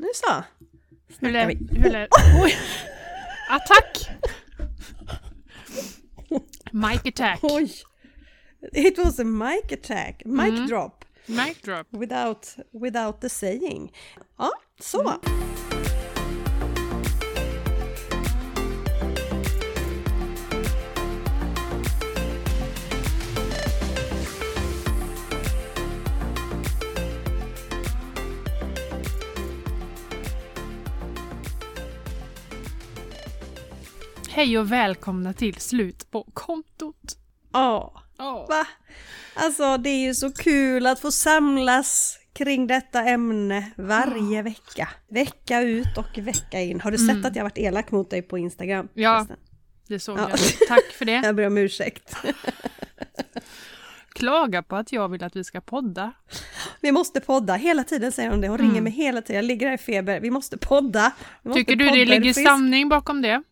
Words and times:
Nu 0.00 0.06
så. 0.14 0.42
Hur 1.20 1.30
lät... 1.30 1.58
Hur 1.70 1.90
lät... 1.90 2.08
Oj! 2.42 2.54
Attack! 3.48 4.10
Mic 6.72 7.06
attack. 7.06 7.38
Oj! 7.44 7.70
It 8.72 8.98
was 8.98 9.18
a 9.20 9.24
mic 9.24 9.72
attack, 9.72 10.22
mic 10.26 10.52
Mm. 10.52 10.66
drop, 10.68 11.04
Mic 11.26 11.62
drop. 11.64 11.86
without, 11.92 12.46
without 12.82 13.20
the 13.20 13.28
saying. 13.28 13.92
Ja, 14.38 14.50
så. 14.80 15.18
Hej 34.40 34.58
och 34.58 34.72
välkomna 34.72 35.32
till 35.32 35.54
Slut 35.54 36.10
på 36.10 36.22
kontot. 36.34 37.16
Ja, 37.52 38.02
Oh. 38.18 38.48
va? 38.48 38.66
Alltså 39.34 39.76
det 39.76 39.90
är 39.90 40.06
ju 40.06 40.14
så 40.14 40.32
kul 40.32 40.86
att 40.86 41.00
få 41.00 41.10
samlas 41.12 42.18
kring 42.32 42.66
detta 42.66 43.00
ämne 43.04 43.70
varje 43.76 44.42
vecka. 44.42 44.88
Vecka 45.08 45.60
ut 45.62 45.96
och 45.96 46.18
vecka 46.18 46.60
in. 46.60 46.80
Har 46.80 46.90
du 46.90 46.98
sett 46.98 47.10
Mm. 47.10 47.24
att 47.26 47.36
jag 47.36 47.42
varit 47.42 47.58
elak 47.58 47.90
mot 47.90 48.10
dig 48.10 48.22
på 48.22 48.38
Instagram? 48.38 48.88
Ja. 48.94 49.16
förresten? 49.16 49.36
Det 49.88 49.98
såg 50.00 50.18
Ja. 50.18 50.28
jag. 50.30 50.38
Tack 50.68 50.92
för 50.98 51.04
det. 51.04 51.12
Jag 51.24 51.36
ber 51.36 51.46
om 51.46 51.58
ursäkt. 51.58 52.16
Klaga 54.12 54.62
på 54.62 54.76
att 54.76 54.92
jag 54.92 55.08
vill 55.08 55.24
att 55.24 55.36
vi 55.36 55.44
ska 55.44 55.60
podda. 55.60 56.12
Vi 56.80 56.92
måste 56.92 57.20
podda. 57.20 57.54
Hela 57.54 57.84
tiden 57.84 58.12
säger 58.12 58.30
hon 58.30 58.40
det. 58.40 58.48
Hon 58.48 58.58
ringer 58.58 58.70
Mm. 58.72 58.84
mig 58.84 58.92
hela 58.92 59.22
tiden. 59.22 59.36
Jag 59.36 59.44
ligger 59.44 59.66
här 59.66 59.74
i 59.74 59.78
feber. 59.78 60.20
Vi 60.20 60.30
måste 60.30 60.58
podda. 60.58 61.12
Vi 61.42 61.48
måste 61.48 61.60
Tycker 61.60 61.76
du 61.76 61.84
podda. 61.88 61.98
det 61.98 62.04
ligger 62.04 62.32
sanning 62.32 62.88
bakom 62.88 63.22
det? 63.22 63.42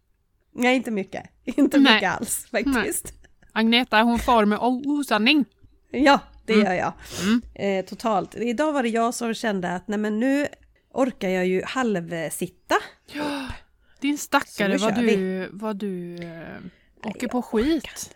Nej, 0.58 0.76
inte 0.76 0.90
mycket. 0.90 1.24
Inte 1.44 1.78
Nej. 1.78 1.94
mycket 1.94 2.10
alls 2.16 2.46
faktiskt. 2.50 3.12
Agneta 3.52 4.02
hon 4.02 4.18
far 4.18 4.44
med 4.44 4.58
osanning. 4.60 5.44
Ja, 5.90 6.20
det 6.46 6.52
Mm. 6.52 6.66
gör 6.66 6.74
jag. 6.74 6.92
Mm. 7.22 7.42
Eh, 7.54 7.84
totalt. 7.84 8.34
Idag 8.34 8.72
var 8.72 8.82
det 8.82 8.88
jag 8.88 9.14
som 9.14 9.34
kände 9.34 9.74
att 9.74 9.88
nej 9.88 9.98
men 9.98 10.20
nu 10.20 10.46
orkar 10.94 11.28
jag 11.28 11.46
ju 11.46 11.62
halvsitta. 11.64 12.74
Din 14.00 14.18
Så 14.18 14.22
stackare 14.24 14.76
vad 14.78 14.94
du, 14.94 15.48
vad 15.52 15.76
du 15.76 16.16
eh, 16.16 17.08
åker 17.10 17.28
på 17.28 17.42
skit. 17.42 18.14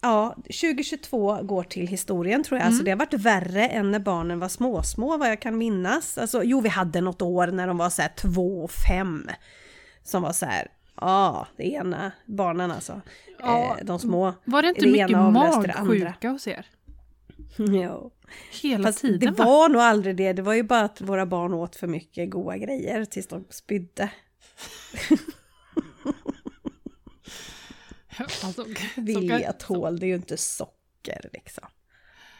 Ja, 0.00 0.34
2022 0.36 1.42
går 1.42 1.62
till 1.62 1.86
historien 1.86 2.44
tror 2.44 2.58
jag. 2.58 2.62
Mm. 2.62 2.68
Alltså 2.72 2.84
det 2.84 2.90
har 2.90 2.98
varit 2.98 3.14
värre 3.14 3.68
än 3.68 3.90
när 3.90 3.98
barnen 3.98 4.38
var 4.38 4.48
småsmå 4.48 5.16
vad 5.16 5.28
jag 5.30 5.40
kan 5.42 5.58
minnas. 5.58 6.18
Alltså 6.18 6.42
jo, 6.44 6.60
vi 6.60 6.68
hade 6.68 7.00
något 7.00 7.22
år 7.22 7.46
när 7.46 7.66
de 7.66 7.78
var 7.78 7.90
så 7.90 8.02
här 8.02 8.12
två 8.16 8.64
och 8.64 8.70
fem. 8.70 9.30
Som 10.04 10.22
var 10.22 10.32
så 10.32 10.46
här, 10.46 10.68
ja, 11.00 11.46
det 11.56 11.64
ena 11.72 12.12
barnen 12.26 12.70
alltså. 12.70 13.00
Ja. 13.38 13.76
Eh, 13.78 13.84
de 13.84 13.98
små. 13.98 14.34
Var 14.44 14.62
det 14.62 14.68
inte 14.68 14.80
Det 14.80 14.90
mycket 14.92 15.10
magsjuka 15.18 16.28
hos 16.30 16.46
er? 16.48 16.66
Jo. 17.58 18.12
Hela 18.62 18.88
Fast 18.88 19.00
tiden 19.00 19.18
det 19.20 19.30
va? 19.30 19.44
var 19.44 19.68
nog 19.68 19.80
aldrig 19.82 20.16
det. 20.16 20.32
Det 20.32 20.42
var 20.42 20.54
ju 20.54 20.62
bara 20.62 20.80
att 20.82 21.00
våra 21.00 21.26
barn 21.26 21.54
åt 21.54 21.76
för 21.76 21.86
mycket 21.86 22.30
goda 22.30 22.56
grejer 22.56 23.04
tills 23.04 23.26
de 23.28 23.44
spydde. 23.50 24.10
Alltså, 28.18 28.52
så 28.52 28.64
Vilja 29.00 29.38
kan- 29.40 29.52
tål 29.58 29.98
det 30.00 30.06
ju 30.06 30.14
inte 30.14 30.36
socker 30.36 31.30
liksom. 31.32 31.64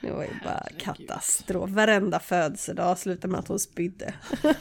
Det 0.03 0.11
var 0.11 0.23
ju 0.23 0.31
bara 0.45 0.67
Herregud. 0.79 0.83
katastrof. 1.09 1.71
Varenda 1.71 2.21
födelsedag 2.21 2.99
slutade 2.99 3.31
med 3.31 3.41
att 3.41 3.49
hon 3.49 3.59
spydde. 3.59 4.15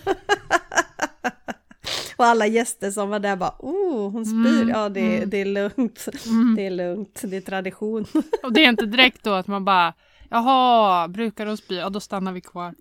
Och 2.17 2.25
alla 2.25 2.47
gäster 2.47 2.91
som 2.91 3.09
var 3.09 3.19
där 3.19 3.35
bara 3.35 3.55
oh 3.59 4.11
hon 4.11 4.25
spyr. 4.25 4.61
Mm, 4.61 4.69
ja 4.69 4.89
det, 4.89 5.17
mm. 5.17 5.29
det 5.29 5.37
är 5.37 5.45
lugnt. 5.45 6.07
Mm. 6.25 6.55
Det 6.55 6.65
är 6.65 6.71
lugnt. 6.71 7.21
Det 7.23 7.37
är 7.37 7.41
tradition. 7.41 8.05
Och 8.43 8.53
det 8.53 8.65
är 8.65 8.69
inte 8.69 8.85
direkt 8.85 9.23
då 9.23 9.33
att 9.33 9.47
man 9.47 9.65
bara 9.65 9.93
Jaha, 10.29 11.07
brukar 11.07 11.45
de 11.45 11.57
spy? 11.57 11.75
Ja, 11.75 11.89
då 11.89 11.99
stannar 11.99 12.31
vi 12.31 12.41
kvar. 12.41 12.75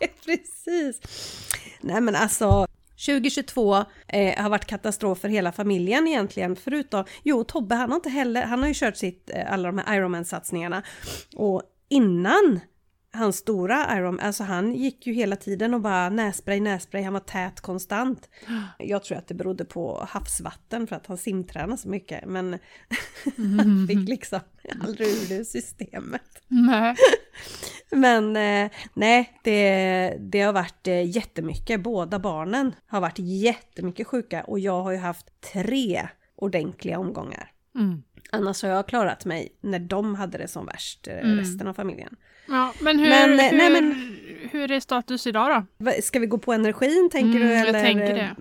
Precis. 0.24 1.00
Nej 1.80 2.00
men 2.00 2.16
alltså 2.16 2.66
2022 3.06 3.76
eh, 4.08 4.42
har 4.42 4.50
varit 4.50 4.64
katastrof 4.64 5.18
för 5.18 5.28
hela 5.28 5.52
familjen 5.52 6.08
egentligen. 6.08 6.56
Förutom, 6.56 7.04
jo 7.22 7.44
Tobbe 7.44 7.74
han 7.74 7.90
har 7.90 7.96
inte 7.96 8.10
heller, 8.10 8.42
han 8.42 8.60
har 8.60 8.68
ju 8.68 8.74
kört 8.74 8.96
sitt, 8.96 9.30
eh, 9.34 9.52
alla 9.52 9.68
de 9.68 9.78
här 9.78 9.96
Ironman-satsningarna. 9.96 10.82
Och 11.36 11.62
innan 11.88 12.60
hans 13.12 13.36
stora 13.36 13.96
Ironman, 13.96 14.26
alltså 14.26 14.44
han 14.44 14.74
gick 14.74 15.06
ju 15.06 15.12
hela 15.12 15.36
tiden 15.36 15.74
och 15.74 15.80
bara 15.80 16.08
nässpray, 16.08 16.60
nässpray, 16.60 17.02
han 17.02 17.12
var 17.12 17.20
tät 17.20 17.60
konstant. 17.60 18.28
Jag 18.78 19.04
tror 19.04 19.18
att 19.18 19.28
det 19.28 19.34
berodde 19.34 19.64
på 19.64 20.06
havsvatten 20.08 20.86
för 20.86 20.96
att 20.96 21.06
han 21.06 21.18
simtränade 21.18 21.78
så 21.78 21.88
mycket. 21.88 22.26
Men 22.26 22.58
han 23.36 23.86
fick 23.88 24.08
liksom 24.08 24.40
aldrig 24.80 25.08
ur 25.08 25.38
det 25.38 25.44
systemet. 25.44 26.42
Nej. 26.48 26.96
Men 27.90 28.36
eh, 28.36 28.70
nej, 28.94 29.38
det, 29.44 30.16
det 30.20 30.40
har 30.40 30.52
varit 30.52 30.86
eh, 30.86 31.10
jättemycket. 31.16 31.82
Båda 31.82 32.18
barnen 32.18 32.74
har 32.86 33.00
varit 33.00 33.18
jättemycket 33.18 34.06
sjuka 34.06 34.44
och 34.44 34.58
jag 34.58 34.82
har 34.82 34.92
ju 34.92 34.98
haft 34.98 35.40
tre 35.52 36.08
ordentliga 36.36 36.98
omgångar. 36.98 37.52
Mm. 37.74 38.02
Annars 38.32 38.62
har 38.62 38.70
jag 38.70 38.88
klarat 38.88 39.24
mig 39.24 39.48
när 39.60 39.78
de 39.78 40.14
hade 40.14 40.38
det 40.38 40.48
som 40.48 40.66
värst, 40.66 41.08
eh, 41.08 41.18
Mm. 41.18 41.38
resten 41.38 41.66
av 41.66 41.74
familjen. 41.74 42.16
Ja, 42.48 42.74
men 42.80 42.98
hur, 42.98 43.08
Men, 43.08 43.40
eh, 43.40 43.44
hur, 43.46 43.58
nej, 43.58 43.70
men- 43.70 44.16
hur 44.50 44.70
är 44.70 44.80
status 44.80 45.26
idag 45.26 45.66
då? 45.80 45.90
Ska 46.02 46.18
vi 46.18 46.26
gå 46.26 46.38
på 46.38 46.52
energin 46.52 47.08
tänker 47.12 47.36
Mm, 47.40 47.48
du? 47.48 47.54
jag 47.54 47.68
Eller? 47.68 47.82
tänker 47.82 48.14
det. 48.14 48.36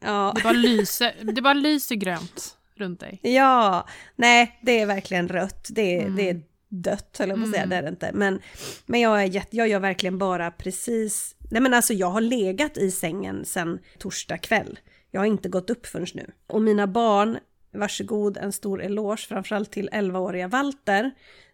Ja. 0.00 0.32
Det 0.36 0.42
bara 0.42 0.52
lyser, 0.52 1.14
det 1.32 1.42
bara 1.42 1.54
lyser 1.54 1.94
grönt 1.94 2.56
runt 2.74 3.00
dig. 3.00 3.18
Ja, 3.22 3.86
nej 4.16 4.58
det 4.62 4.80
är 4.80 4.86
verkligen 4.86 5.28
rött. 5.28 5.66
Det 5.70 5.96
är, 5.96 6.02
Mm. 6.02 6.16
det 6.16 6.30
är 6.30 6.42
dött 6.68 7.16
höll 7.18 7.28
jag 7.28 7.38
på 7.38 7.44
att 7.44 7.50
säga, 7.50 7.62
Mm. 7.62 7.70
det 7.70 7.76
är 7.76 7.82
det 7.82 7.88
inte. 7.88 8.10
Men, 8.14 8.40
men 8.86 9.00
jag, 9.00 9.22
är 9.22 9.26
jätte, 9.26 9.56
jag 9.56 9.68
gör 9.68 9.80
verkligen 9.80 10.18
bara 10.18 10.50
precis, 10.50 11.36
nej 11.50 11.62
men 11.62 11.74
alltså 11.74 11.92
jag 11.94 12.10
har 12.10 12.20
legat 12.20 12.76
i 12.78 12.90
sängen 12.90 13.44
sedan 13.44 13.78
torsdag 13.98 14.38
kväll. 14.38 14.78
Jag 15.10 15.20
har 15.20 15.26
inte 15.26 15.48
gått 15.48 15.70
upp 15.70 15.86
förrän 15.86 16.06
nu. 16.14 16.30
Och 16.46 16.62
mina 16.62 16.86
barn, 16.86 17.38
varsågod 17.74 18.36
en 18.36 18.52
stor 18.52 18.82
eloge 18.82 19.26
framförallt 19.28 19.72
till 19.72 19.88
11-åriga 19.88 20.48
Walter 20.48 21.10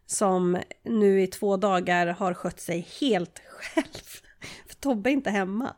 som 0.06 0.58
nu 0.82 1.22
i 1.22 1.26
två 1.26 1.56
dagar 1.56 2.06
har 2.06 2.34
skött 2.34 2.60
sig 2.60 2.88
helt 3.00 3.40
själv. 3.60 4.22
För 4.66 4.74
Tobbe 4.80 5.10
är 5.10 5.12
inte 5.12 5.30
hemma. 5.30 5.76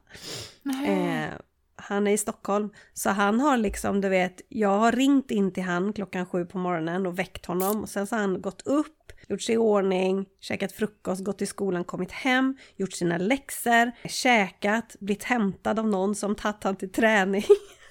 Eh, 0.87 1.29
han 1.77 2.07
är 2.07 2.13
i 2.13 2.19
Stockholm, 2.19 2.71
så 2.95 3.11
han 3.11 3.41
har 3.41 3.57
liksom, 3.57 4.01
du 4.01 4.09
vet, 4.09 4.41
jag 4.49 4.79
har 4.79 4.93
ringt 4.93 5.31
in 5.31 5.53
till 5.53 5.63
han 5.63 5.93
klockan 5.93 6.27
sju 6.27 6.45
på 6.45 6.59
morgonen 6.59 7.07
och 7.07 7.19
väckt 7.19 7.47
honom. 7.47 7.83
Och 7.83 7.89
sen 7.89 8.07
så 8.07 8.15
har 8.15 8.21
han 8.21 8.43
gått 8.43 8.63
upp, 8.67 9.13
gjort 9.29 9.43
sig 9.43 9.55
i 9.55 9.59
ordning, 9.59 10.27
käkat 10.41 10.73
frukost, 10.73 11.25
gått 11.25 11.39
till 11.39 11.49
skolan, 11.49 11.85
kommit 11.85 12.13
hem, 12.13 12.57
gjort 12.77 12.93
sina 12.93 13.19
läxor, 13.19 14.09
käkat, 14.09 14.97
blivit 15.01 15.25
hämtad 15.25 15.79
av 15.79 15.89
någon 15.89 16.15
som 16.15 16.35
tagit 16.35 16.65
han 16.65 16.77
till 16.77 16.93
träning. 16.93 17.45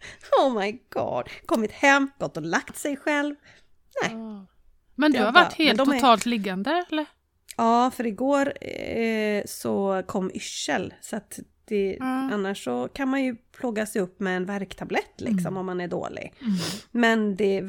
oh 0.42 0.60
my 0.60 0.78
god! 0.88 1.24
Kommit 1.46 1.72
hem, 1.72 2.10
gått 2.18 2.36
och 2.36 2.42
lagt 2.42 2.76
sig 2.78 2.96
själv. 2.96 3.34
Nej. 4.02 4.14
Ah. 4.14 4.46
Men 4.94 5.12
du 5.12 5.18
har 5.18 5.32
bara- 5.32 5.44
varit 5.44 5.52
helt 5.54 5.76
men 5.76 5.86
de 5.86 5.92
är- 5.94 5.98
totalt 6.00 6.26
liggande 6.26 6.84
eller? 6.90 7.06
Ja, 7.56 7.90
för 7.96 8.06
igår 8.06 8.52
eh, 8.64 9.42
så 9.46 10.02
kom 10.06 10.30
yrsel. 10.34 10.94
Så 11.00 11.16
att 11.16 11.38
det, 11.64 11.96
Mm. 11.96 12.32
annars 12.32 12.64
så 12.64 12.88
kan 12.88 13.08
man 13.08 13.24
ju 13.24 13.36
plåga 13.36 13.86
sig 13.86 14.02
upp 14.02 14.20
med 14.20 14.36
en 14.36 14.44
värktablett 14.44 15.12
liksom 15.20 15.46
Mm. 15.46 15.56
om 15.56 15.66
man 15.66 15.80
är 15.80 15.88
dålig. 15.88 16.32
Mm. 16.40 16.54
Men 16.90 17.36
det, 17.36 17.60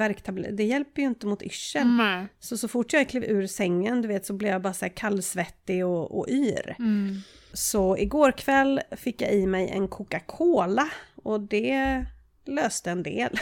det 0.52 0.64
hjälper 0.64 1.02
ju 1.02 1.08
inte 1.08 1.28
mot 1.28 1.42
yrsel. 1.44 1.88
Nej. 1.88 2.28
Så 2.40 2.58
så 2.58 2.68
fort 2.68 2.94
jag 2.94 3.10
klev 3.10 3.24
ur 3.24 3.48
sängen, 3.48 4.02
du 4.02 4.08
vet, 4.08 4.26
så 4.26 4.34
blev 4.34 4.52
jag 4.52 4.62
bara 4.62 4.74
så 4.74 4.86
här 4.86 4.94
kallsvettig 4.96 5.86
och, 5.86 6.20
och 6.20 6.30
yr. 6.30 6.76
Mm. 6.80 7.16
Så 7.54 7.98
igår 7.98 8.32
kväll 8.32 8.82
fick 8.92 9.22
jag 9.22 9.34
i 9.34 9.46
mig 9.48 9.70
en 9.70 9.88
Coca-Cola 9.88 10.90
och 11.24 11.40
det 11.40 12.06
löste 12.56 12.92
en 12.92 13.04
del. 13.04 13.40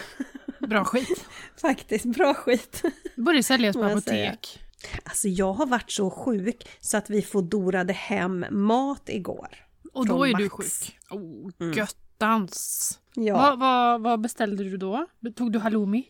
Bra 0.59 0.83
skit. 0.85 1.25
Faktiskt, 1.61 2.05
bra 2.05 2.33
skit. 2.33 2.83
Börjar 3.15 3.41
säljas 3.41 3.75
på 3.75 3.81
säga. 3.81 3.91
apotek. 4.31 4.59
Alltså 5.03 5.27
jag 5.27 5.53
har 5.53 5.65
varit 5.65 5.91
så 5.91 6.09
sjuk 6.09 6.67
så 6.79 6.97
att 6.97 7.09
vi 7.09 7.21
fodorade 7.21 7.93
hem 7.93 8.45
mat 8.49 9.03
igår. 9.09 9.47
Och 9.93 10.05
då 10.07 10.23
är 10.27 10.33
du 10.33 10.43
Max. 10.43 10.55
sjuk. 10.55 10.97
Oh, 11.09 11.51
Mm. 11.59 11.73
göttans. 11.77 12.99
Ja, 13.13 13.33
Vad, 13.37 13.59
vad, 13.59 14.01
vad 14.01 14.21
beställde 14.21 14.63
du 14.63 14.77
då? 14.77 15.05
Tog 15.35 15.51
du 15.51 15.59
halloumi? 15.59 16.03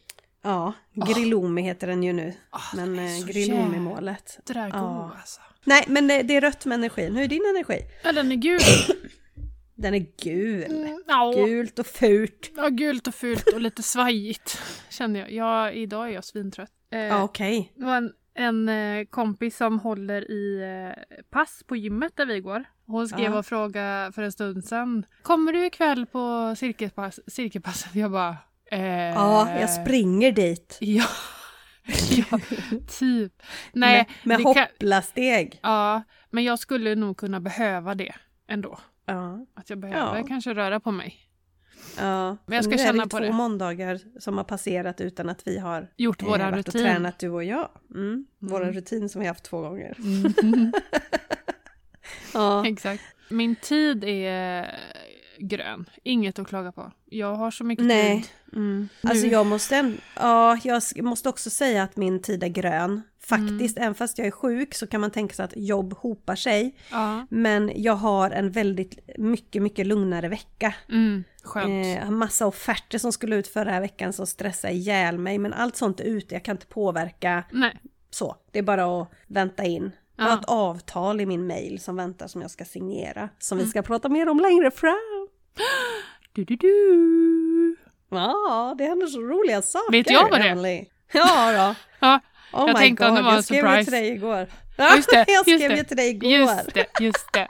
ja 0.44 0.74
Grillomi 0.94 1.62
heter 1.62 1.88
den 1.88 2.04
ju 2.04 2.14
nu. 2.14 2.34
Ah, 2.50 2.60
Men 2.76 3.00
eh, 3.00 3.26
Grillomi-målet. 3.26 4.40
Ja. 4.74 5.12
alltså. 5.20 5.42
Nej, 5.64 5.84
men 5.88 6.08
det, 6.08 6.24
det 6.24 6.36
är 6.36 6.42
rött 6.42 6.66
med 6.66 6.76
energin. 6.76 7.16
Hur 7.16 7.24
är 7.24 7.28
din 7.28 7.46
energi? 7.56 7.82
Ja, 8.04 8.12
den 8.12 8.32
är 8.32 8.36
gul. 8.36 8.60
Den 9.78 9.94
är 9.94 10.06
gul. 10.24 10.64
Mm, 10.72 11.04
ja. 11.08 11.32
Gult 11.36 11.80
och 11.80 11.88
fult. 11.88 12.52
ja, 12.56 12.70
gult 12.70 13.08
och 13.08 13.16
fult 13.16 13.54
och 13.54 13.62
lite 13.62 13.84
svajigt 13.84 14.62
känner 14.90 15.20
jag. 15.20 15.32
Ja, 15.32 15.72
idag 15.72 16.08
är 16.10 16.14
jag 16.14 16.24
svintrött. 16.24 16.72
Eh, 16.92 17.24
okej. 17.24 17.74
Var 17.76 17.96
en, 17.98 18.14
en 18.34 18.70
eh, 18.70 19.06
kompis 19.06 19.58
som 19.58 19.80
håller 19.80 20.32
i 20.32 20.62
eh, 20.88 21.04
pass 21.30 21.64
på 21.68 21.76
gymmet 21.76 22.12
där 22.16 22.26
vi 22.26 22.40
går. 22.40 22.64
Hon 22.86 23.08
skrev 23.08 23.32
Ja. 23.32 23.38
och 23.40 23.46
frågade 23.46 24.12
för 24.12 24.22
en 24.22 24.32
stund 24.32 24.66
sedan. 24.66 25.06
Kommer 25.22 25.54
du 25.54 25.66
ikväll 25.66 26.06
på 26.06 26.56
cirkelpass, 26.58 27.20
cirkelpasset? 27.28 27.96
Jag 27.96 28.12
bara... 28.12 28.38
Eh, 28.72 28.82
Ja, 29.14 29.60
jag 29.60 29.70
springer 29.70 30.32
dit. 30.32 30.78
Ja, 30.82 31.06
ja 32.10 32.40
typ. 33.00 33.42
Nej, 33.74 34.08
med 34.24 34.38
med 34.38 34.38
kan- 34.38 34.46
hoppla-steg. 34.64 35.60
Ja, 35.64 36.02
men 36.30 36.44
jag 36.44 36.60
skulle 36.60 36.96
nog 36.96 37.18
kunna 37.18 37.40
behöva 37.40 37.96
det 37.96 38.14
ändå. 38.48 38.80
Ja, 39.09 39.45
Att 39.54 39.69
jag 39.69 39.80
behöver 39.80 40.18
Ja. 40.18 40.24
kanske 40.27 40.54
röra 40.54 40.80
på 40.80 40.92
mig. 40.92 41.15
ja. 42.00 42.38
Men 42.45 42.56
jag 42.56 42.63
ska 42.63 42.75
nu 42.75 42.81
är 42.81 42.86
känna 42.86 43.04
det 43.04 43.09
på 43.09 43.18
två 43.18 43.25
det. 43.25 43.31
måndagar 43.31 44.00
som 44.19 44.38
har 44.38 44.44
passerat 44.44 45.01
utan 45.01 45.30
att 45.30 45.48
vi 45.48 45.59
har 45.59 45.88
Gjort 45.98 46.21
eh, 46.21 46.27
varit 46.30 46.45
och 46.45 46.54
rutin. 46.57 46.81
tränat 46.81 47.19
du 47.19 47.30
och 47.30 47.44
jag. 47.44 47.69
Mm. 47.95 48.25
Mm. 48.42 48.71
rutin 48.74 49.09
som 49.09 49.21
vi 49.21 49.27
har 49.27 49.33
haft 49.33 49.44
två 49.44 49.62
gånger. 49.62 49.95
Mm. 50.00 50.33
Ja. 52.33 52.68
Exakt. 52.68 53.04
Min 53.30 53.56
tid 53.56 54.04
är 54.04 54.75
grön. 55.39 55.86
Inget 56.04 56.39
att 56.39 56.48
klaga 56.48 56.72
på. 56.72 56.92
Jag 57.06 57.36
har 57.36 57.51
så 57.51 57.63
mycket 57.63 57.86
Nej. 57.86 58.22
tid. 58.22 58.31
Mm. 58.54 58.89
Alltså 59.04 59.28
jag 59.28 59.45
måste, 59.45 59.94
ja, 60.16 60.57
jag 60.63 61.04
måste 61.04 61.30
också 61.30 61.50
säga 61.50 61.84
att 61.84 61.98
min 61.98 62.22
tid 62.22 62.44
är 62.44 62.48
grön. 62.48 63.01
Faktiskt, 63.19 63.78
även 63.78 63.95
fast 63.95 64.18
jag 64.18 64.28
är 64.28 64.31
sjuk 64.31 64.74
så 64.74 64.88
kan 64.88 65.01
man 65.01 65.12
tänka 65.12 65.36
sig 65.36 65.45
att 65.45 65.54
jobb 65.56 65.94
hopar 65.98 66.36
sig. 66.36 66.75
Ja. 66.92 67.28
Men 67.30 67.72
jag 67.75 67.94
har 67.94 68.31
en 68.31 68.51
väldigt 68.51 69.00
mycket, 69.18 69.62
mycket 69.62 69.88
lugnare 69.88 70.28
vecka. 70.28 70.75
Mm. 70.89 71.24
Skönt. 71.44 71.98
Eh, 72.04 72.10
massa 72.10 72.48
offerter 72.48 72.98
som 72.98 73.12
skulle 73.12 73.36
ut 73.36 73.48
förra 73.48 73.80
veckan 73.80 74.13
som 74.13 74.28
stressar 74.28 74.69
ihjäl 74.69 75.18
mig. 75.18 75.38
Men 75.38 75.54
allt 75.54 75.75
sånt 75.75 76.00
är 76.00 76.04
ute, 76.04 76.36
jag 76.36 76.44
kan 76.44 76.56
inte 76.56 76.66
påverka 76.66 77.44
Nej. 77.51 77.80
så. 78.10 78.36
Det 78.51 78.60
är 78.60 78.63
bara 78.63 79.01
att 79.01 79.12
vänta 79.28 79.63
in. 79.63 79.92
Jag 80.16 80.25
har 80.25 80.33
ett 80.33 80.45
avtal 80.45 81.22
i 81.22 81.25
min 81.25 81.48
mail 81.48 81.80
som 81.80 81.95
väntar 81.95 82.28
som 82.28 82.42
jag 82.42 82.51
ska 82.51 82.66
signera. 82.66 83.30
Som 83.40 83.57
vi 83.57 83.66
ska 83.66 83.81
prata 83.81 84.10
mer 84.10 84.30
om 84.30 84.40
längre 84.40 84.72
fram. 84.72 85.17
Du, 86.33 86.44
du, 86.44 86.56
du. 86.56 87.75
Ja, 88.09 88.75
det 88.77 88.83
händer 88.83 89.07
så 89.07 89.19
roliga 89.21 89.62
saker. 89.62 89.92
Vet 89.92 90.09
jag 90.12 90.30
vad 90.30 90.39
det 90.42 90.48
är? 90.50 90.86
Ja 91.13 91.51
då. 91.51 91.75
Ja, 92.00 92.19
Oh 92.54 92.68
Jag 92.68 92.77
tänkte 92.77 93.04
God, 93.04 93.09
om 93.09 93.15
det 93.15 93.21
var 93.21 93.30
en 93.30 93.36
jag 93.36 93.44
skrev 93.44 93.57
ju 93.57 93.62
surprise. 93.71 93.92
till 93.92 94.00
dig 94.00 94.09
igår. 94.12 94.48
Just 94.95 95.09
det, 95.09 95.25
jag 95.27 95.42
skrev 95.42 95.71
ju 95.77 95.83
till 95.83 95.98
dig 95.98 96.09
igår. 96.09 96.30
just 96.31 96.74
det, 96.74 96.86
just 97.00 97.33
det. 97.33 97.48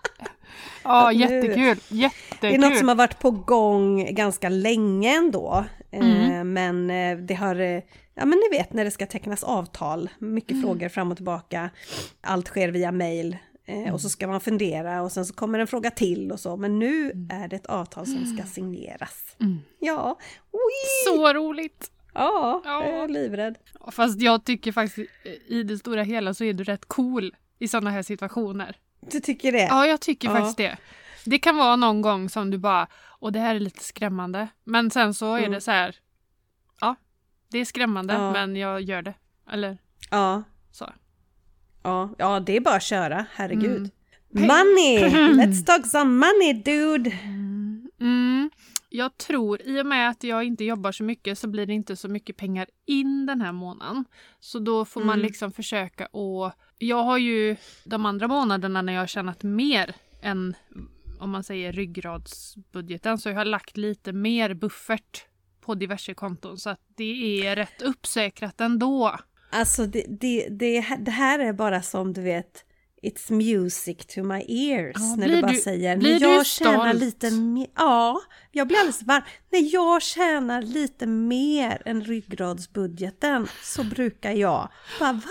Ja, 0.84 1.10
Nu. 1.14 1.20
jättekul. 1.20 1.56
Det 1.58 1.58
är 1.66 1.72
något 1.72 2.12
Jättekul. 2.52 2.78
som 2.78 2.88
har 2.88 2.96
varit 2.96 3.20
på 3.20 3.32
gång 3.32 4.16
ganska 4.16 4.50
länge 4.50 5.18
ändå. 5.18 5.66
Eh, 5.92 6.00
Mm. 6.00 6.54
men 6.54 6.90
eh, 6.90 7.18
det 7.26 7.34
har, 7.34 7.56
eh, 7.60 7.82
ja 8.16 8.26
men 8.26 8.30
ni 8.52 8.58
vet 8.58 8.74
när 8.74 8.86
det 8.86 8.92
ska 8.92 9.06
tecknas 9.06 9.44
avtal, 9.44 10.10
mycket 10.20 10.52
Mm. 10.52 10.64
frågor 10.64 10.90
fram 10.90 11.12
och 11.12 11.18
tillbaka. 11.18 11.70
Allt 12.22 12.48
sker 12.48 12.70
via 12.70 12.92
mail. 12.92 13.38
Eh, 13.70 13.94
och 13.94 14.02
så 14.02 14.10
ska 14.10 14.28
man 14.28 14.42
fundera 14.42 15.02
och 15.02 15.12
sen 15.12 15.26
så 15.26 15.34
kommer 15.34 15.60
en 15.60 15.68
fråga 15.68 15.92
till 15.92 16.32
och 16.32 16.40
så. 16.40 16.58
Men 16.58 16.80
nu 16.80 17.28
är 17.32 17.48
det 17.48 17.56
ett 17.56 17.66
avtal 17.66 18.06
som 18.06 18.26
ska 18.26 18.44
signeras. 18.54 19.36
Mm. 19.40 19.60
Ja, 19.80 20.18
Oi! 20.52 21.06
Så 21.06 21.34
roligt. 21.34 21.92
ja, 22.14 22.62
Ja. 22.66 22.86
jag 22.86 23.04
är 23.04 23.08
livrädd. 23.08 23.58
Fast 23.92 24.22
jag 24.22 24.44
tycker 24.46 24.72
faktiskt 24.72 25.10
eh, 25.26 25.32
i 25.58 25.64
det 25.64 25.78
stora 25.78 26.04
hela 26.04 26.34
så 26.34 26.44
är 26.44 26.54
du 26.54 26.64
rätt 26.64 26.86
cool 26.86 27.36
i 27.60 27.68
sådana 27.68 27.90
här 27.92 28.02
situationer. 28.04 28.76
Du 29.12 29.20
tycker 29.20 29.52
det? 29.52 29.64
Ja, 29.64 29.86
jag 29.88 30.02
tycker 30.02 30.28
Ja. 30.28 30.34
faktiskt 30.36 30.58
det. 30.58 30.78
Det 31.26 31.40
kan 31.40 31.58
vara 31.58 31.76
någon 31.76 32.02
gång 32.02 32.30
som 32.30 32.52
du 32.52 32.58
bara, 32.58 32.88
och 33.20 33.32
det 33.32 33.40
här 33.40 33.56
är 33.56 33.60
lite 33.60 33.84
skrämmande. 33.84 34.48
Men 34.64 34.92
sen 34.92 35.14
så 35.14 35.34
är 35.34 35.40
Mm. 35.40 35.52
det 35.52 35.62
så 35.62 35.72
här, 35.72 35.96
ja, 36.82 36.96
det 37.52 37.58
är 37.60 37.66
skrämmande 37.66 38.14
Ja. 38.14 38.32
men 38.32 38.56
jag 38.56 38.82
gör 38.82 39.02
det. 39.02 39.14
Eller 39.52 39.78
Ja. 40.12 40.44
Ja, 41.88 42.10
ja 42.18 42.40
det 42.40 42.56
är 42.56 42.60
bara 42.62 42.76
att 42.76 42.84
köra, 42.84 43.26
herregud. 43.34 43.92
Mm. 44.36 44.48
Money! 44.48 45.00
Let's 45.46 45.66
talk 45.66 45.86
some 45.88 46.12
money 46.28 46.54
dude! 46.54 47.12
Mm. 48.00 48.50
Jag 48.90 49.18
tror, 49.18 49.62
i 49.62 49.82
och 49.82 49.86
med 49.86 50.10
att 50.10 50.24
jag 50.24 50.44
inte 50.44 50.64
jobbar 50.64 50.92
så 50.92 51.04
mycket 51.04 51.40
så 51.40 51.48
blir 51.48 51.66
det 51.66 51.74
inte 51.74 51.96
så 51.96 52.08
mycket 52.08 52.38
pengar 52.38 52.68
in 52.86 53.26
den 53.26 53.42
här 53.42 53.52
månaden. 53.52 54.06
Så 54.40 54.60
då 54.60 54.86
får 54.86 55.02
man 55.02 55.14
Mm. 55.20 55.26
liksom 55.26 55.52
försöka 55.52 56.06
och 56.06 56.52
Jag 56.80 57.04
har 57.04 57.18
ju 57.18 57.56
de 57.84 58.06
andra 58.06 58.28
månaderna 58.28 58.82
när 58.82 58.94
jag 58.94 59.02
har 59.02 59.08
tjänat 59.08 59.44
mer 59.44 59.96
än 60.22 60.56
om 61.20 61.30
man 61.30 61.44
säger 61.44 61.72
ryggradsbudgeten 61.74 63.18
så 63.18 63.30
jag 63.30 63.36
har 63.36 63.46
lagt 63.46 63.78
lite 63.78 64.14
mer 64.14 64.54
buffert 64.54 65.26
på 65.62 65.76
diverse 65.76 66.14
konton 66.14 66.58
så 66.58 66.70
att 66.70 66.80
det 66.98 67.48
är 67.48 67.56
rätt 67.56 67.82
uppsäkrat 67.82 68.62
ändå. 68.62 69.16
Alltså 69.60 69.86
det, 69.86 70.06
det, 70.08 70.48
det, 70.50 70.86
det 71.00 71.12
här 71.12 71.40
är 71.40 71.54
bara 71.54 71.82
som 71.82 72.14
du 72.14 72.22
vet 72.22 72.64
It's 73.04 73.32
music 73.34 73.98
to 74.16 74.24
my 74.24 74.44
ears 74.48 74.96
Ja, 75.00 75.16
när 75.18 75.28
du 75.28 75.42
bara 75.42 75.52
du- 75.52 75.58
säger 75.58 75.98
blir 75.98 76.12
när 76.14 76.20
du 76.20 76.26
jag 76.26 76.46
tjänar 76.46 76.88
stolt? 76.90 77.00
lite 77.04 77.32
mer. 77.32 77.68
Ja, 77.76 78.22
jag 78.52 78.68
blir 78.68 78.78
alldeles 78.78 79.04
varm. 79.04 79.22
När 79.52 79.74
jag 79.74 80.02
tjänar 80.02 80.62
lite 80.62 81.08
mer 81.08 81.82
än 81.86 82.02
ryggradsbudgeten 82.04 83.48
så 83.64 83.84
brukar 83.84 84.32
jag 84.32 84.70
bara 85.00 85.14
va? 85.14 85.22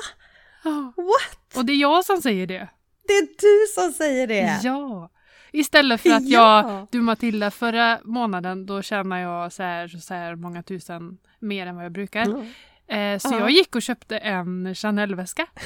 What? 0.97 1.57
Och 1.57 1.65
det 1.65 1.73
är 1.73 1.77
jag 1.77 2.05
som 2.05 2.23
säger 2.23 2.47
det. 2.47 2.69
Det 3.09 3.13
är 3.13 3.23
du 3.41 3.73
som 3.75 3.93
säger 3.93 4.27
det! 4.27 4.61
Ja. 4.63 5.11
Istället 5.53 6.01
för 6.01 6.11
att 6.11 6.29
Ja. 6.29 6.71
jag, 6.71 6.87
du 6.91 7.01
Matilda, 7.01 7.51
förra 7.51 7.99
månaden 8.05 8.67
då 8.67 8.83
tjänar 8.83 9.19
jag 9.19 9.53
så 9.53 9.63
här, 9.63 9.89
så 9.89 10.15
här 10.15 10.35
många 10.35 10.63
tusen 10.63 11.19
mer 11.41 11.67
än 11.67 11.77
vad 11.77 11.85
jag 11.85 11.93
brukar. 11.93 12.23
Mm. 12.23 12.47
Eh, 12.89 13.19
så 13.19 13.29
Ja. 13.35 13.39
jag 13.41 13.51
gick 13.51 13.75
och 13.75 13.83
köpte 13.83 14.19
en 14.19 14.75
Chanel-väska. 14.75 15.47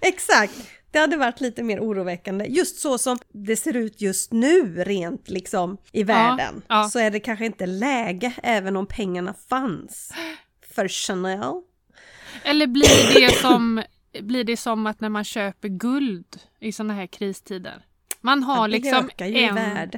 Exakt! 0.00 0.70
Det 0.90 0.98
hade 0.98 1.16
varit 1.16 1.40
lite 1.40 1.62
mer 1.62 1.80
oroväckande. 1.80 2.44
Just 2.48 2.78
så 2.80 2.98
som 2.98 3.18
det 3.32 3.56
ser 3.56 3.76
ut 3.76 4.00
just 4.00 4.32
nu 4.32 4.84
rent 4.84 5.28
liksom 5.28 5.76
i 5.92 6.02
världen. 6.02 6.62
ja. 6.68 6.88
Så 6.88 6.98
är 6.98 7.10
det 7.10 7.20
kanske 7.20 7.46
inte 7.46 7.66
läge 7.66 8.32
även 8.42 8.76
om 8.76 8.86
pengarna 8.86 9.34
fanns. 9.48 10.12
För 10.74 10.88
Chanel. 10.88 11.62
Eller 12.44 12.66
blir 12.66 13.20
det 13.20 13.34
som, 13.34 13.82
blir 14.20 14.44
det 14.44 14.56
som 14.56 14.86
att 14.86 15.00
när 15.00 15.08
man 15.08 15.24
köper 15.24 15.68
guld 15.68 16.40
i 16.60 16.72
sådana 16.72 16.94
här 16.94 17.06
kristider? 17.06 17.84
Man 18.20 18.42
har 18.42 18.68
liksom 18.68 19.10
en... 19.18 19.90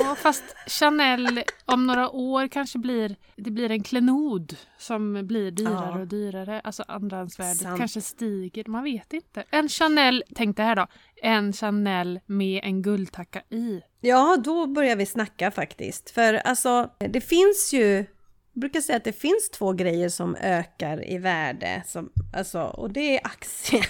Ja, 0.00 0.14
fast 0.14 0.44
Chanel 0.66 1.42
om 1.64 1.86
några 1.86 2.10
år 2.10 2.48
kanske 2.48 2.78
blir, 2.78 3.16
det 3.36 3.50
blir 3.50 3.70
en 3.70 3.82
klenod 3.82 4.56
som 4.78 5.26
blir 5.26 5.50
dyrare 5.50 5.90
Ja. 5.94 6.00
och 6.00 6.06
dyrare. 6.06 6.60
Alltså 6.60 6.84
andrahandsvärdet 6.88 7.56
Sant. 7.62 7.78
kanske 7.78 8.00
stiger, 8.00 8.64
man 8.66 8.84
vet 8.84 9.12
inte. 9.12 9.44
En 9.50 9.68
Chanel, 9.68 10.24
tänk 10.34 10.56
det 10.56 10.62
här 10.62 10.76
då, 10.76 10.86
en 11.22 11.52
Chanel 11.52 12.20
med 12.26 12.60
en 12.64 12.82
guldtacka 12.82 13.42
i. 13.50 13.80
Ja, 14.00 14.36
då 14.44 14.66
börjar 14.66 14.96
vi 14.96 15.06
snacka 15.06 15.50
faktiskt. 15.50 16.10
För 16.10 16.34
alltså, 16.34 16.90
det 16.98 17.20
finns 17.20 17.70
ju... 17.72 18.06
Jag 18.52 18.60
brukar 18.60 18.80
säga 18.80 18.96
att 18.96 19.04
det 19.04 19.12
finns 19.20 19.50
två 19.50 19.72
grejer 19.72 20.08
som 20.08 20.36
ökar 20.36 21.10
i 21.10 21.18
värde. 21.18 21.82
Som, 21.86 22.10
alltså, 22.36 22.60
och 22.62 22.90
det 22.90 23.18
är 23.18 23.26
aktier. 23.26 23.86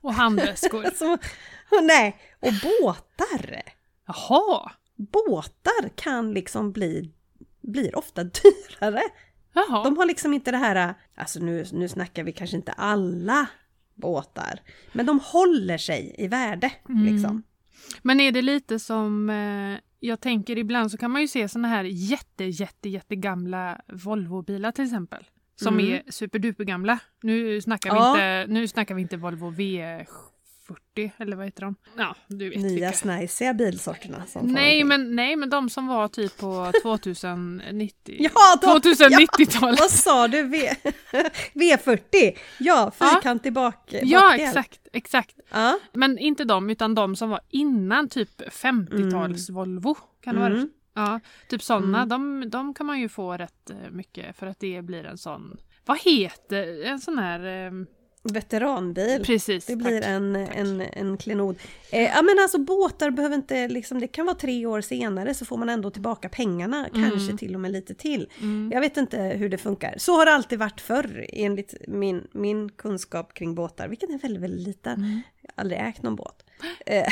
Och 0.00 0.14
handväskor. 0.14 0.84
Och 1.72 1.84
nej, 1.84 2.16
och 2.40 2.52
båtar. 2.62 3.62
Jaha! 4.28 4.72
Båtar 4.96 5.88
kan 5.96 6.32
liksom 6.34 6.72
bli... 6.72 7.12
Blir 7.60 7.98
ofta 7.98 8.24
dyrare. 8.24 9.02
Jaha. 9.52 9.84
De 9.84 9.96
har 9.96 10.06
liksom 10.06 10.34
inte 10.34 10.50
det 10.50 10.56
här... 10.56 10.94
Alltså 11.14 11.40
nu, 11.40 11.64
nu 11.72 11.88
snackar 11.88 12.24
vi 12.24 12.32
kanske 12.32 12.56
inte 12.56 12.72
alla 12.72 13.46
båtar. 13.94 14.60
Men 14.92 15.06
de 15.06 15.20
håller 15.20 15.78
sig 15.78 16.14
i 16.18 16.28
värde. 16.28 16.72
Mm. 16.88 17.04
Liksom. 17.14 17.42
Men 18.02 18.20
är 18.20 18.32
det 18.32 18.42
lite 18.42 18.78
som, 18.78 19.30
eh, 19.30 19.78
jag 20.00 20.20
tänker 20.20 20.58
ibland 20.58 20.90
så 20.90 20.96
kan 20.98 21.10
man 21.10 21.20
ju 21.22 21.28
se 21.28 21.48
såna 21.48 21.68
här 21.68 21.84
jätte, 21.84 22.44
jätte, 22.44 22.88
jättegamla 22.88 23.80
Volvo-bilar 23.88 24.72
till 24.72 24.84
exempel. 24.84 25.24
Som 25.56 25.74
Mm. 25.78 25.92
är 25.92 26.02
superdupergamla. 26.10 26.98
Nu 27.22 27.60
snackar, 27.60 27.90
vi 27.90 27.96
Ja. 27.96 28.10
inte, 28.10 28.52
nu 28.52 28.68
snackar 28.68 28.94
vi 28.94 29.02
inte 29.02 29.16
Volvo 29.16 29.50
V40 30.70 31.10
eller 31.18 31.36
vad 31.36 31.44
heter 31.46 31.60
de? 31.62 31.74
Ja, 31.96 32.16
du 32.28 32.48
vet 32.50 32.58
Nya 32.58 32.68
vilka. 32.70 32.92
snajsiga 32.92 33.54
bilsorterna. 33.54 34.26
Som 34.26 34.46
Nej 34.46 34.84
men, 34.84 35.16
nej 35.16 35.36
men 35.36 35.50
de 35.50 35.70
som 35.70 35.86
var 35.86 36.08
typ 36.08 36.38
på 36.38 36.72
2090 36.82 38.16
Ja, 38.18 38.30
de- 38.60 38.80
2090-talet. 38.80 39.80
Vad 39.80 39.90
sa 39.90 40.28
du? 40.28 40.42
V, 40.42 40.70
V40? 41.54 42.38
Ja, 42.58 42.92
fyrkantig 42.98 43.52
bak. 43.52 43.88
Ja 44.02 44.20
bakdel. 44.20 44.46
exakt, 44.48 44.80
exakt. 44.92 45.36
Ja. 45.50 45.78
Men 45.92 46.18
inte 46.18 46.44
de 46.44 46.70
utan 46.70 46.94
de 46.94 47.16
som 47.16 47.30
var 47.30 47.40
innan 47.48 48.08
typ 48.08 48.40
50-tals 48.42 49.50
Volvo. 49.50 49.94
Kan 50.20 50.34
det 50.34 50.40
vara? 50.40 50.52
Mm. 50.54 50.68
Ja, 50.94 51.20
typ 51.48 51.62
sådana. 51.62 52.02
Mm. 52.02 52.08
De, 52.08 52.50
de 52.50 52.74
kan 52.74 52.86
man 52.86 53.00
ju 53.00 53.08
få 53.08 53.32
rätt 53.36 53.70
eh, 53.70 53.76
mycket 53.90 54.36
för 54.36 54.46
att 54.46 54.60
det 54.60 54.82
blir 54.82 55.04
en 55.04 55.18
sån, 55.18 55.56
vad 55.86 55.98
heter 56.00 56.84
en 56.84 56.98
sån 57.00 57.18
här, 57.18 57.66
eh, 57.66 57.72
Veteranbil. 58.22 59.24
Precis. 59.24 59.66
Det 59.66 59.76
blir 59.76 60.00
tack. 60.00 60.10
en, 60.10 60.36
en, 60.36 60.80
en 60.80 61.16
klenod. 61.16 61.58
Eh, 61.92 62.02
ja 62.02 62.22
men 62.22 62.38
alltså 62.38 62.58
båtar 62.58 63.10
behöver 63.10 63.36
inte, 63.36 63.68
liksom, 63.68 64.00
det 64.00 64.08
kan 64.08 64.26
vara 64.26 64.36
tre 64.36 64.66
år 64.66 64.80
senare 64.80 65.34
så 65.34 65.44
får 65.44 65.56
man 65.56 65.68
ändå 65.68 65.90
tillbaka 65.90 66.28
pengarna, 66.28 66.88
kanske 66.94 67.36
till 67.36 67.54
och 67.54 67.60
med 67.60 67.72
lite 67.72 67.94
till. 67.94 68.28
Mm. 68.40 68.70
Jag 68.74 68.80
vet 68.80 68.96
inte 68.96 69.18
hur 69.18 69.48
det 69.48 69.58
funkar. 69.58 69.94
Så 69.98 70.16
har 70.16 70.26
det 70.26 70.32
alltid 70.32 70.58
varit 70.58 70.80
förr 70.80 71.26
enligt 71.28 71.74
min, 71.88 72.28
min 72.32 72.68
kunskap 72.68 73.34
kring 73.34 73.54
båtar, 73.54 73.88
vilken 73.88 74.14
är 74.14 74.18
väldigt, 74.18 74.42
väldigt 74.42 74.66
liten. 74.66 74.94
Mm. 74.94 75.20
Jag 75.42 75.52
har 75.56 75.62
aldrig 75.62 75.80
ägt 75.80 76.02
någon 76.02 76.16
båt. 76.16 76.44
Eh, 76.86 77.06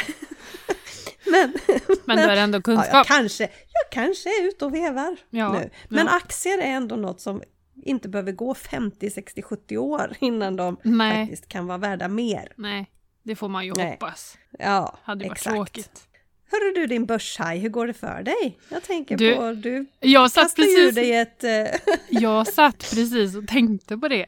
men, 1.30 1.52
Men 2.04 2.16
du 2.16 2.22
har 2.22 2.36
ändå 2.36 2.58
ja, 2.58 2.62
kunskap. 2.62 2.92
jag, 2.92 3.06
kanske, 3.06 3.42
jag 3.42 3.90
kanske 3.90 4.28
är 4.28 4.48
ute 4.48 4.64
och 4.64 4.74
vevar 4.74 5.16
Ja, 5.30 5.52
nu. 5.52 5.70
Men 5.88 6.06
ja. 6.06 6.16
aktier 6.16 6.58
är 6.58 6.70
ändå 6.70 6.96
något 6.96 7.20
som 7.20 7.42
inte 7.82 8.08
behöver 8.08 8.32
gå 8.32 8.54
50, 8.54 9.10
60, 9.10 9.42
70 9.42 9.78
år 9.78 10.16
innan 10.20 10.56
de 10.56 10.76
Nej. 10.82 11.22
faktiskt 11.26 11.48
kan 11.48 11.66
vara 11.66 11.78
värda 11.78 12.08
mer. 12.08 12.52
Nej, 12.56 12.90
det 13.22 13.36
får 13.36 13.48
man 13.48 13.66
ju 13.66 13.72
Nej. 13.76 13.90
hoppas. 13.90 14.38
Ja, 14.58 14.98
Hade 15.02 15.24
varit 15.24 15.32
exakt. 15.38 15.54
tråkigt. 15.56 16.04
Hörru 16.50 16.72
du 16.74 16.86
din 16.86 17.06
börshaj, 17.06 17.58
hur 17.58 17.68
går 17.68 17.86
det 17.86 17.92
för 17.94 18.22
dig? 18.22 18.58
Jag 18.68 18.82
tänker 18.82 19.16
Du, 19.16 19.34
på, 19.36 19.52
du 19.52 19.86
Jag 20.00 20.30
satt, 20.30 20.56
precis, 20.56 20.94
dig 20.94 21.12
ett... 21.16 21.44
eh, 21.44 21.94
jag 22.08 22.46
satt 22.46 22.78
precis 22.78 23.36
och 23.36 23.46
tänkte 23.48 23.98
på 23.98 24.08
det 24.08 24.26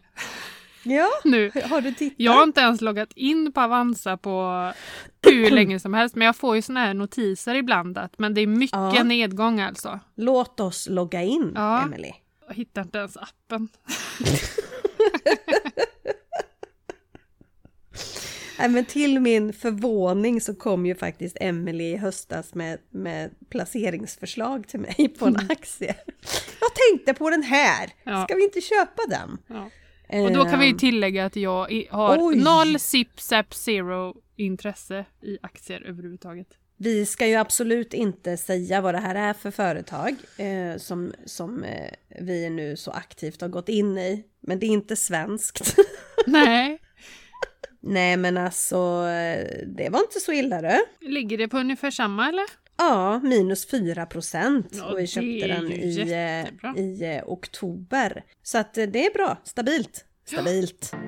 ja, 0.83 1.09
nu. 1.25 1.51
har 1.71 1.81
du 1.81 1.93
tittat? 1.95 2.15
Jag 2.19 2.33
har 2.33 2.43
inte 2.43 2.61
ens 2.61 2.81
loggat 2.81 3.13
in 3.13 3.53
på 3.53 3.61
Avanza 3.61 4.17
på 4.17 4.73
hur 5.27 5.51
länge 5.57 5.81
som 5.81 5.95
helst, 5.95 6.15
men 6.15 6.27
jag 6.27 6.37
får 6.37 6.57
ju 6.57 6.63
såna 6.63 6.81
här 6.81 6.95
notiser 6.95 7.55
ibland 7.55 7.99
att 7.99 8.19
men 8.19 8.35
det 8.35 8.41
är 8.41 8.47
mycket 8.47 8.73
Ja. 8.95 9.03
nedgång 9.03 9.61
alltså. 9.61 10.01
Låt 10.17 10.61
oss 10.61 10.89
logga 10.91 11.23
in, 11.23 11.53
Ja. 11.55 11.83
Emily. 11.83 12.13
Jag 12.51 12.55
hittar 12.57 12.83
inte 12.83 12.99
ens 12.99 13.17
appen. 13.17 13.69
Nej, 18.59 18.69
men 18.69 18.85
till 18.85 19.21
min 19.21 19.53
förvåning 19.53 20.41
så 20.41 20.55
kom 20.55 20.87
ju 20.87 20.95
faktiskt 20.95 21.37
Emily 21.41 21.85
i 21.85 21.97
höstas 21.97 22.55
med, 22.55 22.79
med 22.91 23.31
placeringsförslag 23.51 24.69
till 24.69 24.81
mig 24.81 25.09
på 25.19 25.27
en 25.27 25.37
aktie. 25.37 25.95
Jag 26.61 26.71
tänkte 26.75 27.15
på 27.15 27.31
den 27.31 27.43
här, 27.43 27.85
Mm. 27.85 28.19
Ja. 28.19 28.25
ska 28.25 28.35
vi 28.35 28.45
inte 28.45 28.61
köpa 28.61 29.03
den? 29.09 29.39
Ja. 29.47 29.71
Och 30.23 30.33
då 30.33 30.45
kan 30.45 30.61
vi 30.61 30.67
ju 30.67 30.73
tillägga 30.73 31.25
att 31.27 31.37
jag 31.37 31.87
har 31.91 32.19
Oj. 32.21 32.37
noll 32.37 32.79
sip 32.79 33.21
sap 33.21 33.55
zero 33.55 34.15
intresse 34.37 35.05
i 35.23 35.39
aktier 35.43 35.83
överhuvudtaget. 35.83 36.49
Vi 36.83 37.07
ska 37.07 37.27
ju 37.27 37.35
absolut 37.35 37.95
inte 37.95 38.37
säga 38.37 38.81
vad 38.81 38.95
det 38.95 38.99
här 39.01 39.15
är 39.15 39.33
för 39.33 39.51
företag 39.51 40.15
eh, 40.37 40.77
som, 40.77 41.13
som 41.25 41.65
eh, 41.65 41.91
vi 42.21 42.51
nu 42.51 42.77
så 42.77 42.91
aktivt 42.91 43.41
har 43.41 43.49
gått 43.49 43.69
in 43.69 43.99
i. 43.99 44.25
Men 44.41 44.59
det 44.59 44.67
är 44.67 44.71
inte 44.71 44.97
svenskt. 44.97 45.77
Nej, 46.27 46.79
Nej 47.81 48.17
men 48.17 48.37
alltså, 48.37 48.77
eh, 49.09 49.67
det 49.67 49.89
var 49.89 50.01
inte 50.01 50.21
så 50.21 50.33
illa 50.33 50.63
du. 50.63 51.09
ligger 51.09 51.39
det 51.39 51.49
på 51.49 51.59
ungefär 51.59 51.91
samma 51.91 52.29
eller? 52.29 52.45
Ja, 52.77 53.19
minus 53.19 53.67
4 53.71 54.07
procent. 54.07 54.67
Ja, 54.71 54.85
och 54.85 54.99
vi 54.99 55.07
köpte 55.07 55.47
den 55.47 55.73
i, 55.73 55.91
jättebra. 55.91 56.75
eh, 56.77 56.83
i 56.85 57.17
eh, 57.17 57.23
oktober. 57.27 58.25
Så 58.43 58.59
att 58.59 58.75
det 58.75 59.07
är 59.07 59.15
bra, 59.15 59.37
stabilt. 59.45 60.05
Stabilt. 60.25 60.91
Ja, 60.93 60.99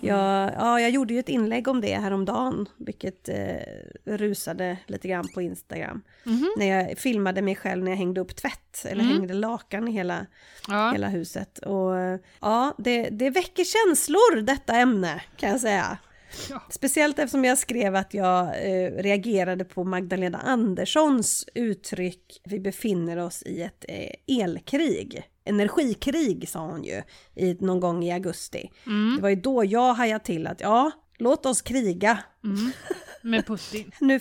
ja, 0.00 0.80
jag 0.80 0.90
gjorde 0.90 1.14
ju 1.14 1.20
ett 1.20 1.28
inlägg 1.28 1.68
om 1.68 1.80
det 1.80 1.94
häromdagen, 1.94 2.68
vilket 2.78 3.28
eh, 3.28 3.56
rusade 4.04 4.76
lite 4.86 5.08
grann 5.08 5.28
på 5.34 5.42
Instagram. 5.42 6.02
Mhm. 6.24 6.50
När 6.56 6.66
jag 6.66 6.98
filmade 6.98 7.42
mig 7.42 7.56
själv 7.56 7.84
när 7.84 7.90
jag 7.90 7.98
hängde 7.98 8.20
upp 8.20 8.36
tvätt, 8.36 8.84
eller 8.84 9.04
Mm. 9.04 9.16
hängde 9.16 9.34
lakan 9.34 9.88
i 9.88 9.90
hela, 9.92 10.26
Ja. 10.68 10.90
hela 10.92 11.08
huset. 11.08 11.58
Och 11.58 11.94
ja, 12.40 12.74
det, 12.78 13.08
det 13.10 13.30
väcker 13.30 13.64
känslor 13.64 14.40
detta 14.42 14.74
ämne 14.74 15.22
kan 15.36 15.50
jag 15.50 15.60
säga. 15.60 15.98
Ja. 16.50 16.62
Speciellt 16.70 17.18
eftersom 17.18 17.44
jag 17.44 17.58
skrev 17.58 17.96
att 17.96 18.14
jag 18.14 18.46
eh, 18.46 18.90
reagerade 18.92 19.64
på 19.64 19.84
Magdalena 19.84 20.38
Anderssons 20.38 21.46
uttryck 21.54 22.40
vi 22.44 22.60
befinner 22.60 23.16
oss 23.16 23.42
i 23.42 23.62
ett 23.62 23.84
eh, 23.88 24.42
elkrig. 24.42 25.22
Energikrig 25.54 26.48
sa 26.48 26.60
hon 26.66 26.84
ju 26.84 27.02
i, 27.34 27.54
någon 27.60 27.80
gång 27.80 28.04
i 28.04 28.12
augusti. 28.12 28.70
Mm. 28.86 29.16
Det 29.16 29.22
var 29.22 29.28
ju 29.28 29.36
då 29.36 29.64
jag 29.64 29.94
hajade 29.94 30.24
till 30.24 30.46
att 30.46 30.60
ja, 30.60 30.90
låt 31.18 31.46
oss 31.46 31.62
kriga. 31.62 32.18
Mm. 32.44 32.72
Med 33.22 33.46
Putin. 33.46 33.90
Nu, 34.00 34.20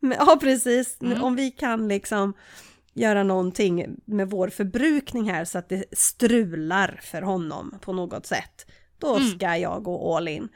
men- 0.00 0.18
ja 0.18 0.38
precis, 0.40 0.96
Mm. 1.02 1.22
om 1.24 1.36
vi 1.36 1.50
kan 1.50 1.88
liksom 1.88 2.34
göra 2.94 3.22
någonting 3.22 3.96
med 4.04 4.30
vår 4.30 4.48
förbrukning 4.48 5.30
här 5.30 5.44
så 5.44 5.58
att 5.58 5.68
det 5.68 5.84
strular 5.92 7.00
för 7.02 7.22
honom 7.22 7.74
på 7.80 7.92
något 7.92 8.26
sätt. 8.26 8.66
Då 8.98 9.16
Mm. 9.16 9.28
ska 9.30 9.56
jag 9.56 9.82
gå 9.82 10.16
all 10.16 10.28
in. 10.28 10.48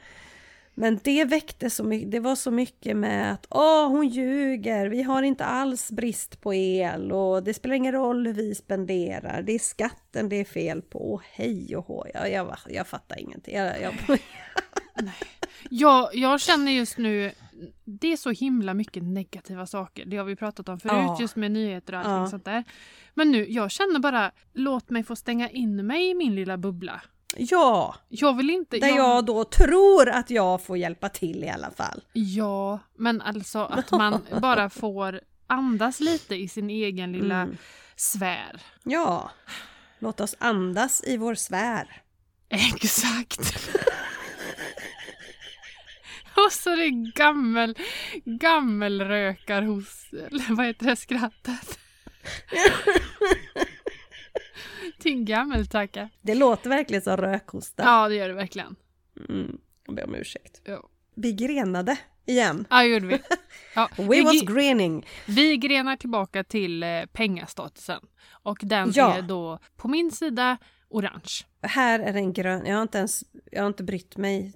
Men 0.77 0.99
det 1.03 1.25
väckte 1.25 1.69
så 1.69 1.83
mycket, 1.83 2.11
det 2.11 2.19
var 2.19 2.35
så 2.35 2.51
mycket 2.51 2.97
med 2.97 3.33
att 3.33 3.47
åh 3.49 3.87
hon 3.87 4.07
ljuger, 4.07 4.87
vi 4.89 5.01
har 5.03 5.23
inte 5.23 5.45
alls 5.45 5.91
brist 5.91 6.41
på 6.41 6.53
el 6.53 7.11
och 7.11 7.43
det 7.43 7.53
spelar 7.53 7.75
ingen 7.75 7.93
roll 7.93 8.25
hur 8.27 8.33
vi 8.33 8.55
spenderar, 8.55 9.41
det 9.41 9.51
är 9.51 9.59
skatten 9.59 10.29
det 10.29 10.35
är 10.35 10.45
fel 10.45 10.81
på, 10.81 11.13
och 11.13 11.21
hej 11.31 11.75
och 11.75 11.85
hå, 11.87 12.05
jag, 12.13 12.31
jag, 12.31 12.57
jag 12.69 12.87
fattar 12.87 13.19
ingenting. 13.19 13.55
Jag, 13.55 13.81
jag, 13.81 13.93
Jag, 15.69 16.09
jag 16.15 16.41
känner 16.41 16.71
just 16.71 16.97
nu, 16.97 17.31
det 17.85 18.11
är 18.13 18.17
så 18.17 18.31
himla 18.31 18.73
mycket 18.73 19.03
negativa 19.03 19.65
saker. 19.65 20.05
Det 20.05 20.17
har 20.17 20.25
vi 20.25 20.35
pratat 20.35 20.69
om 20.69 20.79
förut, 20.79 20.93
Ja. 20.93 21.17
just 21.21 21.35
med 21.35 21.51
nyheter 21.51 21.93
och 21.93 21.99
allting 21.99 22.11
Ja. 22.13 22.27
sånt 22.27 22.45
där. 22.45 22.63
Men 23.13 23.31
nu, 23.31 23.51
jag 23.51 23.71
känner 23.71 23.99
bara, 23.99 24.31
låt 24.53 24.89
mig 24.89 25.03
få 25.03 25.15
stänga 25.15 25.49
in 25.49 25.87
mig 25.87 26.09
i 26.09 26.13
min 26.15 26.35
lilla 26.35 26.57
bubbla. 26.57 27.01
Ja, 27.35 27.95
Jag 28.09 28.37
vill 28.37 28.49
inte... 28.49 28.77
där 28.79 28.87
jag 28.87 29.25
då 29.25 29.43
tror 29.43 30.09
att 30.09 30.29
jag 30.29 30.63
får 30.63 30.77
hjälpa 30.77 31.09
till 31.09 31.43
i 31.43 31.49
alla 31.49 31.71
fall. 31.71 32.01
Ja, 32.13 32.79
men 32.97 33.21
alltså 33.21 33.59
att 33.59 33.91
man 33.91 34.21
bara 34.41 34.69
får 34.69 35.21
andas 35.47 35.99
lite 35.99 36.35
i 36.35 36.47
sin 36.47 36.69
egen 36.69 37.11
lilla 37.11 37.41
Mm. 37.41 37.57
sfär. 37.95 38.61
Ja, 38.83 39.31
låt 39.99 40.19
oss 40.19 40.35
andas 40.39 41.03
i 41.03 41.17
vår 41.17 41.35
sfär. 41.35 42.01
Exakt. 42.49 43.39
Och 46.45 46.51
så 46.51 46.75
det 46.75 46.89
gammel, 47.15 47.77
gammelrökar 48.25 49.61
hos, 49.61 50.05
eller 50.13 50.55
vad 50.55 50.65
heter 50.65 50.85
det 50.85 50.95
skrattet? 50.95 51.79
Din 55.05 55.25
gammeltacka. 55.25 56.09
Det 56.21 56.35
låter 56.35 56.69
verkligen 56.69 57.01
som 57.01 57.17
rökhosta. 57.17 57.83
Ja, 57.83 58.07
det 58.09 58.15
gör 58.15 58.27
det 58.27 58.33
verkligen. 58.33 58.75
Mm, 59.29 59.57
jag 59.85 59.95
ber 59.95 60.03
om 60.05 60.15
ursäkt. 60.15 60.61
Ja, 60.63 60.89
Vi 61.15 61.33
grenade 61.33 61.97
igen. 62.25 62.65
ja 62.69 62.83
gjorde 62.83 63.07
vi. 63.07 63.19
Ja, 63.75 63.89
We 63.97 64.03
vi, 64.09 64.21
was 64.21 64.41
grening. 64.41 65.05
vi 65.27 65.57
grenar 65.57 65.95
tillbaka 65.97 66.43
till 66.43 66.83
eh, 66.83 67.05
pengastatusen. 67.13 67.99
Och 68.31 68.57
den 68.61 68.91
Ja. 68.95 69.13
är 69.17 69.21
då 69.21 69.59
på 69.75 69.87
min 69.87 70.11
sida 70.11 70.57
orange. 70.89 71.45
Här 71.61 71.99
är 71.99 72.13
den 72.13 72.33
grön. 72.33 72.65
Jag 72.65 72.75
har 72.75 72.81
inte 72.81 72.97
ens, 72.97 73.23
jag 73.51 73.61
har 73.61 73.67
inte 73.67 73.83
brytt 73.83 74.17
mig 74.17 74.53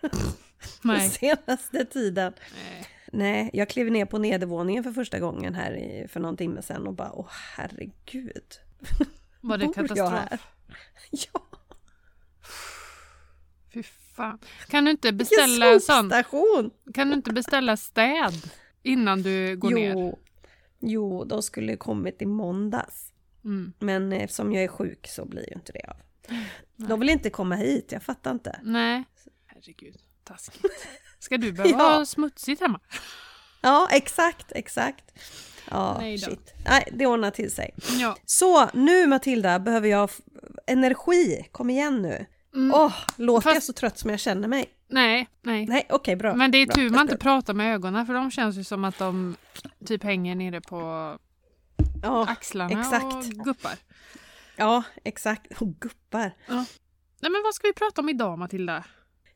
Nej. 0.82 1.10
senaste 1.10 1.84
tiden. 1.84 2.32
Nej. 2.38 2.86
Nej, 3.12 3.50
jag 3.52 3.68
klev 3.68 3.90
ner 3.90 4.04
på 4.04 4.18
nedervåningen 4.18 4.84
för 4.84 4.90
första 4.92 5.18
gången 5.18 5.54
här 5.54 5.72
i, 5.76 6.08
för 6.08 6.20
någon 6.20 6.36
timme 6.36 6.62
sedan 6.62 6.86
och 6.86 6.94
bara 6.94 7.12
åh 7.12 7.28
herregud. 7.56 8.44
Var 9.46 9.58
det 9.58 9.66
Bor 9.66 9.74
jag 9.76 9.88
katastrof? 9.88 10.10
här? 10.12 10.38
Ja, 11.10 11.40
Fy 13.74 13.82
fan. 14.16 14.38
Kan 14.68 14.84
du 14.84 14.90
inte 14.90 15.12
beställa 15.12 15.72
en 15.72 15.80
sån? 15.80 16.12
Kan 16.94 17.08
du 17.08 17.14
inte 17.14 17.32
beställa 17.32 17.76
städ 17.76 18.50
innan 18.82 19.22
du 19.22 19.56
går 19.56 19.70
ner? 19.70 19.92
Jo, 19.94 20.18
jo, 20.80 21.24
de 21.24 21.42
skulle 21.42 21.76
kommit 21.76 22.22
i 22.22 22.26
måndags. 22.26 23.12
Mm. 23.44 23.72
Men 23.78 24.12
eftersom 24.12 24.52
jag 24.52 24.64
är 24.64 24.68
sjuk 24.68 25.06
så 25.08 25.24
blir 25.24 25.48
ju 25.48 25.54
inte 25.54 25.72
det 25.72 25.90
av. 25.90 25.96
De 26.76 27.00
vill 27.00 27.08
inte 27.10 27.30
komma 27.30 27.54
hit, 27.54 27.92
jag 27.92 28.02
fattar 28.02 28.30
inte. 28.30 28.60
Nej. 28.62 29.04
Herregud, 29.46 29.96
taskigt. 30.24 30.64
Ska 31.18 31.36
du 31.36 31.52
behöva 31.52 31.78
Ja. 31.78 31.96
ha 31.98 32.06
smutsigt 32.06 32.60
hemma? 32.60 32.80
Ja, 33.60 33.88
exakt, 33.92 34.52
exakt. 34.52 35.04
Ja, 35.70 35.96
Nej 36.00 36.18
shit. 36.18 36.54
Nej, 36.68 36.88
det 36.92 37.06
ordnar 37.06 37.30
till 37.30 37.50
sig. 37.50 37.74
Ja. 37.98 38.16
Så, 38.24 38.70
nu 38.72 39.06
Matilda 39.06 39.58
behöver 39.58 39.88
jag 39.88 40.10
energi. 40.66 41.48
Kom 41.52 41.70
igen 41.70 42.02
nu. 42.02 42.26
Mm. 42.54 42.74
Åh, 42.74 42.92
låter 43.16 43.48
jag 43.48 43.54
Fast- 43.56 43.66
så 43.66 43.72
trött 43.72 43.98
som 43.98 44.10
jag 44.10 44.20
känner 44.20 44.48
mig? 44.48 44.66
Nej, 44.88 45.28
nej. 45.42 45.66
Nej, 45.66 45.86
okej, 45.90 46.16
bra. 46.16 46.34
Men 46.34 46.50
det 46.50 46.58
är 46.58 46.66
bra. 46.66 46.74
tur 46.74 46.90
man 46.90 46.98
Jag 46.98 47.04
inte 47.04 47.16
pratar 47.16 47.54
med 47.54 47.74
ögonen 47.74 48.06
för 48.06 48.14
de 48.14 48.30
känns 48.30 48.56
ju 48.56 48.64
som 48.64 48.84
att 48.84 48.98
de 48.98 49.36
typ 49.86 50.02
hänger 50.02 50.34
nere 50.34 50.60
på 50.60 50.78
Ja, 52.02 52.26
axlarna 52.28 52.80
exakt. 52.80 53.04
och 53.04 53.24
guppar. 53.44 53.72
ja, 54.56 54.82
exakt. 55.04 55.60
Och 55.60 55.68
guppar. 55.68 56.32
Nej 57.20 57.30
men 57.32 57.42
vad 57.44 57.54
ska 57.54 57.66
vi 57.66 57.72
prata 57.72 58.00
om 58.00 58.08
idag 58.08 58.38
Matilda? 58.38 58.84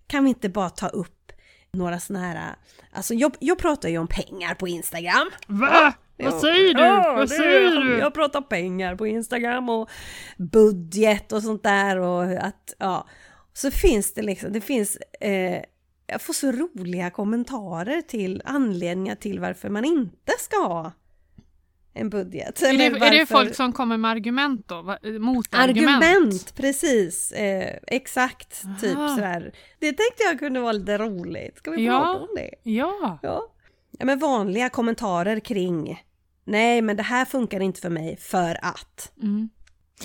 Kan 0.07 0.25
vi 0.25 0.29
inte 0.31 0.49
bara 0.49 0.71
ta 0.71 0.89
upp 0.89 1.33
några 1.73 2.01
såna 2.01 2.19
här... 2.21 2.55
Alltså 2.93 3.15
jag, 3.15 3.33
jag 3.41 3.59
pratar 3.59 3.89
ju 3.89 3.99
om 3.99 4.07
pengar 4.09 4.55
på 4.55 4.69
Instagram. 4.69 5.31
Va? 5.47 5.93
Vad 6.25 6.41
säger 6.41 6.75
du? 6.75 6.81
Ja, 6.83 7.15
Vad 7.17 7.31
säger 7.31 7.71
du? 7.81 7.99
Jag 7.99 8.15
pratar 8.15 8.41
pengar 8.41 8.97
på 8.97 9.07
Instagram 9.07 9.69
och 9.69 9.91
budget 10.39 11.33
och 11.33 11.43
sånt 11.43 11.63
där 11.63 11.99
och 11.99 12.23
att, 12.25 12.75
ja. 12.79 13.07
Så 13.53 13.71
finns 13.71 14.15
det 14.15 14.23
liksom, 14.23 14.53
det 14.53 14.61
finns, 14.61 14.97
eh, 15.21 15.63
jag 16.07 16.21
får 16.23 16.33
så 16.33 16.53
roliga 16.53 17.11
kommentarer 17.11 18.03
till 18.03 18.43
anledningar 18.45 19.15
till 19.15 19.41
varför 19.41 19.69
man 19.69 19.85
inte 19.85 20.33
ska 20.39 20.57
ha 20.57 20.93
en 21.95 22.11
budget. 22.11 22.63
Är 22.63 22.79
det, 22.79 22.85
är 23.07 23.11
det 23.11 23.27
folk 23.27 23.55
som 23.55 23.73
kommer 23.73 23.97
med 23.97 24.11
argument 24.11 24.69
då? 24.69 24.83
Va- 24.83 24.99
Motargument? 25.21 26.05
Argument, 26.05 26.55
precis. 26.57 27.33
Eh, 27.33 27.77
exakt, 27.87 28.63
typ 28.81 28.97
Aha. 28.97 29.09
sådär. 29.09 29.53
Det 29.79 29.87
tänkte 29.87 30.23
jag 30.25 30.39
kunde 30.39 30.61
vara 30.61 30.73
lite 30.73 30.99
roligt. 30.99 31.59
Ska 31.59 31.71
vi 31.71 31.87
Ja. 31.87 31.99
prata 32.01 32.21
om 32.21 32.29
det? 32.37 32.51
Ja. 32.63 33.19
Ja. 33.23 33.47
ja, 33.99 34.05
men 34.05 34.19
vanliga 34.19 34.69
kommentarer 34.69 35.41
kring 35.41 36.03
Nej, 36.51 36.83
men 36.83 36.97
det 36.97 37.03
här 37.03 37.25
funkar 37.25 37.61
inte 37.61 37.81
för 37.81 37.91
mig 37.91 38.17
för 38.17 38.57
att. 38.65 39.13
Mm. 39.23 39.49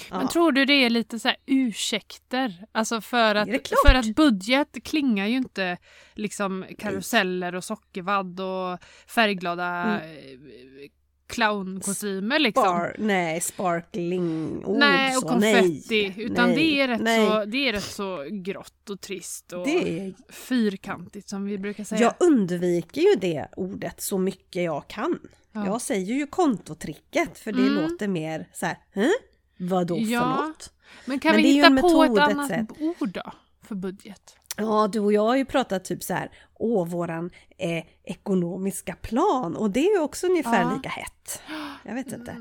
Ja. 0.10 0.18
Men 0.18 0.28
tror 0.28 0.52
du 0.52 0.66
det 0.66 0.74
är 0.74 0.90
lite 0.90 1.20
så 1.20 1.28
här 1.28 1.38
ursäkter? 1.46 2.66
Alltså 2.72 3.02
för 3.02 3.36
att, 3.36 3.50
för 3.86 3.96
att 3.96 4.16
budget 4.16 4.84
klingar 4.84 5.28
ju 5.28 5.38
inte 5.38 5.78
liksom 6.14 6.66
karuseller 6.78 7.56
och 7.56 7.64
sockervadd 7.64 8.40
och 8.40 8.80
färgglada 9.08 9.66
Mm. 9.66 10.02
eh, 10.02 10.90
clownkostymer 11.28 12.40
liksom. 12.40 12.64
Spar, 12.64 12.96
nej, 13.00 13.42
sparkling 13.42 14.66
ord 14.66 14.78
nej, 14.80 15.16
och 15.16 15.22
så, 15.22 15.28
konfetti. 15.28 16.14
nej, 16.18 16.26
utan 16.26 16.48
nej, 16.50 16.56
det, 16.56 16.82
är 16.82 16.88
rätt 16.88 17.02
nej. 17.02 17.28
så, 17.28 17.46
det 17.46 17.70
är 17.70 17.74
rätt 17.74 17.84
så 17.84 18.26
grått 18.32 18.90
och 18.90 19.02
trist 19.02 19.54
och 19.54 19.66
Det 19.68 20.14
fyrkantigt 20.30 21.30
som 21.30 21.46
vi 21.46 21.58
brukar 21.58 21.84
säga. 21.84 22.02
jag 22.02 22.14
undviker 22.20 23.02
ju 23.02 23.16
det 23.22 23.48
ordet 23.58 24.02
så 24.02 24.18
mycket 24.18 24.64
jag 24.64 24.88
kan. 24.88 25.20
Ja. 25.56 25.66
Jag 25.66 25.82
säger 25.82 26.14
ju 26.16 26.28
kontotricket 26.28 27.38
för 27.38 27.52
det 27.52 27.62
Mm. 27.68 27.74
låter 27.74 28.08
mer 28.08 28.50
så 28.54 28.66
här, 28.66 28.78
Hä? 28.92 29.10
Vadå 29.58 29.98
Ja. 29.98 30.20
för 30.22 30.48
något? 30.48 30.74
Men 31.06 31.20
kan 31.20 31.32
Men 31.32 31.42
vi 31.44 31.52
hitta 31.54 31.68
på 31.68 31.74
metod, 31.74 32.06
ett 32.06 32.12
ett 32.12 32.20
annat 32.36 32.48
sätt. 32.48 32.68
ord 32.80 33.10
då? 33.10 33.32
För 33.62 33.76
budget? 33.76 34.36
Ja, 34.58 34.88
du 34.94 35.00
och 35.00 35.14
jag 35.14 35.22
har 35.22 35.36
ju 35.36 35.46
pratat 35.46 35.86
typ 35.86 36.04
så 36.04 36.14
här, 36.14 36.32
åh, 36.54 36.88
våran 36.88 37.32
eh, 37.58 37.84
ekonomiska 38.04 38.96
plan 38.96 39.56
och 39.56 39.70
det 39.72 39.80
är 39.88 39.94
ju 39.96 40.00
också 40.00 40.28
ungefär 40.28 40.62
Ja. 40.62 40.74
lika 40.76 40.90
hett. 40.90 41.42
Jag 41.84 41.94
vet 41.96 42.12
inte. 42.12 42.32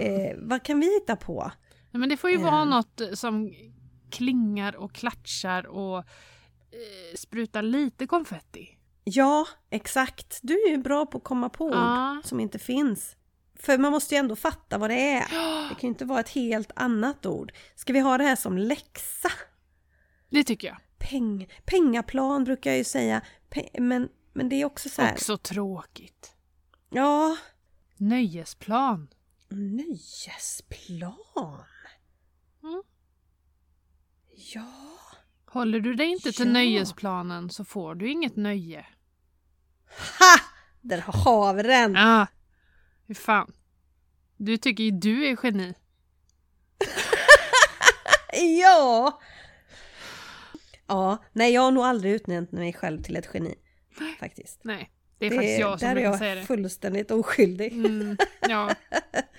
Eh, 0.00 0.36
vad 0.38 0.62
kan 0.62 0.80
vi 0.80 0.94
hitta 0.94 1.16
på? 1.16 1.52
Nej, 1.90 2.00
men 2.00 2.08
det 2.08 2.16
får 2.16 2.30
ju 2.30 2.36
Eh. 2.36 2.42
vara 2.42 2.64
något 2.64 3.00
som 3.14 3.52
klingar 4.10 4.76
och 4.76 4.92
klatschar 4.92 5.66
och 5.66 5.98
eh, 5.98 6.04
sprutar 7.16 7.62
lite 7.62 8.06
konfetti. 8.06 8.68
Ja, 9.04 9.46
exakt. 9.70 10.38
Du 10.42 10.54
är 10.62 10.68
ju 10.70 10.78
bra 10.78 11.06
på 11.06 11.18
att 11.18 11.24
komma 11.24 11.48
på 11.48 11.70
Ja. 11.70 12.16
ord 12.18 12.24
som 12.24 12.40
inte 12.40 12.58
finns. 12.58 13.16
För 13.54 13.78
man 13.78 13.92
måste 13.92 14.14
ju 14.14 14.18
ändå 14.18 14.36
fatta 14.36 14.78
vad 14.78 14.90
det 14.90 15.10
är. 15.12 15.20
Det 15.68 15.74
kan 15.74 15.80
ju 15.80 15.88
inte 15.88 16.04
vara 16.04 16.20
ett 16.20 16.28
helt 16.28 16.70
annat 16.76 17.26
ord. 17.26 17.52
Ska 17.76 17.92
vi 17.92 18.00
ha 18.00 18.18
det 18.18 18.24
här 18.24 18.36
som 18.36 18.58
läxa? 18.58 19.30
Det 20.30 20.44
tycker 20.44 20.68
jag. 20.68 20.76
Peng, 20.98 21.48
pengaplan 21.64 22.44
brukar 22.44 22.70
jag 22.70 22.78
ju 22.78 22.84
säga. 22.84 23.22
Pe- 23.50 23.80
men, 23.80 24.08
men 24.32 24.48
det 24.48 24.56
är 24.56 24.64
också 24.64 24.88
så 24.88 25.02
här. 25.02 25.12
Också 25.12 25.38
tråkigt. 25.38 26.34
Ja, 26.90 27.36
Nöjesplan. 27.96 29.08
nöjesplan. 29.48 31.64
Mm. 32.62 32.82
Ja. 34.54 34.72
Håller 35.52 35.80
du 35.80 35.94
dig 35.94 36.06
inte 36.06 36.32
till 36.32 36.46
Ja. 36.46 36.52
nöjesplanen 36.52 37.50
så 37.50 37.64
får 37.64 37.94
du 37.94 38.10
inget 38.10 38.36
nöje. 38.36 38.86
Ha! 40.18 40.34
Där 40.80 40.98
har 41.06 41.54
vi 41.54 41.62
den! 41.62 41.96
Ah, 41.96 42.26
hur 43.06 43.14
fan. 43.14 43.52
Du 44.36 44.56
tycker 44.56 44.84
ju 44.84 44.90
du 44.90 45.26
är 45.26 45.36
geni. 45.42 45.74
Ja! 48.60 49.20
Ja, 50.86 51.24
nej 51.32 51.52
jag 51.52 51.62
har 51.62 51.70
nog 51.70 51.84
aldrig 51.84 52.12
utnämnt 52.12 52.52
mig 52.52 52.72
själv 52.72 53.02
till 53.02 53.16
ett 53.16 53.28
geni. 53.34 53.54
Faktiskt. 54.20 54.60
Nej, 54.64 54.90
det 55.18 55.26
är 55.26 55.30
faktiskt 55.30 55.60
jag 55.60 55.78
som 55.80 55.86
där 55.86 55.90
är 55.90 55.94
brukar 55.94 56.10
jag 56.10 56.18
säga 56.18 56.34
det. 56.34 56.42
fullständigt 56.42 57.10
oskyldig. 57.10 57.72
Mm, 57.72 58.16
ja. 58.48 58.74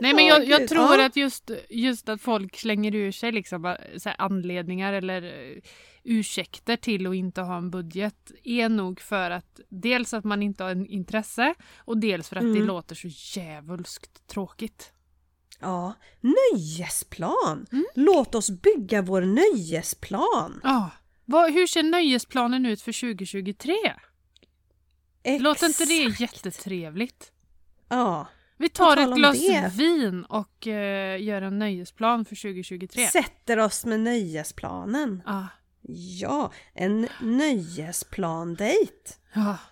Nej 0.00 0.14
men 0.14 0.26
jag, 0.26 0.48
jag 0.48 0.68
tror 0.68 1.00
att 1.00 1.16
just, 1.16 1.50
just 1.70 2.08
att 2.08 2.20
folk 2.20 2.56
slänger 2.56 2.94
ur 2.94 3.12
sig 3.12 3.32
liksom 3.32 3.76
så 3.98 4.10
anledningar 4.18 4.92
eller 4.92 5.22
eh, 5.22 5.62
ursäkter 6.04 6.76
till 6.76 7.06
att 7.06 7.14
inte 7.14 7.40
ha 7.40 7.56
en 7.56 7.70
budget 7.70 8.30
är 8.44 8.68
nog 8.68 9.00
för 9.00 9.30
att 9.30 9.60
dels 9.68 10.14
att 10.14 10.24
man 10.24 10.42
inte 10.42 10.62
har 10.64 10.70
en 10.70 10.86
intresse 10.86 11.54
och 11.78 11.98
dels 11.98 12.28
för 12.28 12.36
att 12.36 12.42
det 12.42 12.48
Mm. 12.48 12.66
låter 12.66 12.94
så 12.94 13.08
jävulskt 13.40 14.26
tråkigt. 14.26 14.92
Ja, 15.60 15.94
nöjesplan! 16.20 17.66
Mm. 17.72 17.86
Låt 17.94 18.34
oss 18.34 18.50
bygga 18.50 19.02
vår 19.02 19.22
nöjesplan! 19.22 20.60
Ja. 20.64 20.90
Vad, 21.24 21.52
hur 21.52 21.66
ser 21.66 21.82
nöjesplanen 21.82 22.66
ut 22.66 22.82
för 22.82 22.92
2023? 23.14 23.74
Låter 25.40 25.66
inte 25.66 25.84
det 25.84 26.02
Exakt. 26.06 26.20
jättetrevligt? 26.20 27.32
Ja. 27.88 28.26
Vi 28.58 28.68
tar 28.68 28.96
ett 28.96 29.14
glas 29.16 29.46
det. 29.46 29.70
vin 29.74 30.24
och 30.24 30.66
eh, 30.66 31.22
gör 31.22 31.42
en 31.42 31.58
nöjesplan 31.58 32.24
för 32.24 32.36
2023. 32.36 33.06
Sätter 33.06 33.58
oss 33.58 33.84
med 33.84 34.00
nöjesplanen. 34.00 35.22
Ah, 35.26 35.44
Ja, 36.20 36.52
en 36.74 37.08
nöjesplan-dejt. 37.22 39.14
ja. 39.32 39.56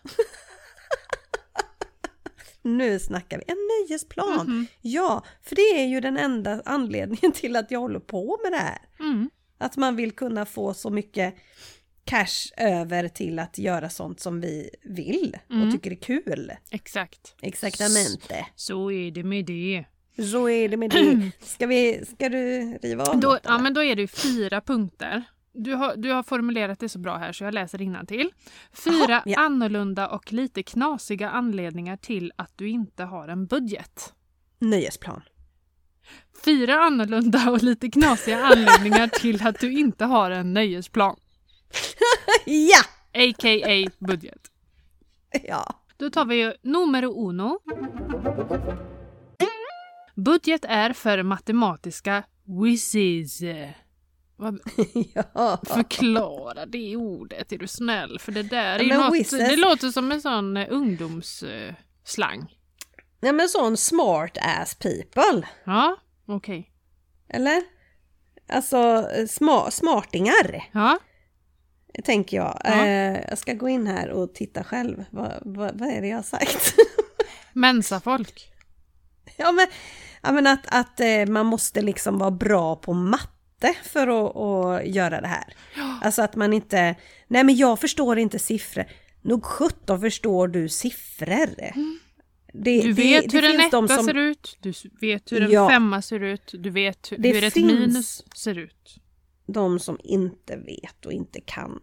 Nu 2.63 2.99
snackar 2.99 3.39
vi. 3.39 3.45
En 3.47 3.57
nöjesplan! 3.89 4.47
Mhm. 4.47 4.67
Ja, 4.81 5.25
för 5.43 5.57
det 5.57 5.63
är 5.83 5.87
ju 5.87 6.01
den 6.01 6.17
enda 6.17 6.63
anledningen 6.65 7.33
till 7.33 7.57
att 7.57 7.71
jag 7.71 7.81
håller 7.81 7.99
på 8.01 8.39
med 8.45 8.53
det 8.53 8.57
här. 8.59 8.79
Mm. 9.01 9.31
Att 9.59 9.77
man 9.77 9.97
vill 9.97 10.13
kunna 10.13 10.47
få 10.47 10.75
så 10.75 10.91
mycket 10.91 11.35
cash 12.07 12.53
över 12.57 13.09
till 13.09 13.39
att 13.39 13.59
göra 13.59 13.89
sånt 13.91 14.21
som 14.21 14.41
vi 14.41 14.71
vill 14.83 15.37
och 15.49 15.55
Mm. 15.55 15.73
tycker 15.73 15.91
är 15.91 15.95
kul. 15.95 16.53
Exakt. 16.71 17.35
Exaktamente. 17.43 18.47
Så 18.55 18.91
är 18.93 19.11
det 19.11 19.25
med 19.25 19.45
det. 19.47 19.85
Så 20.33 20.49
är 20.49 20.69
det 20.69 20.77
med 20.77 20.91
det. 20.91 21.31
Ska, 21.47 21.67
vi, 21.67 22.05
ska 22.07 22.29
du 22.29 22.79
riva 22.83 23.05
av 23.05 23.21
Då, 23.21 23.29
något, 23.29 23.41
ja, 23.45 23.59
men 23.59 23.75
då 23.75 23.83
är 23.83 23.97
det 23.97 24.07
fyra 24.07 24.61
punkter. 24.61 25.23
Du 25.53 25.75
har, 25.75 25.97
du 25.97 26.11
har 26.13 26.23
formulerat 26.23 26.79
det 26.81 26.89
så 26.89 26.99
bra 26.99 27.17
här 27.17 27.33
så 27.33 27.45
jag 27.45 27.55
läser 27.55 28.07
till. 28.07 28.31
Fyra 28.73 28.95
Jaha, 29.09 29.23
ja. 29.27 29.39
annorlunda 29.41 30.09
och 30.09 30.33
lite 30.33 30.63
knasiga 30.63 31.31
anledningar 31.31 31.97
till 31.97 32.33
att 32.37 32.53
du 32.57 32.69
inte 32.69 33.05
har 33.05 33.29
en 33.29 33.47
budget. 33.47 34.13
Nöjesplan. 34.59 35.23
Fyra 36.45 36.75
annorlunda 36.81 37.51
och 37.51 37.63
lite 37.63 37.91
knasiga 37.91 38.45
anledningar 38.45 39.09
till 39.21 39.47
att 39.47 39.61
du 39.61 39.73
inte 39.73 40.05
har 40.05 40.31
en 40.31 40.55
nöjesplan. 40.55 41.17
Ja! 42.45 42.79
A.k.a. 43.15 43.91
budget. 43.99 44.51
Ja. 45.43 45.81
Då 45.97 46.11
tar 46.11 46.25
vi 46.25 46.55
numero 46.63 47.29
uno. 47.29 47.59
Budget 50.15 50.65
är 50.65 50.93
för 50.93 51.23
matematiska 51.23 52.25
whizzes. 52.63 53.41
Ja. 55.35 55.61
Förklara 55.67 56.67
det 56.67 56.97
ordet, 56.97 57.53
är 57.53 57.59
du 57.59 57.67
snäll? 57.67 58.19
För 58.19 58.33
det 58.33 58.43
där 58.43 58.79
är 58.79 58.79
Ja, 58.79 58.85
ju 58.85 58.95
något, 58.95 59.15
whizzes- 59.15 59.39
det 59.49 59.57
låter 59.57 59.89
som 59.89 60.13
en 60.13 60.21
sån 60.23 60.57
eh, 60.57 60.67
ungdomsslang. 60.71 62.57
Nej 63.21 63.33
men 63.33 63.49
sån 63.49 63.77
smart 63.77 64.39
ass 64.41 64.75
people. 64.75 65.49
Ja, 65.65 65.97
okej. 66.27 66.71
Eller? 67.29 67.63
Alltså 68.49 69.09
sma 69.29 69.71
smartingar, 69.71 70.65
Ja, 70.73 70.99
tänker 72.05 72.37
jag. 72.37 72.61
Ja. 72.65 72.87
Eh, 72.87 73.21
jag 73.29 73.39
ska 73.39 73.53
gå 73.55 73.69
in 73.69 73.87
här 73.87 74.09
och 74.11 74.35
titta 74.35 74.65
själv. 74.65 75.05
Vad, 75.11 75.33
vad, 75.45 75.79
vad 75.81 75.89
är 75.89 76.01
det 76.01 76.09
jag 76.09 76.17
har 76.17 76.23
sagt? 76.23 76.75
mensafolk. 77.53 78.49
ja, 79.37 79.53
men, 79.53 79.67
ja, 80.23 80.33
men 80.33 80.47
att, 80.47 80.67
att 80.67 81.01
eh, 81.01 81.27
man 81.29 81.47
måste 81.47 81.83
liksom 81.83 82.19
vara 82.19 82.31
bra 82.31 82.77
på 82.77 82.93
matte 82.93 83.75
för 83.85 84.07
att, 84.27 84.37
att 84.37 84.87
göra 84.95 85.21
det 85.21 85.27
här. 85.29 85.55
Alltså 86.03 86.23
att 86.23 86.37
man 86.37 86.53
inte... 86.53 86.95
Nej, 87.29 87.45
men 87.45 87.57
jag 87.57 87.81
förstår 87.81 88.19
inte 88.19 88.39
siffror. 88.39 88.85
Nog 89.23 89.45
sjutton 89.45 90.01
förstår 90.01 90.49
du 90.49 90.69
siffror. 90.69 91.57
Det, 91.57 92.83
Du 92.83 92.93
det- 92.93 93.03
vet 93.03 93.31
det 93.31 93.37
hur 93.37 93.45
en 93.45 93.51
finns 93.61 93.67
etta 93.75 93.89
som- 93.97 94.05
ser 94.07 94.15
ut, 94.17 94.59
du 94.61 94.73
vet 95.01 95.33
hur 95.33 95.43
en 95.43 95.51
Ja. 95.51 95.69
femma 95.69 96.03
ser 96.03 96.21
ut, 96.23 96.51
du 96.59 96.71
vet 96.71 97.13
hur, 97.13 97.19
Det 97.19 97.33
hur 97.33 97.45
ett 97.45 97.55
finns- 97.55 97.73
minus 97.73 98.25
ser 98.37 98.59
ut. 98.59 98.97
De 99.47 99.79
som 99.79 99.99
inte 100.05 100.57
vet 100.57 101.07
och 101.07 101.13
inte 101.13 101.41
kan. 101.41 101.81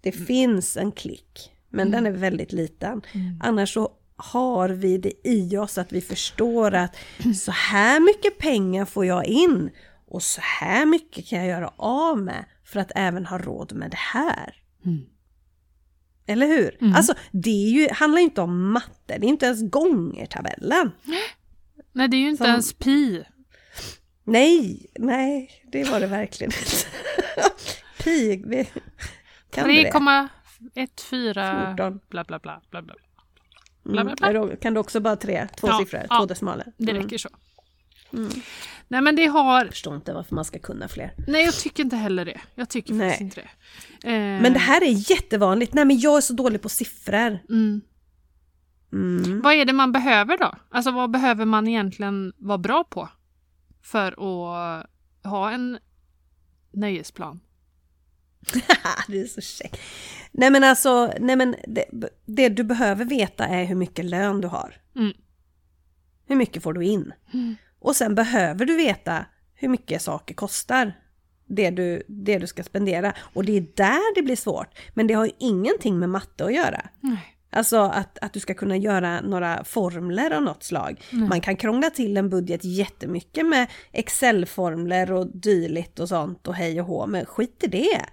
Det 0.00 0.12
finns 0.12 0.76
en 0.76 0.92
klick, 0.92 1.52
men 1.68 1.90
den 1.90 2.06
är 2.06 2.10
väldigt 2.10 2.52
liten. 2.52 3.02
Annars 3.40 3.74
så 3.74 3.92
har 4.16 4.68
vi 4.68 4.98
det 4.98 5.12
i 5.28 5.56
oss 5.56 5.78
att 5.78 5.92
vi 5.92 6.00
förstår 6.00 6.74
att 6.74 6.96
så 7.36 7.50
här 7.52 8.00
mycket 8.00 8.38
pengar 8.38 8.84
får 8.84 9.06
jag 9.06 9.24
in 9.26 9.70
och 10.06 10.22
så 10.22 10.40
här 10.60 10.86
mycket 10.86 11.26
kan 11.26 11.38
jag 11.38 11.48
göra 11.48 11.72
av 11.76 12.18
med 12.18 12.44
för 12.64 12.80
att 12.80 12.92
även 12.94 13.26
ha 13.26 13.38
råd 13.38 13.72
med 13.72 13.90
det 13.90 13.96
här. 13.96 14.54
Eller 16.26 16.46
hur? 16.46 16.76
Mm. 16.80 16.94
Alltså 16.94 17.14
det 17.30 17.50
ju, 17.50 17.88
handlar 17.92 18.18
ju 18.18 18.24
inte 18.24 18.40
om 18.40 18.72
matte, 18.72 19.18
det 19.18 19.26
är 19.26 19.28
inte 19.28 19.46
ens 19.46 19.70
gångertabellen. 19.70 20.90
Nej, 21.92 22.08
det 22.08 22.16
är 22.16 22.20
ju 22.20 22.28
inte 22.30 22.44
Som- 22.44 22.50
ens 22.50 22.72
pi. 22.72 23.24
Nej, 24.24 24.86
nej, 24.98 25.50
det 25.72 25.84
var 25.90 26.00
det 26.00 26.06
verkligen 26.06 26.52
inte. 26.52 26.86
Pi, 28.04 28.36
kan 29.50 29.68
du 29.68 29.74
det? 29.74 29.90
3,14 29.90 30.28
14. 30.96 32.00
bla 32.08 32.24
bla 32.24 32.38
bla 32.38 32.60
bla 32.70 32.82
bla. 32.82 32.94
Mm. 33.86 34.06
bla, 34.16 34.32
bla. 34.46 34.56
Kan 34.56 34.74
du 34.74 34.80
också 34.80 35.00
bara 35.00 35.16
tre, 35.16 35.48
två 35.56 35.68
Ja, 35.68 35.78
siffror, 35.78 36.06
ja. 36.10 36.18
två 36.18 36.26
decimaler? 36.26 36.72
Det 36.76 36.90
Mm. 36.90 37.02
räcker 37.02 37.18
så. 37.18 37.28
Nej 38.88 39.00
men 39.00 39.16
det 39.16 39.26
har... 39.26 39.58
Jag 39.64 39.68
förstår 39.70 39.96
inte 39.96 40.12
varför 40.12 40.34
man 40.34 40.44
ska 40.44 40.58
kunna 40.58 40.88
fler. 40.88 41.12
Nej 41.26 41.44
jag 41.44 41.54
tycker 41.54 41.82
inte 41.84 41.96
heller 41.96 42.24
det. 42.24 42.40
Jag 42.54 42.68
tycker 42.68 42.94
Nej. 42.94 43.10
faktiskt 43.10 43.20
inte 43.38 43.40
det. 43.40 44.08
Eh, 44.10 44.42
Men 44.42 44.52
det 44.52 44.58
här 44.58 44.82
är 44.82 45.10
jättevanligt. 45.10 45.74
Nej 45.74 45.84
men 45.84 45.98
jag 46.00 46.16
är 46.16 46.20
så 46.20 46.32
dålig 46.32 46.62
på 46.62 46.68
siffror. 46.68 47.38
Mm. 47.48 47.80
Mm. 48.92 49.40
Vad 49.40 49.54
är 49.54 49.64
det 49.64 49.72
man 49.72 49.92
behöver 49.92 50.38
då? 50.38 50.54
Alltså 50.70 50.90
vad 50.90 51.10
behöver 51.10 51.44
man 51.44 51.68
egentligen 51.68 52.32
vara 52.36 52.58
bra 52.58 52.84
på? 52.84 53.08
För 53.82 54.12
att 54.12 54.86
ha 55.24 55.50
en 55.50 55.78
nöjesplan. 56.72 57.40
det 59.08 59.20
är 59.20 59.26
så 59.26 59.40
käckt. 59.40 59.80
Nej 60.32 60.50
men 60.50 60.64
alltså, 60.64 61.12
nej 61.20 61.36
men 61.36 61.56
det, 61.66 61.84
det 62.24 62.48
du 62.48 62.64
behöver 62.64 63.04
veta 63.04 63.46
är 63.46 63.64
hur 63.64 63.74
mycket 63.74 64.04
lön 64.04 64.40
du 64.40 64.48
har. 64.48 64.74
Mm. 64.96 65.12
Hur 66.26 66.36
mycket 66.36 66.62
får 66.62 66.72
du 66.72 66.84
in? 66.84 67.12
Mm. 67.32 67.56
Och 67.78 67.96
sen 67.96 68.14
behöver 68.14 68.66
du 68.66 68.76
veta 68.76 69.24
hur 69.54 69.68
mycket 69.68 70.02
saker 70.02 70.34
kostar. 70.34 70.92
Det 71.46 71.70
du, 71.70 72.02
det 72.08 72.38
du 72.38 72.46
ska 72.46 72.62
spendera. 72.62 73.14
Och 73.32 73.44
det 73.44 73.56
är 73.56 73.66
där 73.74 74.14
det 74.14 74.22
blir 74.22 74.36
svårt. 74.36 74.78
Men 74.94 75.06
det 75.06 75.14
har 75.14 75.24
ju 75.24 75.32
ingenting 75.38 75.98
med 75.98 76.10
matte 76.10 76.44
att 76.44 76.54
göra. 76.54 76.88
Nej. 77.00 77.36
Alltså 77.52 77.78
att, 77.78 78.18
att 78.18 78.32
du 78.32 78.40
ska 78.40 78.54
kunna 78.54 78.76
göra 78.76 79.20
några 79.20 79.64
formler 79.64 80.30
av 80.30 80.42
något 80.42 80.62
slag. 80.62 81.02
Nej. 81.10 81.28
Man 81.28 81.40
kan 81.40 81.56
krångla 81.56 81.90
till 81.90 82.16
en 82.16 82.30
budget 82.30 82.64
jättemycket 82.64 83.46
med 83.46 83.70
Excel-formler 83.92 85.12
och 85.12 85.26
dylikt 85.26 86.00
och 86.00 86.08
sånt 86.08 86.48
och 86.48 86.54
hej 86.54 86.80
och 86.80 86.86
hå, 86.86 87.06
men 87.06 87.26
skit 87.26 87.64
i 87.64 87.66
det. 87.66 88.04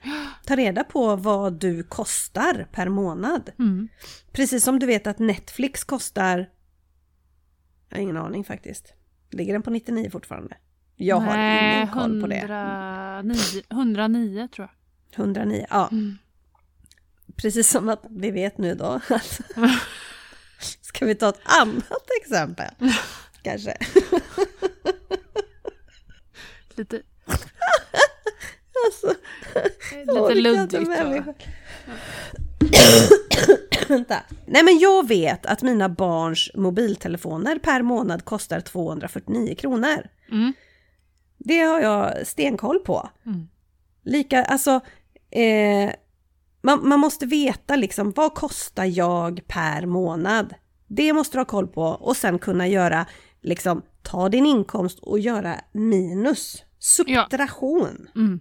Ta 0.45 0.56
reda 0.56 0.84
på 0.84 1.15
vad 1.15 1.54
du 1.54 1.84
kostar 1.84 2.67
per 2.71 2.89
månad. 2.89 3.50
Mm. 3.60 3.88
Precis 4.32 4.63
som 4.63 4.80
du 4.80 4.86
vet 4.86 5.08
att 5.08 5.19
Netflix 5.19 5.84
kostar... 5.84 6.50
Jag 7.89 7.97
har 7.97 8.02
ingen 8.02 8.17
aning 8.17 8.43
faktiskt. 8.43 8.93
Ligger 9.32 9.54
den 9.54 9.62
på 9.62 9.69
99 9.69 10.10
fortfarande? 10.10 10.58
Jag 10.95 11.15
har 11.15 11.38
Nej, 11.38 11.76
ingen 11.76 11.88
koll 11.88 12.21
på 12.21 12.28
det. 12.28 12.38
109, 12.38 13.38
109 13.69 14.47
tror 14.56 14.67
jag. 14.67 15.19
109, 15.19 15.65
ja. 15.69 15.89
Mm. 15.91 16.17
Precis 17.41 17.69
som 17.69 17.89
att 17.89 18.06
vi 18.10 18.32
vet 18.32 18.58
nu 18.58 18.76
då 18.76 18.86
att... 19.10 19.41
Ska 20.82 21.06
vi 21.06 21.15
ta 21.15 21.30
ett 21.30 21.39
annat 21.43 22.08
exempel? 22.21 22.73
Kanske. 23.41 23.78
Lite, 26.76 27.02
Alltså, 28.86 29.13
lite 29.93 30.36
luddigt. 30.36 30.89
Vänta. 33.88 34.23
Nej 34.45 34.63
men 34.63 34.80
jag 34.80 35.08
vet 35.08 35.45
att 35.45 35.62
mina 35.62 35.89
barns 35.89 36.52
mobiltelefoner 36.56 37.60
per 37.60 37.82
månad 37.82 38.26
kostar 38.26 38.60
249 38.60 39.56
kronor. 39.56 40.08
Mm. 40.32 40.54
Det 41.38 41.60
har 41.60 41.80
jag 41.80 42.28
stenkoll 42.28 42.80
på. 42.80 43.10
Mm. 43.26 43.47
Lika, 44.04 44.43
alltså, 44.43 44.80
eh, 45.32 45.91
man, 46.62 46.88
man 46.88 47.00
måste 47.00 47.26
veta 47.26 47.76
liksom 47.76 48.12
vad 48.15 48.34
kostar 48.34 48.86
jag 48.86 49.48
per 49.48 49.86
månad? 49.86 50.54
Det 50.88 51.13
måste 51.13 51.38
du 51.38 51.39
ha 51.39 51.46
koll 51.46 51.67
på 51.67 51.82
och 51.82 52.17
sen 52.17 52.39
kunna 52.39 52.67
göra, 52.67 53.06
liksom 53.41 53.82
ta 54.04 54.30
din 54.30 54.46
inkomst 54.46 55.00
och 55.00 55.20
göra 55.20 55.62
minus. 55.72 56.63
Subtraktion. 56.80 58.08
Mm. 58.15 58.39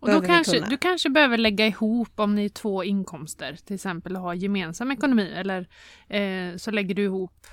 Och 0.00 0.08
då 0.08 0.20
kanske, 0.20 0.56
kunna. 0.56 0.68
du 0.68 0.76
kanske 0.76 1.10
behöver 1.10 1.38
lägga 1.38 1.66
ihop 1.66 2.20
om 2.20 2.34
ni 2.34 2.44
är 2.44 2.48
två 2.48 2.84
inkomster, 2.84 3.56
till 3.64 3.74
exempel 3.74 4.16
ha 4.16 4.34
gemensam 4.34 4.90
ekonomi 4.90 5.32
eller 5.36 5.68
eh, 6.08 6.56
så 6.56 6.70
lägger 6.70 6.94
du 6.94 7.02
ihop 7.02 7.46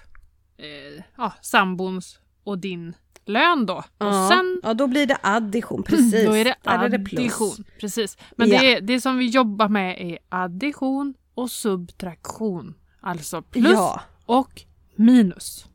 eh, 0.57 1.03
ja, 1.17 1.33
sambons 1.41 2.19
och 2.43 2.57
din 2.57 2.93
lön 3.29 3.65
då. 3.65 3.73
Och 3.75 3.83
Ja, 3.97 4.29
sen 4.31 4.59
ja, 4.63 4.73
då 4.73 4.87
blir 4.87 5.05
det 5.05 5.17
addition, 5.21 5.83
precis. 5.83 6.25
då 6.25 6.31
är 6.33 6.45
det 6.45 6.55
Där 6.63 6.83
är 6.83 6.89
det 6.89 6.95
addition. 6.95 7.65
Precis. 7.79 8.17
Men 8.35 8.49
Ja. 8.49 8.61
det, 8.61 8.79
det 8.79 9.01
som 9.01 9.17
vi 9.17 9.25
jobbar 9.27 9.67
med 9.69 10.01
är 10.11 10.17
addition 10.29 11.13
och 11.33 11.51
subtraktion. 11.51 12.73
Alltså 13.01 13.41
plus 13.41 13.71
Ja, 13.71 14.01
och 14.25 14.61
minus. 14.95 15.65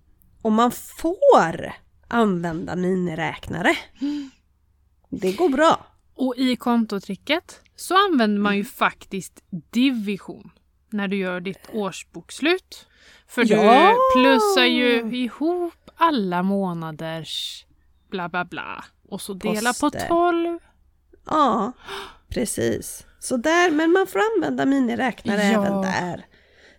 och 0.42 0.52
man 0.52 0.70
får 0.70 1.72
använda 2.08 2.76
miniräknare. 2.76 3.76
Det 5.08 5.32
går 5.32 5.48
bra. 5.48 5.86
Och 6.14 6.34
i 6.36 6.56
kontotricket 6.56 7.60
så 7.76 7.94
använder 8.06 8.40
man 8.40 8.56
ju 8.56 8.64
faktiskt 8.64 9.42
division 9.70 10.50
när 10.90 11.08
du 11.08 11.16
gör 11.16 11.40
ditt 11.40 11.68
årsbokslut. 11.72 12.86
För 13.26 13.44
Ja! 13.52 13.94
du 14.14 14.20
plussar 14.22 14.64
ju 14.64 15.16
ihop 15.16 15.81
alla 16.02 16.42
månaders 16.42 17.66
bla 18.10 18.28
bla 18.28 18.44
bla 18.44 18.84
och 19.08 19.20
så 19.20 19.34
dela 19.34 19.72
på 19.72 19.90
Poster. 19.90 20.08
12. 20.08 20.58
Ja, 21.26 21.72
precis. 22.28 23.06
Så 23.18 23.36
där, 23.36 23.70
men 23.70 23.92
man 23.92 24.06
får 24.06 24.20
använda 24.36 24.66
miniräknare 24.66 25.42
Ja. 25.42 25.66
även 25.66 25.82
där. 25.82 26.26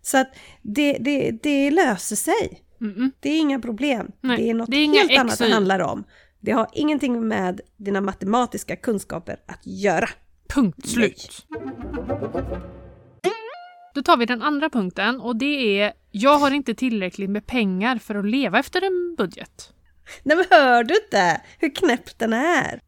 Så 0.02 0.18
att 0.18 0.36
det, 0.62 0.98
det, 1.00 1.32
det 1.44 1.72
löser 1.72 2.16
sig. 2.16 2.64
Mm-mm. 2.80 3.12
Det 3.20 3.30
är 3.30 3.40
inga 3.40 3.60
problem. 3.60 4.12
Nej, 4.22 4.38
det 4.38 4.50
är 4.50 4.54
något 4.54 4.72
det 4.72 4.78
är 4.78 4.88
helt 4.88 5.20
annat 5.20 5.38
det 5.40 5.54
handlar 5.54 5.80
om. 5.80 6.04
Det 6.40 6.52
har 6.52 6.68
ingenting 6.74 7.28
med 7.28 7.62
dina 7.78 8.02
matematiska 8.02 8.76
kunskaper 8.76 9.38
att 9.48 9.66
göra. 9.66 10.10
Punkt 10.50 10.90
slut. 10.90 11.46
Då 13.94 14.02
tar 14.04 14.18
vi 14.18 14.26
den 14.26 14.42
andra 14.42 14.70
punkten 14.70 15.22
och 15.22 15.36
det 15.36 15.82
är 15.82 15.94
jag 16.16 16.38
har 16.38 16.52
inte 16.52 16.74
tillräckligt 16.74 17.30
med 17.30 17.46
pengar 17.46 17.98
för 17.98 18.16
att 18.16 18.26
leva 18.26 18.60
efter 18.60 18.82
en 18.82 19.16
budget. 19.18 19.74
Nej 20.24 20.38
men 20.38 20.46
hör 20.50 20.84
du 20.84 20.94
inte 21.04 21.42
hur 21.60 21.76
knäpp 21.76 22.20
den 22.20 22.34
är? 22.34 22.82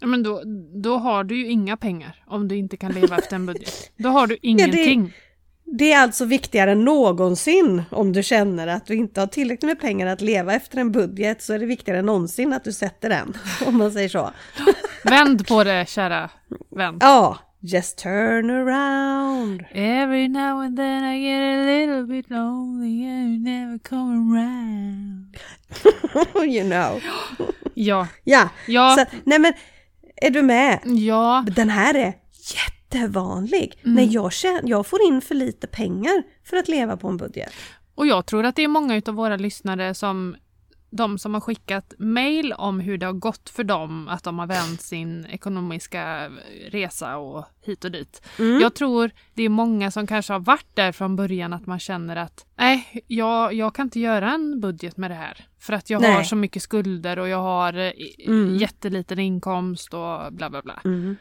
Ja, 0.00 0.06
men 0.06 0.22
då, 0.22 0.42
då 0.82 0.96
har 0.96 1.24
du 1.24 1.36
ju 1.36 1.50
inga 1.50 1.76
pengar 1.76 2.24
om 2.26 2.48
du 2.48 2.56
inte 2.56 2.76
kan 2.76 2.92
leva 2.92 3.18
efter 3.18 3.36
en 3.36 3.46
budget. 3.46 3.92
Då 3.96 4.08
har 4.08 4.26
du 4.26 4.38
ingenting. 4.42 5.12
Det 5.64 5.92
är 5.92 6.02
alltså 6.02 6.24
viktigare 6.24 6.72
än 6.72 6.84
någonsin 6.84 7.82
om 7.90 8.12
du 8.12 8.22
känner 8.22 8.66
att 8.66 8.86
du 8.86 8.94
inte 8.94 9.20
har 9.20 9.26
tillräckligt 9.26 9.68
med 9.68 9.80
pengar 9.80 10.06
att 10.06 10.20
leva 10.20 10.54
efter 10.54 10.78
en 10.78 10.92
budget 10.92 11.42
så 11.42 11.52
är 11.52 11.58
det 11.58 11.66
viktigare 11.66 11.98
än 11.98 12.06
någonsin 12.06 12.52
att 12.52 12.64
du 12.64 12.72
sätter 12.72 13.08
den, 13.08 13.34
om 13.66 13.78
man 13.78 13.92
säger 13.92 14.08
så. 14.08 14.30
Vänd 15.04 15.48
på 15.48 15.64
det 15.64 15.88
kära 15.88 16.30
vän. 16.70 16.98
Ja, 17.00 17.38
just 17.66 17.98
turn 17.98 18.50
around. 18.50 19.64
Every 19.72 20.28
now 20.28 20.60
and 20.60 20.76
then 20.76 21.04
I 21.04 21.20
get 21.20 21.40
a 21.42 21.64
little 21.64 22.06
bit 22.06 22.30
lonely 22.30 23.04
and 23.04 23.28
you 23.32 23.38
never 23.38 23.78
come 23.78 24.34
around. 24.34 25.36
you 26.54 26.64
know. 26.64 27.00
Ja, 27.78 28.08
Ja, 28.24 28.48
ja, 28.66 28.96
så, 28.98 29.16
nej 29.24 29.38
men 29.38 29.52
är 30.16 30.30
du 30.30 30.42
med? 30.42 30.78
ja, 30.84 31.44
Den 31.56 31.70
här 31.70 31.94
är 31.94 32.14
jättevanlig. 32.54 33.78
Mm. 33.84 33.94
När 33.94 34.14
jag, 34.14 34.32
känner, 34.32 34.68
jag 34.70 34.86
får 34.86 35.02
in 35.08 35.20
för 35.20 35.34
lite 35.34 35.66
pengar 35.66 36.22
för 36.44 36.56
att 36.56 36.68
leva 36.68 36.96
på 36.96 37.08
en 37.08 37.16
budget. 37.16 37.52
och 37.94 38.06
jag 38.06 38.26
tror 38.26 38.44
att 38.44 38.56
det 38.56 38.62
är 38.64 38.68
många 38.68 39.02
av 39.06 39.14
våra 39.14 39.36
lyssnare 39.36 39.94
som 39.94 40.36
de 40.96 41.18
som 41.18 41.34
har 41.34 41.40
skickat 41.40 41.94
mail 41.98 42.52
om 42.52 42.80
hur 42.80 42.98
det 42.98 43.06
har 43.06 43.12
gått 43.12 43.50
för 43.50 43.64
dem, 43.64 44.08
att 44.08 44.24
de 44.24 44.38
har 44.38 44.46
vänt 44.46 44.80
sin 44.80 45.26
ekonomiska 45.26 46.30
resa 46.70 47.16
och 47.16 47.44
hit 47.62 47.84
och 47.84 47.90
dit. 47.90 48.22
Mm. 48.38 48.60
Jag 48.60 48.74
tror 48.74 49.10
det 49.34 49.42
är 49.42 49.48
många 49.48 49.90
som 49.90 50.06
kanske 50.06 50.32
har 50.32 50.40
varit 50.40 50.66
där 50.74 50.92
från 50.92 51.16
början 51.16 51.52
att 51.52 51.66
man 51.66 51.78
känner 51.78 52.16
att 52.16 52.46
nej, 52.58 53.04
jag, 53.06 53.54
jag 53.54 53.74
kan 53.74 53.86
inte 53.86 54.00
göra 54.00 54.32
en 54.32 54.60
budget 54.60 54.96
med 54.96 55.10
det 55.10 55.14
här. 55.14 55.46
För 55.60 55.72
att 55.72 55.90
jag 55.90 56.00
har 56.00 56.08
Nej. 56.14 56.24
så 56.24 56.36
mycket 56.36 56.62
skulder 56.62 57.18
och 57.18 57.28
jag 57.28 57.38
har 57.42 57.72
eh, 57.78 57.92
Mm. 58.26 58.56
jätteliten 58.56 59.18
inkomst 59.18 59.94
och 59.94 60.32
bla 60.32 60.50
bla 60.50 60.62
bla. 60.62 60.80
Mm. 60.84 61.16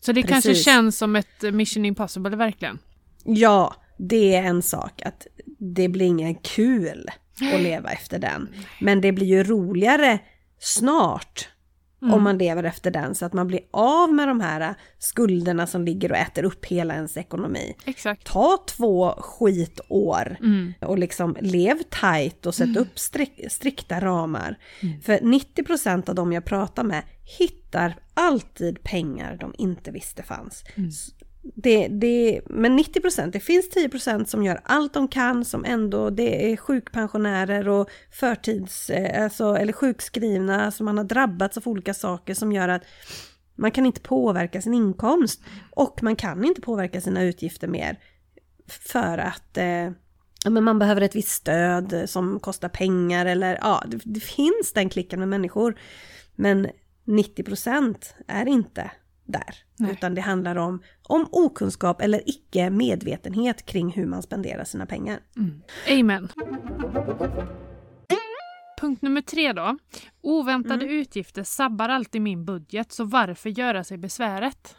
Så 0.00 0.12
det 0.12 0.22
kanske 0.22 0.48
Precis. 0.50 0.64
känns 0.64 0.98
som 0.98 1.16
ett 1.16 1.42
mission 1.42 1.84
impossible 1.84 2.36
verkligen. 2.36 2.78
Ja, 3.24 3.74
det 4.08 4.34
är 4.34 4.42
en 4.42 4.62
sak 4.62 5.02
att 5.04 5.26
det 5.58 5.88
blir 5.88 6.06
ingen 6.06 6.34
kul 6.34 7.08
att 7.54 7.60
leva 7.60 7.90
efter 7.90 8.18
den. 8.18 8.48
Men 8.80 9.00
det 9.00 9.12
blir 9.12 9.26
ju 9.26 9.44
roligare 9.44 10.18
snart 10.58 11.48
Mm. 12.02 12.14
om 12.14 12.22
man 12.22 12.38
lever 12.38 12.64
efter 12.64 12.90
den 12.90 13.14
så 13.14 13.24
att 13.26 13.32
man 13.32 13.46
blir 13.46 13.60
av 13.70 14.12
med 14.12 14.28
de 14.28 14.40
här 14.40 14.74
skulderna 14.98 15.66
som 15.66 15.84
ligger 15.84 16.10
och 16.12 16.16
äter 16.18 16.44
upp 16.44 16.66
hela 16.66 16.94
ens 16.94 17.16
ekonomi. 17.16 17.76
Exakt. 17.84 18.26
Ta 18.26 18.64
två 18.68 19.12
skitår 19.18 20.36
Mm. 20.40 20.72
och 20.80 20.98
liksom 20.98 21.36
lev 21.40 21.78
tight 21.82 22.46
och 22.46 22.54
sätt 22.54 22.76
upp 22.76 22.98
strik- 22.98 23.48
strikta 23.50 24.00
ramar. 24.00 24.58
Mm. 24.82 25.00
För 25.00 25.18
90% 25.20 26.08
av 26.08 26.14
dem 26.14 26.32
jag 26.32 26.44
pratar 26.44 26.84
med 26.84 27.02
hittar 27.38 27.94
alltid 28.14 28.82
pengar 28.82 29.36
de 29.40 29.54
inte 29.58 29.90
visste 29.90 30.22
fanns. 30.22 30.64
Det, 31.42 31.88
det, 31.88 32.40
men 32.46 32.76
90 32.76 33.00
procent, 33.00 33.32
det 33.32 33.40
finns 33.40 33.68
10 33.68 33.88
procent 33.88 34.28
som 34.28 34.44
gör 34.44 34.60
allt 34.64 34.94
de 34.94 35.08
kan 35.08 35.44
som 35.44 35.64
ändå, 35.64 36.10
det 36.10 36.52
är 36.52 36.56
sjukpensionärer 36.56 37.68
och 37.68 37.90
förtids, 38.10 38.90
eh, 38.90 39.24
alltså, 39.24 39.54
eller 39.56 39.72
sjukskrivna 39.72 40.70
som 40.70 40.86
man 40.86 40.98
har 40.98 41.04
drabbats 41.04 41.56
av 41.56 41.68
olika 41.68 41.94
saker 41.94 42.34
som 42.34 42.52
gör 42.52 42.68
att 42.68 42.82
man 43.54 43.70
kan 43.70 43.86
inte 43.86 44.00
påverka 44.00 44.62
sin 44.62 44.74
inkomst 44.74 45.42
och 45.70 46.02
man 46.02 46.16
kan 46.16 46.44
inte 46.44 46.60
påverka 46.60 47.00
sina 47.00 47.22
utgifter 47.22 47.68
mer 47.68 47.98
för 48.68 49.18
att 49.18 49.56
eh, 49.56 49.90
men 50.48 50.64
man 50.64 50.78
behöver 50.78 51.00
ett 51.00 51.16
visst 51.16 51.28
stöd 51.28 52.02
som 52.06 52.40
kostar 52.40 52.68
pengar 52.68 53.26
eller 53.26 53.58
ja, 53.60 53.84
det, 53.86 54.00
det 54.04 54.20
finns 54.20 54.72
den 54.74 54.88
klicken 54.88 55.18
med 55.18 55.28
människor. 55.28 55.78
Men 56.36 56.68
90 57.04 57.42
procent 57.42 58.14
är 58.28 58.48
inte 58.48 58.90
där. 59.30 59.54
Nej. 59.76 59.92
Utan 59.92 60.14
det 60.14 60.20
handlar 60.20 60.56
om, 60.56 60.82
om 61.02 61.28
okunskap 61.30 62.00
eller 62.00 62.22
icke 62.26 62.70
medvetenhet 62.70 63.66
kring 63.66 63.92
hur 63.92 64.06
man 64.06 64.22
spenderar 64.22 64.64
sina 64.64 64.86
pengar. 64.86 65.20
Mm. 65.36 65.62
Amen. 66.00 66.28
Punkt 68.80 69.02
nummer 69.02 69.20
tre 69.20 69.52
då. 69.52 69.78
Oväntade 70.20 70.84
mm. 70.84 70.96
utgifter 70.96 71.42
sabbar 71.42 71.88
alltid 71.88 72.22
min 72.22 72.44
budget, 72.44 72.92
så 72.92 73.04
varför 73.04 73.50
göra 73.50 73.84
sig 73.84 73.98
besväret? 73.98 74.76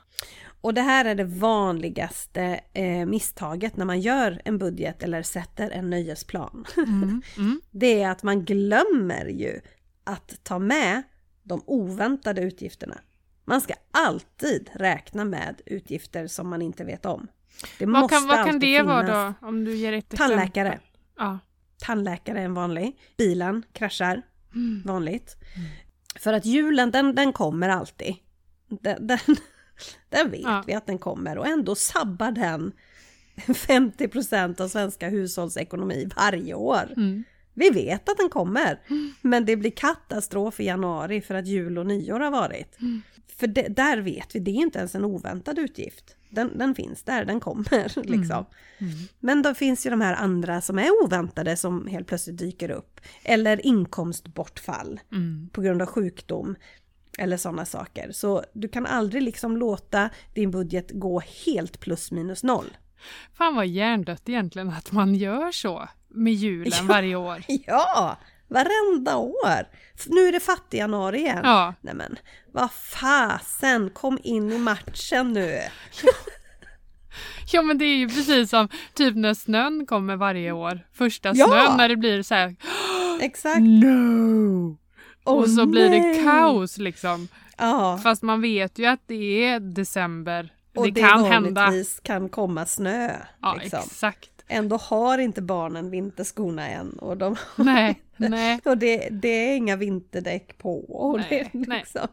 Och 0.62 0.74
det 0.74 0.82
här 0.82 1.06
är 1.06 1.16
det 1.16 1.24
vanligaste 1.24 2.60
eh, 2.74 3.06
misstaget 3.06 3.78
när 3.78 3.86
man 3.86 4.02
gör 4.02 4.42
en 4.46 4.58
budget 4.58 5.04
eller 5.04 5.24
sätter 5.24 5.70
en 5.70 5.90
nöjesplan. 5.90 6.66
Mm. 6.78 7.22
Mm. 7.38 7.62
det 7.72 8.02
är 8.02 8.10
att 8.10 8.24
man 8.24 8.46
glömmer 8.46 9.26
ju 9.26 9.62
att 10.04 10.44
ta 10.44 10.60
med 10.60 11.04
de 11.44 11.64
oväntade 11.66 12.42
utgifterna. 12.42 12.98
Man 13.46 13.62
ska 13.62 13.74
alltid 13.92 14.70
räkna 14.74 15.26
med 15.26 15.62
utgifter 15.66 16.28
som 16.28 16.50
man 16.50 16.62
inte 16.62 16.84
vet 16.84 17.06
om. 17.06 17.28
Det 17.80 17.86
vad 17.86 18.10
kan, 18.10 18.28
vad 18.28 18.46
kan 18.46 18.60
det 18.60 18.82
vara 18.82 19.26
då? 19.26 19.48
Om 19.48 19.66
du 19.66 19.76
ger 19.76 19.94
ett 19.94 20.10
Tandläkare. 20.10 20.80
Ja. 21.18 21.40
Tandläkare 21.80 22.40
är 22.40 22.46
en 22.46 22.54
vanlig. 22.54 23.00
Bilen 23.18 23.64
kraschar. 23.74 24.22
Mm. 24.56 24.82
Vanligt. 24.86 25.36
Mm. 25.56 25.70
För 26.20 26.34
att 26.34 26.46
julen, 26.46 26.92
den, 26.92 27.16
den 27.16 27.34
kommer 27.34 27.70
alltid. 27.70 28.16
Den, 28.68 29.08
den, 29.08 29.20
den 30.10 30.32
vet 30.32 30.42
ja. 30.42 30.64
vi 30.68 30.74
att 30.74 30.86
den 30.86 30.98
kommer 30.98 31.38
och 31.38 31.48
ändå 31.48 31.76
sabbar 31.76 32.32
den 32.32 32.72
50% 33.36 34.62
av 34.62 34.68
svenska 34.68 35.10
hushålls 35.10 35.58
ekonomi 35.58 36.10
varje 36.16 36.54
år. 36.54 36.94
Mm. 36.98 37.24
Vi 37.54 37.70
vet 37.70 38.10
att 38.10 38.18
den 38.18 38.30
kommer, 38.30 38.80
mm. 38.90 39.14
men 39.22 39.46
det 39.46 39.56
blir 39.56 39.72
katastrof 39.72 40.60
i 40.60 40.66
januari 40.66 41.22
för 41.22 41.36
att 41.36 41.48
jul 41.48 41.78
och 41.78 41.86
nyår 41.86 42.20
har 42.20 42.32
varit. 42.32 42.82
Mm. 42.82 43.02
För 43.38 43.48
det, 43.48 43.68
där 43.68 43.98
vet 43.98 44.36
vi, 44.36 44.40
det 44.40 44.52
är 44.52 44.56
inte 44.56 44.80
ens 44.80 44.96
en 44.96 45.06
oväntad 45.06 45.60
utgift. 45.60 46.16
Den, 46.30 46.58
den 46.58 46.76
finns 46.76 47.04
där, 47.04 47.26
den 47.26 47.40
kommer 47.40 47.98
mm. 47.98 48.20
liksom. 48.20 48.46
Mm. 48.78 48.94
Men 49.20 49.42
då 49.42 49.54
finns 49.54 49.86
ju 49.86 49.90
de 49.90 50.02
här 50.02 50.14
andra 50.14 50.62
som 50.62 50.80
är 50.80 51.04
oväntade 51.04 51.58
som 51.58 51.88
helt 51.88 52.08
plötsligt 52.08 52.38
dyker 52.38 52.72
upp. 52.72 53.02
Eller 53.24 53.66
inkomstbortfall 53.66 55.00
mm. 55.12 55.50
på 55.54 55.62
grund 55.62 55.82
av 55.82 55.88
sjukdom. 55.88 56.56
Eller 57.18 57.38
sådana 57.38 57.66
saker. 57.66 58.12
Så 58.12 58.44
du 58.54 58.68
kan 58.68 58.86
aldrig 58.86 59.24
liksom 59.24 59.58
låta 59.58 60.10
din 60.34 60.52
budget 60.52 60.92
gå 60.94 61.22
helt 61.46 61.80
plus 61.80 62.12
minus 62.12 62.44
noll. 62.44 62.78
Fan 63.34 63.56
vad 63.56 63.68
hjärndött 63.68 64.30
egentligen 64.30 64.70
att 64.70 64.92
man 64.92 65.16
gör 65.16 65.52
så 65.52 65.88
med 66.14 66.34
julen 66.34 66.74
ja, 66.78 66.84
varje 66.88 67.16
år. 67.16 67.44
Ja, 67.48 68.18
varenda 68.48 69.18
år. 69.18 69.68
Nu 70.08 70.28
är 70.28 70.32
det 70.32 70.40
fattig-januari 70.40 71.18
igen. 71.18 71.42
Ja. 71.44 71.74
Nej 71.82 71.94
men, 71.94 72.20
vad 72.52 72.72
fasen, 72.72 73.90
kom 73.90 74.18
in 74.24 74.52
i 74.52 74.58
matchen 74.58 75.34
nu. 75.34 75.60
Ja 77.52 77.62
men 77.62 77.78
det 77.78 77.86
är 77.86 77.96
ju 77.96 78.10
precis 78.10 78.50
som 78.50 78.70
typ 78.94 79.16
när 79.16 79.34
snön 79.34 79.86
kommer 79.86 80.16
varje 80.16 80.52
år. 80.52 80.88
Första 80.94 81.32
ja. 81.36 81.48
snön 81.48 81.78
när 81.78 81.90
det 81.90 81.96
blir 81.96 82.24
så 82.24 82.36
här. 82.36 82.56
Exakt. 83.22 83.62
No! 83.62 84.78
Oh, 85.26 85.36
och 85.38 85.50
så 85.50 85.66
nej. 85.66 85.68
blir 85.68 85.90
det 85.90 86.24
kaos 86.24 86.78
liksom. 86.78 87.28
Ja. 87.58 88.00
Fast 88.04 88.24
man 88.24 88.42
vet 88.42 88.80
ju 88.80 88.86
att 88.86 89.08
det 89.08 89.46
är 89.46 89.60
december. 89.60 90.54
Och 90.76 90.86
det, 90.86 90.92
det 90.92 91.02
kan 91.02 91.26
hända. 91.26 91.72
kan 92.04 92.30
komma 92.30 92.66
snö. 92.66 93.16
Ja 93.42 93.56
liksom. 93.62 93.80
exakt. 93.80 94.41
Ändå 94.52 94.78
har 94.78 95.18
inte 95.18 95.42
barnen 95.42 95.90
vinterskorna 95.90 96.68
än. 96.68 96.92
Och, 96.92 97.18
de 97.18 97.36
nej, 97.56 98.02
nej. 98.18 98.60
och 98.66 98.78
det, 98.78 99.08
det 99.12 99.28
är 99.28 99.56
inga 99.56 99.76
vinterdäck 99.76 100.58
på. 100.58 100.80
Och 100.80 101.20
nej, 101.20 101.50
det, 101.54 101.60
liksom. 101.60 102.08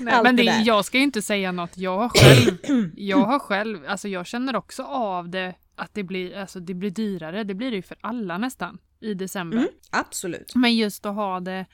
Nej, 0.00 0.22
men 0.22 0.36
det, 0.36 0.42
jag 0.42 0.84
ska 0.84 0.98
ju 0.98 1.04
inte 1.04 1.22
säga 1.22 1.52
något. 1.52 1.78
Jag 1.78 1.98
har 1.98 2.08
själv, 2.08 2.58
jag 2.96 3.24
har 3.24 3.38
själv, 3.38 3.78
alltså 3.88 4.08
jag 4.08 4.26
känner 4.26 4.56
också 4.56 4.82
av 4.82 5.28
det 5.28 5.54
att 5.76 5.94
det 5.94 6.02
blir, 6.02 6.36
alltså 6.36 6.60
det 6.60 6.74
blir 6.74 6.90
dyrare. 6.90 7.44
Det 7.44 7.54
blir 7.54 7.70
det 7.70 7.76
ju 7.76 7.82
för 7.82 7.96
alla 8.00 8.38
nästan 8.38 8.78
i 9.00 9.14
december. 9.14 9.58
Mm, 9.58 9.70
absolut. 9.90 10.54
Men 10.54 10.76
just 10.76 11.06
att 11.06 11.14
ha 11.14 11.40
det, 11.40 11.66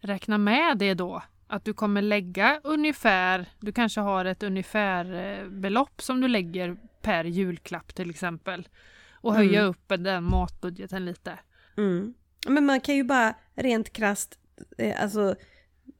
räkna 0.00 0.38
med 0.38 0.78
det 0.78 0.94
då. 0.94 1.22
Att 1.46 1.64
du 1.64 1.74
kommer 1.74 2.02
lägga 2.02 2.60
ungefär, 2.64 3.46
du 3.60 3.72
kanske 3.72 4.00
har 4.00 4.24
ett 4.24 4.42
ungefärbelopp 4.42 6.02
som 6.02 6.20
du 6.20 6.28
lägger 6.28 6.76
per 7.08 7.24
julklapp 7.24 7.94
till 7.94 8.10
exempel. 8.10 8.68
Och 9.12 9.34
höja 9.34 9.60
mm. 9.60 9.70
upp 9.70 9.88
den 9.88 10.24
matbudgeten 10.24 11.04
lite. 11.04 11.38
Mm. 11.76 12.14
Men 12.48 12.66
man 12.66 12.80
kan 12.80 12.96
ju 12.96 13.04
bara 13.04 13.34
rent 13.54 13.92
krast, 13.92 14.38
eh, 14.78 15.02
alltså 15.02 15.34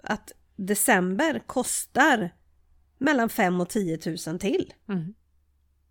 att 0.02 0.32
december 0.56 1.42
kostar 1.46 2.30
mellan 2.98 3.28
5 3.28 3.60
och 3.60 3.68
10 3.68 3.98
000 4.26 4.38
till. 4.38 4.72
Mm. 4.88 5.14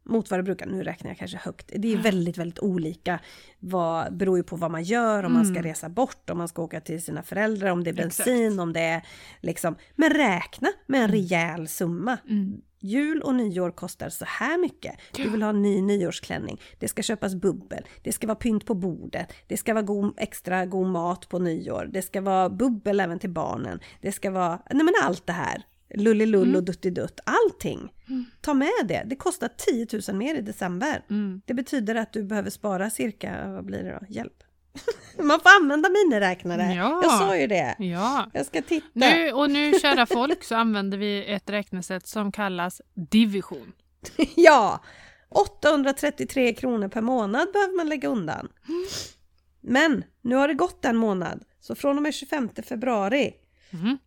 Mot 0.03 0.29
vad 0.29 0.39
det 0.39 0.43
brukar, 0.43 0.65
nu 0.65 0.83
räknar 0.83 1.09
jag 1.09 1.17
kanske 1.17 1.37
högt. 1.37 1.71
Det 1.75 1.93
är 1.93 1.97
väldigt, 1.97 2.37
väldigt 2.37 2.59
olika. 2.59 3.19
Vad, 3.59 4.17
beror 4.17 4.37
ju 4.37 4.43
på 4.43 4.55
vad 4.55 4.71
man 4.71 4.83
gör, 4.83 5.19
om 5.19 5.25
mm. 5.25 5.33
man 5.33 5.45
ska 5.45 5.59
mm. 5.59 5.63
resa 5.63 5.89
bort, 5.89 6.29
om 6.29 6.37
man 6.37 6.47
ska 6.47 6.61
åka 6.61 6.81
till 6.81 7.03
sina 7.03 7.23
föräldrar, 7.23 7.69
om 7.69 7.83
det 7.83 7.89
är 7.89 7.93
bensin, 7.93 8.45
Exakt. 8.45 8.59
om 8.59 8.73
det 8.73 8.81
är 8.81 9.05
liksom... 9.41 9.75
Men 9.95 10.09
räkna 10.09 10.69
med 10.87 10.97
en 10.97 11.09
mm. 11.09 11.11
rejäl 11.11 11.67
summa. 11.67 12.17
Mm. 12.29 12.61
Jul 12.79 13.21
och 13.21 13.35
nyår 13.35 13.71
kostar 13.71 14.09
så 14.09 14.25
här 14.25 14.57
mycket. 14.57 14.95
Du 15.13 15.29
vill 15.29 15.41
ha 15.41 15.49
en 15.49 15.61
ny 15.61 15.81
nyårsklänning. 15.81 16.61
Det 16.79 16.87
ska 16.87 17.01
köpas 17.01 17.35
bubbel. 17.35 17.83
Det 18.03 18.11
ska 18.11 18.27
vara 18.27 18.35
pynt 18.35 18.65
på 18.65 18.73
bordet. 18.73 19.33
Det 19.47 19.57
ska 19.57 19.73
vara 19.73 19.83
god, 19.83 20.13
extra 20.17 20.65
god 20.65 20.87
mat 20.87 21.29
på 21.29 21.39
nyår. 21.39 21.89
Det 21.93 22.01
ska 22.01 22.21
vara 22.21 22.49
bubbel 22.49 22.99
även 22.99 23.19
till 23.19 23.29
barnen. 23.29 23.79
Det 24.01 24.11
ska 24.11 24.31
vara, 24.31 24.59
nej 24.69 24.83
men 24.83 24.93
allt 25.03 25.27
det 25.27 25.33
här. 25.33 25.65
Lullilull 25.93 26.43
mm. 26.43 26.55
och 26.55 26.63
duttidutt. 26.63 27.19
Allting. 27.23 27.93
Mm. 28.07 28.25
Ta 28.41 28.53
med 28.53 28.85
det. 28.87 29.03
Det 29.05 29.15
kostar 29.15 29.49
10 29.57 29.87
000 30.07 30.17
mer 30.17 30.35
i 30.35 30.41
december. 30.41 31.05
Mm. 31.09 31.41
Det 31.45 31.53
betyder 31.53 31.95
att 31.95 32.13
du 32.13 32.23
behöver 32.23 32.49
spara 32.49 32.89
cirka, 32.89 33.51
vad 33.51 33.65
blir 33.65 33.83
det 33.83 33.99
då? 34.01 34.05
Hjälp. 34.13 34.43
Man 35.23 35.39
får 35.39 35.49
använda 35.61 35.89
miniräknare. 35.89 36.73
Ja. 36.73 36.99
Jag 37.03 37.11
sa 37.11 37.37
ju 37.37 37.47
det. 37.47 37.75
Ja. 37.79 38.29
Jag 38.33 38.45
ska 38.45 38.61
titta. 38.61 38.87
Nu, 38.93 39.31
och 39.31 39.51
nu, 39.51 39.79
kära 39.79 40.05
folk, 40.05 40.43
så 40.43 40.55
använder 40.55 40.97
vi 40.97 41.33
ett 41.33 41.49
räknesätt 41.49 42.07
som 42.07 42.31
kallas 42.31 42.81
division. 42.93 43.73
ja! 44.35 44.83
833 45.29 46.53
kronor 46.53 46.87
per 46.87 47.01
månad 47.01 47.47
behöver 47.53 47.77
man 47.77 47.89
lägga 47.89 48.09
undan. 48.09 48.49
Men 49.61 50.03
nu 50.21 50.35
har 50.35 50.47
det 50.47 50.53
gått 50.53 50.85
en 50.85 50.97
månad, 50.97 51.43
så 51.59 51.75
från 51.75 51.97
och 51.97 52.03
med 52.03 52.13
25 52.13 52.49
februari 52.63 53.33
mm. 53.69 53.97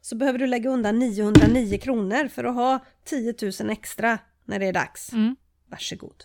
så 0.00 0.16
behöver 0.16 0.38
du 0.38 0.46
lägga 0.46 0.70
undan 0.70 0.98
909 0.98 1.78
kronor 1.78 2.28
för 2.28 2.44
att 2.44 2.54
ha 2.54 2.78
10 3.04 3.34
000 3.60 3.70
extra 3.70 4.18
när 4.44 4.58
det 4.58 4.66
är 4.66 4.72
dags. 4.72 5.12
Mm. 5.12 5.36
Varsågod. 5.70 6.24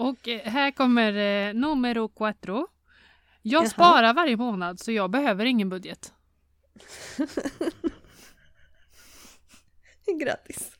Och 0.00 0.28
eh, 0.28 0.40
här 0.40 0.70
kommer 0.70 1.12
eh, 1.12 1.54
numero 1.54 2.08
cuatro. 2.08 2.66
Jag 3.42 3.62
Jaha. 3.62 3.70
sparar 3.70 4.14
varje 4.14 4.36
månad 4.36 4.80
så 4.80 4.92
jag 4.92 5.10
behöver 5.10 5.44
ingen 5.44 5.68
budget. 5.68 6.12
Grattis! 10.20 10.72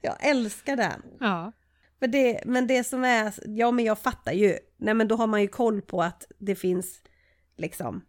Jag 0.00 0.26
älskar 0.26 0.76
den. 0.76 1.02
Ja. 1.20 1.52
För 1.98 2.06
det, 2.06 2.40
men 2.44 2.66
det 2.66 2.84
som 2.84 3.04
är, 3.04 3.34
ja 3.46 3.70
men 3.70 3.84
jag 3.84 3.98
fattar 3.98 4.32
ju, 4.32 4.58
nej 4.76 4.94
men 4.94 5.08
då 5.08 5.16
har 5.16 5.26
man 5.26 5.42
ju 5.42 5.48
koll 5.48 5.82
på 5.82 6.02
att 6.02 6.26
det 6.38 6.54
finns 6.54 7.02
liksom 7.56 8.04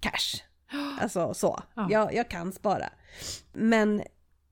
cash. 0.00 0.42
Alltså 1.00 1.34
så, 1.34 1.62
ja. 1.74 1.86
jag, 1.90 2.14
jag 2.14 2.30
kan 2.30 2.52
spara. 2.52 2.92
Men 3.52 4.02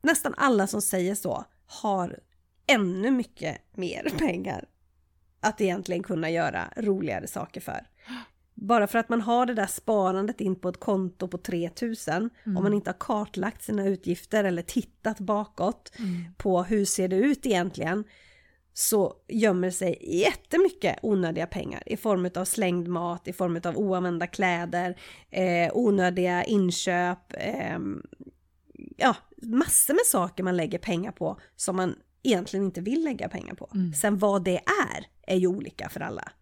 nästan 0.03 0.35
alla 0.37 0.67
som 0.67 0.83
säger 0.83 1.15
så 1.15 1.45
har 1.67 2.21
ännu 2.75 3.11
mycket 3.11 3.59
mer 3.77 4.13
pengar 4.19 4.65
att 5.41 5.61
egentligen 5.61 6.03
kunna 6.03 6.31
göra 6.31 6.73
roligare 6.77 7.27
saker 7.27 7.61
för. 7.61 7.87
Bara 8.55 8.87
för 8.87 8.99
att 8.99 9.09
man 9.09 9.21
har 9.21 9.47
det 9.47 9.55
där 9.55 9.67
sparandet 9.67 10.41
in 10.41 10.57
på 10.57 10.69
ett 10.69 10.81
konto 10.81 11.29
på 11.29 11.39
3000, 11.39 12.15
mm. 12.15 12.57
om 12.57 12.63
man 12.63 12.73
inte 12.75 12.91
har 12.91 12.99
kartlagt 12.99 13.63
sina 13.63 13.87
utgifter 13.87 14.45
eller 14.45 14.63
tittat 14.63 15.21
bakåt 15.21 15.93
mm. 15.99 16.35
på 16.37 16.63
hur 16.63 16.85
ser 16.85 17.09
det 17.09 17.17
ut 17.17 17.47
egentligen, 17.47 18.05
så 18.73 19.15
gömmer 19.29 19.71
sig 19.71 20.21
jättemycket 20.21 20.99
onödiga 21.03 21.47
pengar 21.47 21.83
i 21.87 21.97
form 21.97 22.31
av 22.35 22.45
slängd 22.45 22.89
mat, 22.89 23.29
i 23.29 23.33
form 23.33 23.61
av 23.65 23.79
oanvända 23.79 24.27
kläder, 24.27 24.97
eh, 25.31 25.71
onödiga 25.73 26.45
inköp, 26.45 27.33
eh, 27.33 27.79
ja, 28.97 29.17
massor 29.43 29.95
med 29.95 30.07
saker 30.07 30.43
man 30.43 30.57
lägger 30.57 30.79
pengar 30.79 31.13
på 31.13 31.41
som 31.57 31.77
man 31.77 31.95
egentligen 32.23 32.67
inte 32.67 32.81
vill 32.81 33.05
lägga 33.05 33.29
pengar 33.29 33.55
på. 33.55 33.71
Mm. 33.75 33.93
Sen 33.93 34.19
vad 34.19 34.45
det 34.45 34.57
är, 34.57 35.07
är 35.27 35.37
ju 35.37 35.47
olika 35.47 35.89
för 35.89 36.01
alla. 36.01 36.33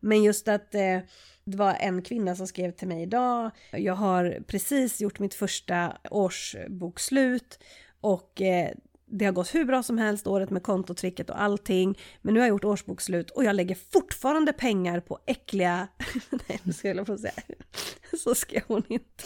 Men 0.00 0.22
just 0.22 0.48
att 0.48 0.74
eh, 0.74 0.98
det 1.44 1.56
var 1.56 1.74
en 1.74 2.02
kvinna 2.02 2.36
som 2.36 2.46
skrev 2.46 2.70
till 2.70 2.88
mig 2.88 3.02
idag. 3.02 3.50
Jag 3.72 3.94
har 3.94 4.38
precis 4.46 5.00
gjort 5.00 5.18
mitt 5.18 5.34
första 5.34 5.98
årsbokslut 6.10 7.58
och 8.00 8.40
eh, 8.40 8.70
det 9.10 9.24
har 9.24 9.32
gått 9.32 9.54
hur 9.54 9.64
bra 9.64 9.82
som 9.82 9.98
helst 9.98 10.26
året 10.26 10.50
med 10.50 10.62
kontotricket 10.62 11.30
och 11.30 11.42
allting. 11.42 11.98
Men 12.22 12.34
nu 12.34 12.40
har 12.40 12.46
jag 12.46 12.54
gjort 12.54 12.64
årsbokslut 12.64 13.30
och 13.30 13.44
jag 13.44 13.56
lägger 13.56 13.74
fortfarande 13.74 14.52
pengar 14.52 15.00
på 15.00 15.18
äckliga... 15.26 15.88
Nej, 16.30 16.60
nu 16.62 16.72
ska 16.72 16.88
jag 16.88 17.06
få 17.06 17.18
säga. 17.18 17.32
Så 18.18 18.34
ska 18.34 18.60
hon 18.66 18.82
inte. 18.88 19.06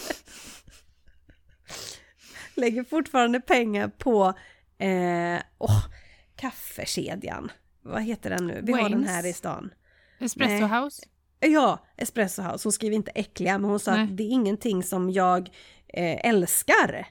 Lägger 2.55 2.85
fortfarande 2.85 3.41
pengar 3.41 3.89
på 3.89 4.35
eh, 4.81 5.43
oh, 5.59 5.85
kaffekedjan. 6.37 7.53
Vad 7.83 8.03
heter 8.03 8.31
den 8.31 8.47
nu? 8.47 8.61
Vi 8.65 8.73
har 8.73 8.83
den 8.83 8.93
Waynes. 8.93 9.11
här 9.11 9.27
i 9.27 9.33
stan. 9.33 9.71
Espresso 10.21 10.67
Nej. 10.67 10.81
House. 10.81 11.03
Ja, 11.41 11.79
Espresso 11.97 12.43
House. 12.43 12.67
Hon 12.67 12.73
skriver 12.73 12.97
inte 12.97 13.11
äckliga, 13.11 13.59
men 13.59 13.71
hon 13.71 13.81
sa 13.81 13.91
Nej. 13.95 14.05
att 14.05 14.17
det 14.17 14.23
är 14.23 14.31
ingenting 14.31 14.83
som 14.83 15.11
jag 15.11 15.49
eh, 15.89 16.27
älskar. 16.29 17.07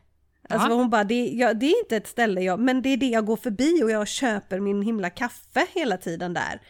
Alltså 0.50 0.68
Ja. 0.70 0.74
hon 0.76 0.90
bara, 0.90 1.04
det, 1.04 1.28
ja, 1.28 1.54
det 1.54 1.66
är 1.66 1.80
inte 1.84 1.98
ett 1.98 2.08
ställe 2.08 2.42
jag, 2.42 2.60
men 2.60 2.82
det 2.82 2.90
är 2.90 2.98
det 2.98 3.06
jag 3.10 3.26
går 3.26 3.38
förbi 3.38 3.84
och 3.84 3.92
jag 3.92 4.08
köper 4.08 4.60
min 4.60 4.82
himla 4.82 5.10
kaffe 5.10 5.66
hela 5.76 5.98
tiden 5.98 6.34
där. 6.34 6.62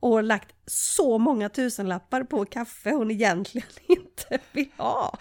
Och 0.00 0.22
lagt 0.22 0.54
så 0.66 1.18
många 1.18 1.48
tusenlappar 1.48 2.22
på 2.24 2.44
kaffe 2.44 2.90
hon 2.90 3.10
egentligen 3.10 3.68
inte 3.88 4.38
vill 4.52 4.68
ha. 4.76 5.18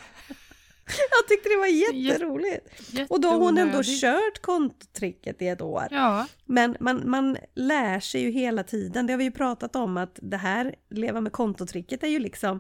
Jag 1.11 1.27
tyckte 1.27 1.49
det 1.49 1.57
var 1.57 1.67
jätteroligt. 1.67 2.67
Och 3.09 3.21
då 3.21 3.27
har 3.27 3.37
hon 3.39 3.57
ändå 3.57 3.81
kört 3.83 4.41
kontotricket 4.41 5.41
i 5.41 5.47
ett 5.47 5.61
år. 5.61 5.87
Ja, 5.91 6.27
Men 6.45 6.77
man, 6.79 7.09
man 7.09 7.37
lär 7.55 7.99
sig 7.99 8.21
ju 8.21 8.31
hela 8.31 8.63
tiden. 8.63 9.07
Det 9.07 9.13
har 9.13 9.17
vi 9.17 9.23
ju 9.23 9.31
pratat 9.31 9.75
om 9.75 9.97
att 9.97 10.19
det 10.21 10.37
här, 10.37 10.75
leva 10.89 11.21
med 11.21 11.31
kontotricket 11.31 12.03
är 12.03 12.07
ju 12.07 12.19
liksom 12.19 12.59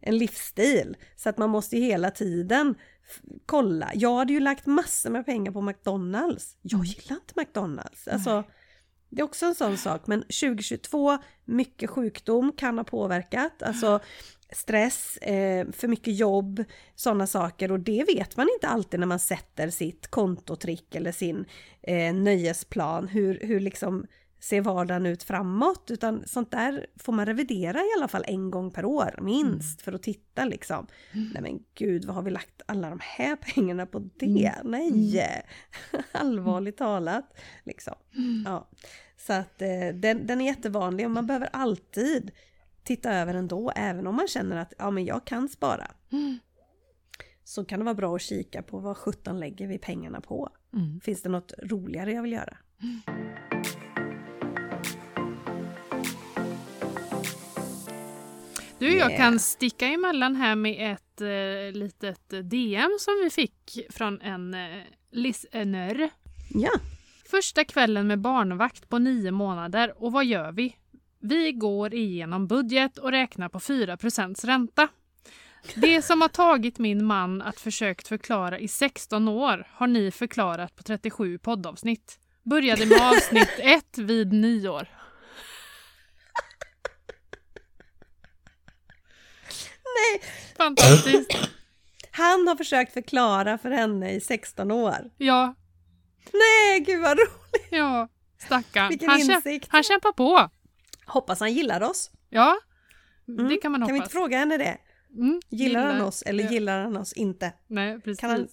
en 0.00 0.18
livsstil. 0.18 0.96
Så 1.16 1.28
att 1.28 1.38
man 1.38 1.50
måste 1.50 1.76
ju 1.76 1.82
hela 1.82 2.10
tiden 2.10 2.74
kolla. 3.46 3.90
Jag 3.94 4.16
hade 4.16 4.32
ju 4.32 4.40
lagt 4.40 4.66
massor 4.66 5.10
med 5.10 5.26
pengar 5.26 5.52
på 5.52 5.60
McDonalds. 5.60 6.56
Jag 6.62 6.84
gillar 6.84 7.16
inte 7.16 7.32
McDonalds. 7.36 8.08
Alltså, 8.08 8.44
det 9.08 9.20
är 9.20 9.24
också 9.24 9.46
en 9.46 9.54
sån 9.54 9.78
sak. 9.78 10.06
Men 10.06 10.22
2022, 10.22 11.18
mycket 11.44 11.90
sjukdom 11.90 12.52
kan 12.52 12.78
ha 12.78 12.84
påverkat. 12.84 13.62
Alltså 13.62 14.00
stress, 14.52 15.16
eh, 15.16 15.66
för 15.72 15.88
mycket 15.88 16.18
jobb, 16.18 16.64
sådana 16.94 17.26
saker. 17.26 17.72
Och 17.72 17.80
det 17.80 18.04
vet 18.04 18.36
man 18.36 18.48
inte 18.54 18.68
alltid 18.68 19.00
när 19.00 19.06
man 19.06 19.18
sätter 19.18 19.70
sitt 19.70 20.08
kontotrick 20.08 20.94
eller 20.94 21.12
sin 21.12 21.44
eh, 21.82 22.14
nöjesplan. 22.14 23.08
Hur, 23.08 23.40
hur 23.42 23.60
liksom 23.60 24.06
ser 24.40 24.60
vardagen 24.60 25.06
ut 25.06 25.22
framåt? 25.22 25.90
Utan 25.90 26.22
sånt 26.26 26.50
där 26.50 26.86
får 26.96 27.12
man 27.12 27.26
revidera 27.26 27.78
i 27.78 27.88
alla 27.98 28.08
fall 28.08 28.24
en 28.26 28.50
gång 28.50 28.70
per 28.70 28.84
år, 28.84 29.18
minst, 29.22 29.82
för 29.82 29.92
att 29.92 30.02
titta 30.02 30.44
liksom. 30.44 30.86
Nej 31.12 31.42
men 31.42 31.64
gud, 31.74 32.04
vad 32.04 32.14
har 32.14 32.22
vi 32.22 32.30
lagt 32.30 32.62
alla 32.66 32.90
de 32.90 32.98
här 33.02 33.36
pengarna 33.36 33.86
på 33.86 34.10
det? 34.16 34.52
Nej! 34.64 35.42
Allvarligt 36.12 36.76
talat. 36.76 37.38
Liksom. 37.64 37.94
Ja. 38.44 38.68
Så 39.16 39.32
att 39.32 39.62
eh, 39.62 39.88
den, 39.94 40.26
den 40.26 40.40
är 40.40 40.46
jättevanlig 40.46 41.06
och 41.06 41.12
man 41.12 41.26
behöver 41.26 41.48
alltid 41.52 42.30
titta 42.88 43.12
över 43.12 43.34
ändå, 43.34 43.72
även 43.76 44.06
om 44.06 44.14
man 44.14 44.28
känner 44.28 44.56
att 44.56 44.72
ja, 44.78 44.90
men 44.90 45.04
jag 45.04 45.24
kan 45.24 45.48
spara. 45.48 45.90
Så 47.44 47.64
kan 47.64 47.78
det 47.78 47.84
vara 47.84 47.94
bra 47.94 48.16
att 48.16 48.22
kika 48.22 48.62
på 48.62 48.78
vad 48.78 48.96
17 48.96 49.40
lägger 49.40 49.66
vi 49.66 49.78
pengarna 49.78 50.20
på. 50.20 50.48
Mm. 50.74 51.00
Finns 51.00 51.22
det 51.22 51.28
något 51.28 51.52
roligare 51.62 52.12
jag 52.12 52.22
vill 52.22 52.32
göra? 52.32 52.56
Du, 58.78 58.96
jag 58.96 59.16
kan 59.16 59.38
sticka 59.38 59.86
emellan 59.86 60.36
här 60.36 60.54
med 60.54 60.92
ett 60.92 61.20
eh, 61.20 61.78
litet 61.78 62.50
DM 62.50 62.90
som 63.00 63.14
vi 63.24 63.30
fick 63.30 63.86
från 63.90 64.20
en 64.20 64.54
eh, 64.54 64.82
listener. 65.10 66.10
Ja, 66.54 66.70
Första 67.30 67.64
kvällen 67.64 68.06
med 68.06 68.18
barnvakt 68.18 68.88
på 68.88 68.98
nio 68.98 69.30
månader 69.30 70.02
och 70.02 70.12
vad 70.12 70.24
gör 70.24 70.52
vi? 70.52 70.76
Vi 71.20 71.52
går 71.52 71.94
igenom 71.94 72.46
budget 72.46 72.98
och 72.98 73.10
räknar 73.10 73.48
på 73.48 73.60
4 73.60 73.96
ränta. 74.44 74.88
Det 75.74 76.02
som 76.02 76.20
har 76.20 76.28
tagit 76.28 76.78
min 76.78 77.04
man 77.04 77.42
att 77.42 77.60
försökt 77.60 78.08
förklara 78.08 78.58
i 78.58 78.68
16 78.68 79.28
år 79.28 79.66
har 79.70 79.86
ni 79.86 80.10
förklarat 80.10 80.76
på 80.76 80.82
37 80.82 81.38
poddavsnitt. 81.38 82.18
Började 82.42 82.86
med 82.86 83.00
avsnitt 83.00 83.54
1 83.58 83.98
vid 83.98 84.32
nyår. 84.32 84.88
Nej. 89.84 90.22
Fantastiskt! 90.56 91.38
han 92.10 92.48
har 92.48 92.56
försökt 92.56 92.92
förklara 92.92 93.58
för 93.58 93.70
henne 93.70 94.12
i 94.14 94.20
16 94.20 94.70
år. 94.70 95.10
Ja, 95.16 95.54
Nej, 96.32 96.80
gud 96.80 97.00
vad 97.00 97.18
roligt! 97.18 97.68
ja, 97.70 98.08
stackarn. 98.38 98.88
Vilken 98.88 99.08
Han, 99.08 99.20
insikt. 99.20 99.68
han 99.70 99.82
kämpar 99.82 100.12
på. 100.12 100.50
Hoppas 101.08 101.40
han 101.40 101.52
gillar 101.52 101.82
oss. 101.82 102.10
Ja, 102.28 102.56
Mm. 103.28 103.48
det 103.48 103.56
kan 103.56 103.72
man 103.72 103.80
Kan 103.80 103.88
vi 103.88 103.92
inte 103.96 104.02
hoppas. 104.02 104.12
fråga 104.12 104.38
henne 104.38 104.56
det? 104.56 104.78
Mm, 105.16 105.40
Gillar 105.48 105.86
han 105.92 106.00
oss 106.00 106.22
eller 106.22 106.44
ja. 106.44 106.50
gillar 106.50 106.82
han 106.82 106.96
oss 106.96 107.12
inte? 107.12 107.52
Nej, 107.66 108.00
precis. 108.00 108.22
Han... 108.22 108.48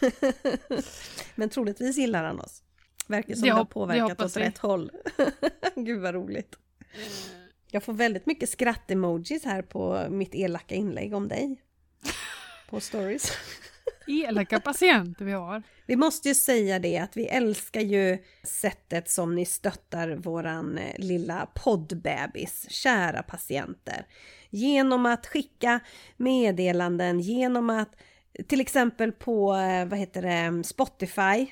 Men 1.34 1.48
troligtvis 1.48 1.96
gillar 1.98 2.24
han 2.24 2.40
oss. 2.40 2.62
Verkar 3.08 3.34
som 3.34 3.42
Det 3.42 3.48
det, 3.48 3.52
har 3.52 3.64
det 3.64 3.70
påverkat 3.70 4.08
hoppas 4.08 4.36
åt 4.36 4.42
vi. 4.42 4.46
rätt 4.46 4.58
håll. 4.58 4.90
Gud 5.76 6.00
vad 6.00 6.14
roligt. 6.14 6.56
Jag 7.70 7.82
får 7.82 7.92
väldigt 7.92 8.26
mycket 8.26 8.48
skratt-emojis 8.48 9.44
här 9.44 9.62
på 9.62 10.06
mitt 10.10 10.34
elaka 10.34 10.74
inlägg 10.74 11.14
om 11.14 11.28
dig. 11.28 11.62
På 12.70 12.80
stories. 12.80 13.32
Elaka 14.08 14.60
patienter 14.60 15.24
vi 15.24 15.32
har. 15.32 15.62
Vi 15.86 15.96
måste 15.96 16.28
ju 16.28 16.34
säga 16.34 16.78
det 16.78 16.98
att 16.98 17.16
vi 17.16 17.26
älskar 17.26 17.80
ju 17.80 18.18
sättet 18.42 19.10
som 19.10 19.34
ni 19.34 19.44
stöttar 19.44 20.08
våran 20.08 20.78
eh, 20.78 20.98
lilla 20.98 21.48
poddbebis, 21.54 22.66
kära 22.70 23.22
patienter. 23.22 24.06
Genom 24.50 25.06
att 25.06 25.26
skicka 25.26 25.80
meddelanden, 26.16 27.20
genom 27.20 27.70
att 27.70 27.96
till 28.48 28.60
exempel 28.60 29.12
på, 29.12 29.54
eh, 29.54 29.86
vad 29.86 29.98
heter 29.98 30.22
det, 30.22 30.64
Spotify 30.64 31.46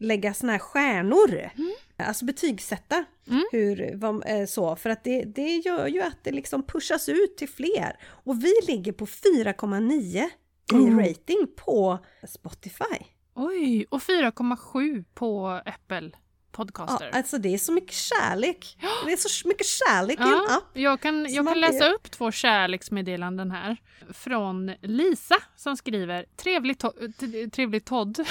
lägga 0.00 0.34
såna 0.34 0.52
här 0.52 0.58
stjärnor. 0.58 1.50
Alltså 1.96 2.24
betygsätta. 2.24 3.04
Mm. 3.28 3.44
Hur, 3.52 3.96
vad, 3.96 4.22
eh, 4.26 4.46
så, 4.46 4.76
för 4.76 4.90
att 4.90 5.04
det, 5.04 5.22
det 5.22 5.56
gör 5.56 5.86
ju 5.86 6.02
att 6.02 6.18
det 6.24 6.32
liksom 6.32 6.62
pushas 6.62 7.08
ut 7.08 7.36
till 7.36 7.48
fler. 7.48 7.96
Och 8.04 8.44
vi 8.44 8.52
ligger 8.66 8.92
på 8.92 9.06
4,9 9.06 10.28
i 10.72 10.90
rating 11.08 11.46
på 11.56 11.98
Spotify. 12.28 13.04
Oj, 13.34 13.86
och 13.90 14.02
4,7 14.02 15.04
på 15.14 15.48
Apple 15.48 16.10
Ja, 16.12 16.18
Podcaster. 16.52 17.10
alltså 17.14 17.38
det 17.38 17.54
är 17.54 17.58
så 17.58 17.72
mycket 17.72 17.94
kärlek. 17.94 18.76
Det 19.06 19.12
är 19.12 19.16
så 19.16 19.48
mycket 19.48 19.66
kärlek 19.66 20.18
i 20.18 20.22
en 20.22 20.28
Ja, 20.28 20.56
app. 20.56 20.70
jag 20.78 21.00
kan, 21.00 21.32
jag 21.32 21.46
kan 21.46 21.60
läsa 21.60 21.88
upp 21.92 22.10
två 22.10 22.30
kärleksmeddelanden 22.32 23.50
här. 23.50 23.76
Från 24.12 24.72
Lisa 24.82 25.36
som 25.56 25.76
skriver 25.76 26.26
Trevlig, 26.36 26.76
to- 26.76 27.50
trevlig 27.50 27.84
Todd. 27.84 28.18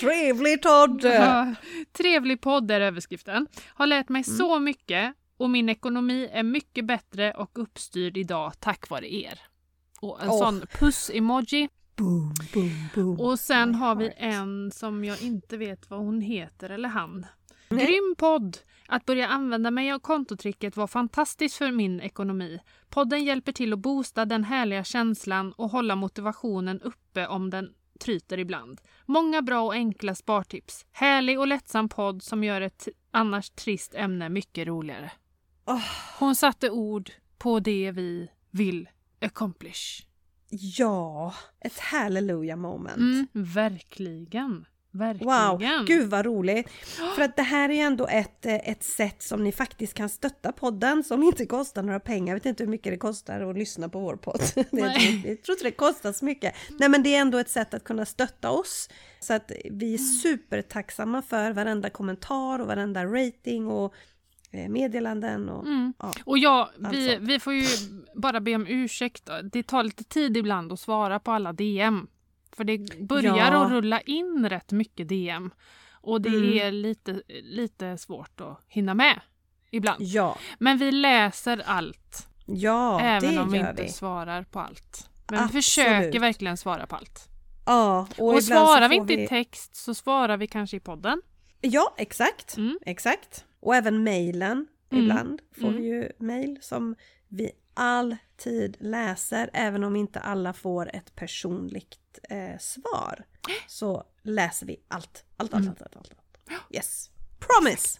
Trevligt 0.00 0.62
Todd! 0.62 1.04
Ja, 1.04 1.54
Trevlig 1.92 2.40
podd 2.40 2.70
är 2.70 2.80
överskriften. 2.80 3.46
Har 3.74 3.86
lärt 3.86 4.08
mig 4.08 4.24
Mm. 4.26 4.36
så 4.38 4.58
mycket 4.58 5.14
och 5.38 5.50
min 5.50 5.68
ekonomi 5.68 6.28
är 6.32 6.42
mycket 6.42 6.86
bättre 6.86 7.32
och 7.32 7.58
uppstyrd 7.58 8.16
idag 8.16 8.52
tack 8.60 8.90
vare 8.90 9.14
er. 9.14 9.40
Och 10.00 10.22
en 10.22 10.28
Åh. 10.28 10.38
sån 10.38 10.60
puss-emoji. 10.60 11.68
Boom, 11.96 12.34
boom, 12.54 12.88
boom. 12.94 13.20
Och 13.20 13.38
sen 13.38 13.74
har 13.74 13.94
vi 13.94 14.12
en 14.16 14.70
som 14.70 15.04
jag 15.04 15.22
inte 15.22 15.56
vet 15.56 15.90
vad 15.90 16.00
hon 16.00 16.20
heter 16.20 16.70
eller 16.70 16.88
han. 16.88 17.26
Nej. 17.68 17.86
Grym 17.86 18.14
podd! 18.18 18.58
Att 18.90 19.04
börja 19.04 19.28
använda 19.28 19.70
mig 19.70 19.92
av 19.92 19.98
kontotricket 19.98 20.76
var 20.76 20.86
fantastiskt 20.86 21.56
för 21.56 21.72
min 21.72 22.00
ekonomi. 22.00 22.60
Podden 22.88 23.24
hjälper 23.24 23.52
till 23.52 23.72
att 23.72 23.78
boosta 23.78 24.24
den 24.24 24.44
härliga 24.44 24.84
känslan 24.84 25.52
och 25.52 25.70
hålla 25.70 25.96
motivationen 25.96 26.80
uppe 26.80 27.26
om 27.26 27.50
den 27.50 27.74
tryter 28.00 28.38
ibland. 28.38 28.80
Många 29.06 29.42
bra 29.42 29.60
och 29.60 29.72
enkla 29.72 30.14
spartips. 30.14 30.86
Härlig 30.92 31.38
och 31.38 31.46
lättsam 31.46 31.88
podd 31.88 32.22
som 32.22 32.44
gör 32.44 32.60
ett 32.60 32.88
annars 33.10 33.50
trist 33.50 33.94
ämne 33.94 34.28
mycket 34.28 34.66
roligare. 34.66 35.10
Hon 36.18 36.34
satte 36.34 36.70
ord 36.70 37.10
på 37.38 37.60
det 37.60 37.90
vi 37.90 38.30
vill 38.50 38.88
accomplish. 39.20 40.06
Ja, 40.50 41.34
ett 41.60 41.78
halleluja 41.78 42.56
moment. 42.56 42.96
Mm, 42.96 43.26
verkligen. 43.32 44.66
Verkligen. 44.90 45.28
Wow, 45.28 45.84
gud 45.86 46.10
vad 46.10 46.26
roligt! 46.26 46.70
För 47.16 47.22
att 47.22 47.36
det 47.36 47.42
här 47.42 47.68
är 47.68 47.86
ändå 47.86 48.06
ett, 48.06 48.46
eh, 48.46 48.70
ett 48.70 48.82
sätt 48.82 49.22
som 49.22 49.44
ni 49.44 49.52
faktiskt 49.52 49.94
kan 49.94 50.08
stötta 50.08 50.52
podden 50.52 51.04
som 51.04 51.22
inte 51.22 51.46
kostar 51.46 51.82
några 51.82 52.00
pengar. 52.00 52.26
Jag 52.28 52.34
vet 52.34 52.46
inte 52.46 52.62
hur 52.62 52.70
mycket 52.70 52.92
det 52.92 52.96
kostar 52.96 53.40
att 53.40 53.58
lyssna 53.58 53.88
på 53.88 54.00
vår 54.00 54.16
podd. 54.16 54.40
Nej. 54.70 55.22
jag 55.26 55.42
tror 55.42 55.54
inte 55.54 55.64
det 55.64 55.70
kostar 55.70 56.12
så 56.12 56.24
mycket. 56.24 56.54
Nej 56.78 56.88
men 56.88 57.02
det 57.02 57.14
är 57.14 57.20
ändå 57.20 57.38
ett 57.38 57.50
sätt 57.50 57.74
att 57.74 57.84
kunna 57.84 58.06
stötta 58.06 58.50
oss. 58.50 58.88
Så 59.20 59.34
att 59.34 59.52
vi 59.70 59.94
är 59.94 59.98
supertacksamma 59.98 61.22
för 61.22 61.52
varenda 61.52 61.90
kommentar 61.90 62.58
och 62.58 62.66
varenda 62.66 63.04
rating 63.04 63.66
och 63.66 63.94
meddelanden 64.50 65.48
och 65.48 65.66
Mm. 65.66 65.92
ja. 65.98 66.12
Och 66.24 66.38
ja, 66.38 66.70
vi, 66.78 66.86
Alltså. 66.86 67.26
vi 67.26 67.40
får 67.40 67.52
ju 67.52 67.64
bara 68.14 68.40
be 68.40 68.54
om 68.54 68.66
ursäkt. 68.68 69.30
Det 69.52 69.62
tar 69.62 69.82
lite 69.84 70.04
tid 70.04 70.36
ibland 70.36 70.72
att 70.72 70.80
svara 70.80 71.18
på 71.20 71.32
alla 71.32 71.52
DM. 71.52 72.06
För 72.52 72.64
det 72.64 72.78
börjar 73.00 73.36
Ja. 73.36 73.64
att 73.64 73.70
rulla 73.70 74.00
in 74.00 74.46
rätt 74.50 74.72
mycket 74.72 75.08
DM. 75.08 75.50
Och 76.00 76.20
det 76.20 76.28
Mm. 76.28 76.58
är 76.58 76.72
lite, 76.72 77.22
lite 77.42 77.98
svårt 77.98 78.40
att 78.40 78.60
hinna 78.68 78.94
med 78.94 79.20
ibland. 79.70 80.02
Ja, 80.02 80.38
Men 80.58 80.78
vi 80.78 80.92
läser 80.92 81.62
allt, 81.66 82.28
ja 82.46 83.00
även 83.00 83.38
om 83.38 83.50
vi 83.50 83.58
inte 83.58 83.82
vi. 83.82 83.88
svarar 83.88 84.42
på 84.42 84.60
allt. 84.60 85.10
Men 85.30 85.38
vi 85.38 85.44
Absolut. 85.44 85.64
försöker 85.64 86.20
verkligen 86.20 86.56
svara 86.56 86.86
på 86.86 86.96
allt. 86.96 87.28
Ja, 87.66 88.08
och, 88.18 88.34
Och, 88.34 88.44
svarar 88.44 88.88
vi 88.88 88.96
inte 88.96 89.12
i 89.14 89.26
text 89.28 89.76
så 89.76 89.94
svarar 89.94 90.36
vi 90.36 90.46
kanske 90.46 90.76
i 90.76 90.80
podden. 90.80 91.22
Ja, 91.60 91.94
exakt. 91.98 92.56
Mm. 92.56 92.78
Exakt. 92.86 93.44
Och 93.60 93.74
även 93.76 94.02
mejlen. 94.02 94.66
Mm. 94.90 95.04
Ibland 95.04 95.40
får 95.60 95.68
Mm. 95.68 95.80
vi 95.80 95.86
ju 95.88 96.08
mejl 96.18 96.58
som 96.60 96.94
vi 97.28 97.50
alltid 97.74 98.76
läser, 98.80 99.50
även 99.52 99.84
om 99.84 99.96
inte 99.96 100.20
alla 100.20 100.52
får 100.52 100.96
ett 100.96 101.14
personligt 101.14 102.18
eh, 102.30 102.58
svar. 102.60 103.24
Så 103.68 104.04
läser 104.22 104.66
vi 104.66 104.76
allt. 104.88 105.24
Allt, 105.36 105.54
allt, 105.54 105.62
Mm. 105.64 105.68
allt, 105.70 105.82
allt, 105.82 105.96
allt. 105.96 106.10
allt. 106.48 106.64
Yes. 106.74 107.10
Promise! 107.38 107.98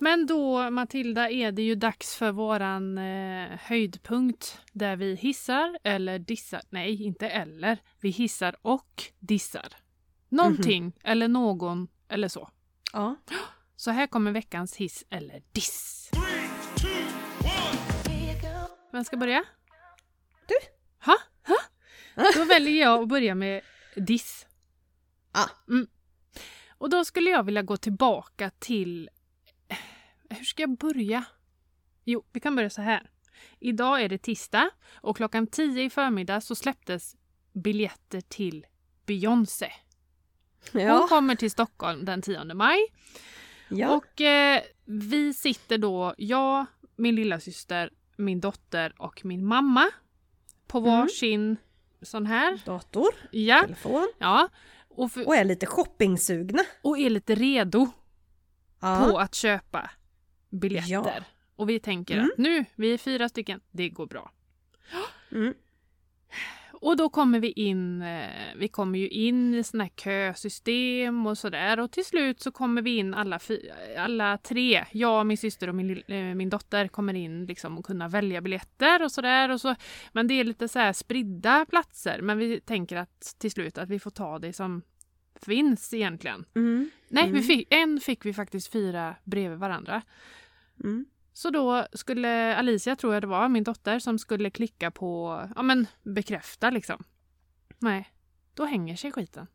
Men 0.00 0.26
då 0.26 0.70
Matilda 0.70 1.30
är 1.30 1.52
det 1.52 1.62
ju 1.62 1.74
dags 1.74 2.16
för 2.16 2.32
våran 2.32 2.98
eh, 2.98 3.48
höjdpunkt 3.60 4.60
där 4.72 4.96
vi 4.96 5.14
hissar 5.14 5.78
eller 5.84 6.18
dissar. 6.18 6.60
Nej, 6.70 7.02
inte 7.02 7.28
eller. 7.28 7.78
Vi 8.00 8.08
hissar 8.10 8.56
och 8.62 9.02
dissar. 9.18 9.76
Någonting 10.28 10.92
eller 11.04 11.28
någon 11.28 11.88
eller 12.08 12.28
så. 12.28 12.50
Ja. 12.92 13.16
Så 13.76 13.90
här 13.90 14.06
kommer 14.06 14.32
veckans 14.32 14.76
hiss 14.76 15.04
eller 15.10 15.42
diss. 15.52 16.10
Vem 18.92 19.04
ska 19.04 19.16
börja? 19.16 19.44
Du. 20.46 20.54
Ha? 21.04 21.16
Ha? 21.46 21.56
Då 22.34 22.44
väljer 22.44 22.82
jag 22.82 23.02
att 23.02 23.08
börja 23.08 23.34
med 23.34 23.60
diss. 23.96 24.46
Ah. 25.32 25.48
Mm. 25.68 25.86
Och 26.78 26.90
då 26.90 27.04
skulle 27.04 27.30
jag 27.30 27.42
vilja 27.42 27.62
gå 27.62 27.76
tillbaka 27.76 28.50
till... 28.58 29.10
Hur 30.28 30.44
ska 30.44 30.62
jag 30.62 30.76
börja? 30.78 31.24
Jo, 32.04 32.24
vi 32.32 32.40
kan 32.40 32.56
börja 32.56 32.70
så 32.70 32.82
här. 32.82 33.10
Idag 33.60 34.02
är 34.02 34.08
det 34.08 34.18
tisdag 34.18 34.70
och 34.94 35.16
klockan 35.16 35.46
10 35.46 35.84
i 35.84 35.90
förmiddag 35.90 36.40
så 36.40 36.54
släpptes 36.54 37.16
biljetter 37.52 38.20
till 38.20 38.66
Beyoncé. 39.06 39.72
Hon 40.72 40.80
Ja. 40.82 41.06
kommer 41.08 41.34
till 41.34 41.50
Stockholm 41.50 42.04
den 42.04 42.22
10 42.22 42.44
maj. 42.54 42.78
ja. 43.68 43.90
Och 43.96 44.20
eh, 44.20 44.62
vi 44.84 45.34
sitter 45.34 45.78
då, 45.78 46.14
jag, 46.18 46.66
min 46.96 47.14
lilla 47.14 47.40
syster, 47.40 47.90
min 48.16 48.40
dotter 48.40 48.94
och 48.98 49.24
min 49.24 49.44
mamma 49.46 49.90
på 50.66 50.78
Mm. 50.78 50.90
varsin 50.90 51.56
sån 52.02 52.26
här. 52.26 52.60
Dator, 52.64 53.08
Ja, 53.30 53.60
telefon 53.62 54.08
ja. 54.18 54.48
Och, 54.88 55.12
för, 55.12 55.26
och 55.26 55.36
är 55.36 55.44
lite 55.44 55.66
shoppingsugna. 55.66 56.62
och 56.82 56.98
är 56.98 57.10
lite 57.10 57.34
redo 57.34 57.86
Ja. 58.80 59.06
på 59.10 59.18
att 59.18 59.34
köpa 59.34 59.90
biljetter. 60.50 60.90
Ja. 60.90 61.24
Och 61.56 61.68
vi 61.68 61.80
tänker 61.80 62.14
Mm. 62.14 62.30
att 62.32 62.38
nu, 62.38 62.64
vi 62.74 62.92
är 62.94 62.98
fyra 62.98 63.28
stycken, 63.28 63.60
det 63.70 63.88
går 63.88 64.06
bra. 64.06 64.32
Mm. 65.32 65.54
Och 66.80 66.96
då 66.96 67.08
kommer 67.08 67.40
vi 67.40 67.50
in, 67.50 68.02
eh, 68.02 68.30
vi 68.56 68.68
kommer 68.68 68.98
ju 68.98 69.08
in 69.08 69.54
i 69.54 69.64
såna 69.64 69.84
här 69.84 69.90
kösystem 69.90 71.26
och 71.26 71.38
sådär 71.38 71.80
och 71.80 71.92
till 71.92 72.04
slut 72.04 72.40
så 72.40 72.52
kommer 72.52 72.82
vi 72.82 72.96
in 72.96 73.14
alla, 73.14 73.40
alla 73.98 74.38
tre, 74.38 74.84
jag, 74.92 75.26
min 75.26 75.36
syster 75.36 75.68
och 75.68 75.74
min, 75.74 76.02
eh, 76.08 76.34
min 76.34 76.50
dotter 76.50 76.88
kommer 76.88 77.14
in 77.14 77.46
liksom 77.46 77.78
och 77.78 77.84
kunna 77.86 78.08
välja 78.08 78.40
biljetter 78.40 79.02
och 79.04 79.12
sådär. 79.12 79.48
Och 79.50 79.60
så, 79.60 79.74
men 80.12 80.26
det 80.26 80.34
är 80.34 80.44
lite 80.44 80.68
så 80.68 80.78
här 80.78 80.92
spridda 80.92 81.66
platser 81.70 82.20
men 82.22 82.38
vi 82.38 82.60
tänker 82.60 82.96
att 82.96 83.34
till 83.38 83.50
slut 83.50 83.78
att 83.78 83.88
vi 83.88 83.98
får 83.98 84.10
ta 84.10 84.38
det 84.38 84.52
som 84.52 84.82
finns 85.44 85.94
egentligen. 85.94 86.44
Mm. 86.54 86.90
Nej, 87.08 87.24
vi 87.24 87.30
Mm. 87.30 87.42
fick, 87.42 87.74
en 87.74 88.00
fick 88.00 88.24
vi 88.26 88.34
faktiskt 88.34 88.72
fyra 88.72 89.14
bredvid 89.24 89.58
varandra. 89.58 90.02
Mm. 90.84 91.06
Så 91.32 91.50
då 91.50 91.86
skulle 91.92 92.56
Alicia, 92.56 92.96
tror 92.96 93.14
jag 93.14 93.22
det 93.22 93.26
var, 93.26 93.48
min 93.48 93.64
dotter, 93.64 93.98
som 93.98 94.18
skulle 94.18 94.50
klicka 94.50 94.90
på 94.90 95.42
ja, 95.56 95.62
men 95.62 95.86
bekräfta 96.02 96.70
liksom. 96.70 97.04
Nej, 97.78 98.12
då 98.54 98.64
hänger 98.64 98.96
sig 98.96 99.12
skiten. 99.12 99.46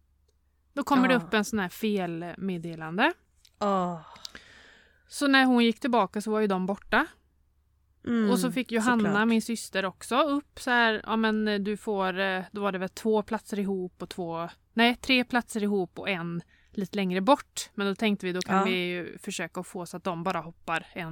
Då 0.73 0.83
kommer 0.83 1.07
det 1.07 1.13
Ja. 1.13 1.19
upp 1.19 1.33
en 1.33 1.45
sån 1.45 1.59
här 1.59 1.69
felmeddelande. 1.69 3.13
Åh. 3.59 3.99
Så 5.07 5.27
när 5.27 5.45
hon 5.45 5.65
gick 5.65 5.79
tillbaka 5.79 6.21
så 6.21 6.31
var 6.31 6.39
ju 6.39 6.47
de 6.47 6.65
borta. 6.65 7.05
Mm. 8.05 8.29
och 8.31 8.39
så 8.39 8.51
fick 8.51 8.71
Johanna, 8.71 9.03
såklart. 9.09 9.27
min 9.27 9.41
syster, 9.41 9.85
också 9.85 10.21
upp 10.21 10.59
så 10.59 10.71
här, 10.71 11.01
ja 11.05 11.15
men 11.15 11.63
du 11.63 11.77
får, 11.77 12.19
eh, 12.19 12.43
då 12.51 12.61
var 12.61 12.71
det 12.71 12.77
väl 12.77 12.89
två 12.89 13.21
platser 13.23 13.59
ihop 13.59 14.01
och 14.01 14.09
två, 14.09 14.49
nej 14.73 14.95
tre 14.95 15.23
platser 15.23 15.63
ihop 15.63 15.99
och 15.99 16.09
en 16.09 16.41
lite 16.71 16.95
längre 16.95 17.21
bort. 17.21 17.69
Men 17.73 17.87
då 17.87 17.95
tänkte 17.95 18.25
vi 18.25 18.31
då 18.33 18.41
kan 18.41 18.57
Ja. 18.57 18.63
vi 18.63 18.71
ju 18.71 19.17
försöka 19.17 19.63
få 19.63 19.85
så 19.85 19.97
att 19.97 20.03
de 20.03 20.23
bara 20.23 20.39
hoppar 20.39 20.85
en, 20.93 21.07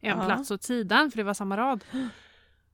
en 0.00 0.18
Ja. 0.18 0.24
plats 0.24 0.50
åt 0.50 0.62
sidan 0.62 1.10
för 1.10 1.16
det 1.16 1.24
var 1.24 1.34
samma 1.34 1.56
rad. 1.56 1.84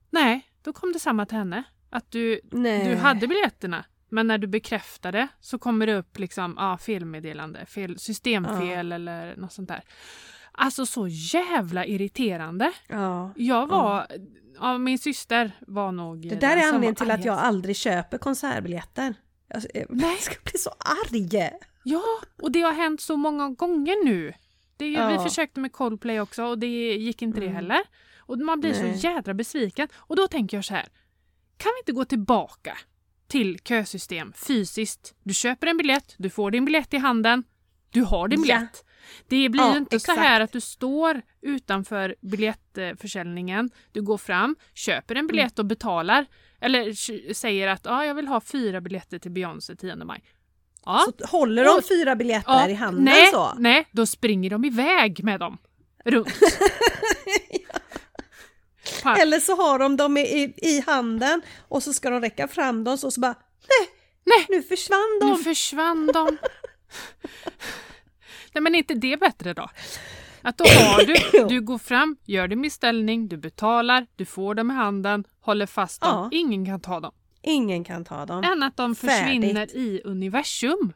Nej, 0.09 0.47
då 0.63 0.73
kom 0.73 0.91
det 0.93 0.99
samma 0.99 1.25
till 1.25 1.37
henne. 1.37 1.63
Att 1.89 2.11
du, 2.11 2.39
Nej. 2.51 2.89
du 2.89 2.95
hade 2.95 3.27
biljetterna 3.27 3.85
men 4.09 4.27
när 4.27 4.37
du 4.37 4.47
bekräftade 4.47 5.27
så 5.39 5.59
kommer 5.59 5.87
det 5.87 5.95
upp 5.95 6.19
liksom 6.19 6.57
ah, 6.57 6.77
felmeddelande, 6.77 7.65
fel, 7.65 7.99
systemfel 7.99 8.91
eller 8.91 9.35
något 9.35 9.53
sånt 9.53 9.67
där. 9.69 9.83
Alltså 10.57 10.85
så 10.85 11.07
jävla 11.07 11.85
irriterande. 11.85 12.71
Ja. 12.87 13.31
Jag 13.35 13.67
var, 13.67 14.07
ja, 14.59 14.77
min 14.77 14.99
syster 14.99 15.51
var 15.67 15.91
nog 15.91 16.29
Det 16.29 16.35
där 16.35 16.57
är 16.57 16.61
som 16.61 16.67
anledningen 16.67 16.95
till 16.95 17.11
att 17.11 17.25
jag 17.25 17.37
aldrig 17.37 17.75
köper 17.75 18.17
konsertbiljetter. 18.17 19.15
Alltså, 19.53 19.69
jag 19.73 19.85
jag 19.89 20.19
ska 20.19 20.35
bli 20.43 20.59
så 20.59 20.69
arg! 20.79 21.51
Ja, 21.83 22.03
och 22.41 22.51
det 22.51 22.61
har 22.61 22.73
hänt 22.73 23.01
så 23.01 23.15
många 23.17 23.49
gånger 23.49 24.05
nu. 24.05 24.33
Det, 24.77 24.87
Ja. 24.87 25.09
Vi 25.09 25.29
försökte 25.29 25.59
med 25.59 25.71
Coldplay 25.73 26.19
också 26.19 26.43
och 26.43 26.59
det 26.59 26.93
gick 26.95 27.21
inte 27.21 27.39
det 27.39 27.45
Mm. 27.45 27.55
heller. 27.55 27.79
Och 28.19 28.37
man 28.37 28.59
blir 28.59 28.71
Nej. 28.83 28.97
så 28.99 29.07
jädra 29.07 29.33
besviken. 29.33 29.87
Och 29.95 30.15
då 30.15 30.27
tänker 30.27 30.57
jag 30.57 30.65
så 30.65 30.73
här. 30.73 30.87
Kan 31.57 31.71
vi 31.75 31.79
inte 31.81 31.91
gå 31.91 32.05
tillbaka 32.05 32.77
till 33.27 33.59
kösystem 33.59 34.33
fysiskt? 34.35 35.13
Du 35.23 35.33
köper 35.33 35.67
en 35.67 35.77
biljett, 35.77 36.15
du 36.17 36.29
får 36.29 36.51
din 36.51 36.65
biljett 36.65 36.93
i 36.93 36.97
handen, 36.97 37.43
du 37.89 38.01
har 38.01 38.27
din 38.27 38.43
Ja. 38.45 38.55
Det 39.27 39.49
blir 39.49 39.61
Ja, 39.63 39.71
ju 39.71 39.77
inte 39.77 39.99
så 39.99 40.11
exakt. 40.11 40.19
här 40.19 40.41
att 40.41 40.51
du 40.51 40.61
står 40.61 41.21
utanför 41.41 42.15
biljettförsäljningen, 42.21 43.69
du 43.91 44.01
går 44.01 44.17
fram, 44.17 44.55
köper 44.73 45.15
en 45.15 45.27
biljett 45.27 45.59
och 45.59 45.65
betalar. 45.65 46.25
Eller 46.61 46.93
säger 47.33 47.67
att 47.67 47.87
ah, 47.87 48.05
jag 48.05 48.15
vill 48.15 48.27
ha 48.27 48.41
fyra 48.41 48.81
biljetter 48.81 49.19
till 49.19 49.31
Beyoncé 49.31 49.75
10 49.75 49.95
maj. 49.95 50.23
Ja. 50.85 51.05
Så 51.19 51.25
håller 51.37 51.63
de 51.63 51.69
Och- 51.77 51.87
fyra 51.87 52.15
biljetter 52.15 52.51
Ja, 52.51 52.69
i 52.69 52.73
handen 52.73 53.03
nej, 53.03 53.27
så? 53.31 53.53
Nej, 53.57 53.87
då 53.91 54.05
springer 54.05 54.49
de 54.49 54.65
iväg 54.65 55.23
med 55.23 55.39
dem. 55.39 55.57
Runt. 56.05 56.27
Pa- 59.03 59.15
Eller 59.15 59.39
så 59.39 59.55
har 59.55 59.79
de 59.79 59.97
dem 59.97 60.17
i, 60.17 60.21
i, 60.21 60.53
i 60.57 60.83
handen 60.87 61.41
och 61.67 61.83
så 61.83 61.93
ska 61.93 62.09
de 62.09 62.21
räcka 62.21 62.47
fram 62.47 62.83
dem 62.83 62.97
så, 62.97 63.11
så 63.11 63.19
bara 63.19 63.35
nej, 63.69 63.89
Nej. 64.25 64.45
nu 64.49 64.63
försvann 64.63 65.19
de. 65.21 65.29
Nu 65.29 65.37
försvann 65.43 66.07
de. 66.13 66.37
Nej 68.55 68.61
men 68.61 68.75
är 68.75 68.79
inte 68.79 68.93
det 68.93 69.17
bättre 69.19 69.53
då? 69.53 69.69
Att 70.41 70.57
då 70.57 70.63
har 70.63 71.05
du, 71.05 71.47
du 71.49 71.61
går 71.61 71.77
fram, 71.77 72.17
gör 72.25 72.47
din 72.47 72.61
beställning, 72.61 73.27
du 73.27 73.37
betalar, 73.37 74.07
du 74.15 74.25
får 74.25 74.55
dem 74.55 74.71
i 74.71 74.73
handen, 74.73 75.23
håller 75.41 75.65
fast 75.65 76.01
dem, 76.01 76.29
Ja. 76.31 76.37
ingen 76.37 76.65
kan 76.65 76.79
ta 76.81 76.99
dem. 76.99 77.11
Ingen 77.41 77.83
kan 77.83 78.05
ta 78.05 78.25
dem. 78.25 78.43
Än 78.43 78.63
att 78.63 78.77
de 78.77 78.95
Färdigt. 78.95 79.17
försvinner 79.17 79.75
i 79.77 80.01
universum. 80.05 80.93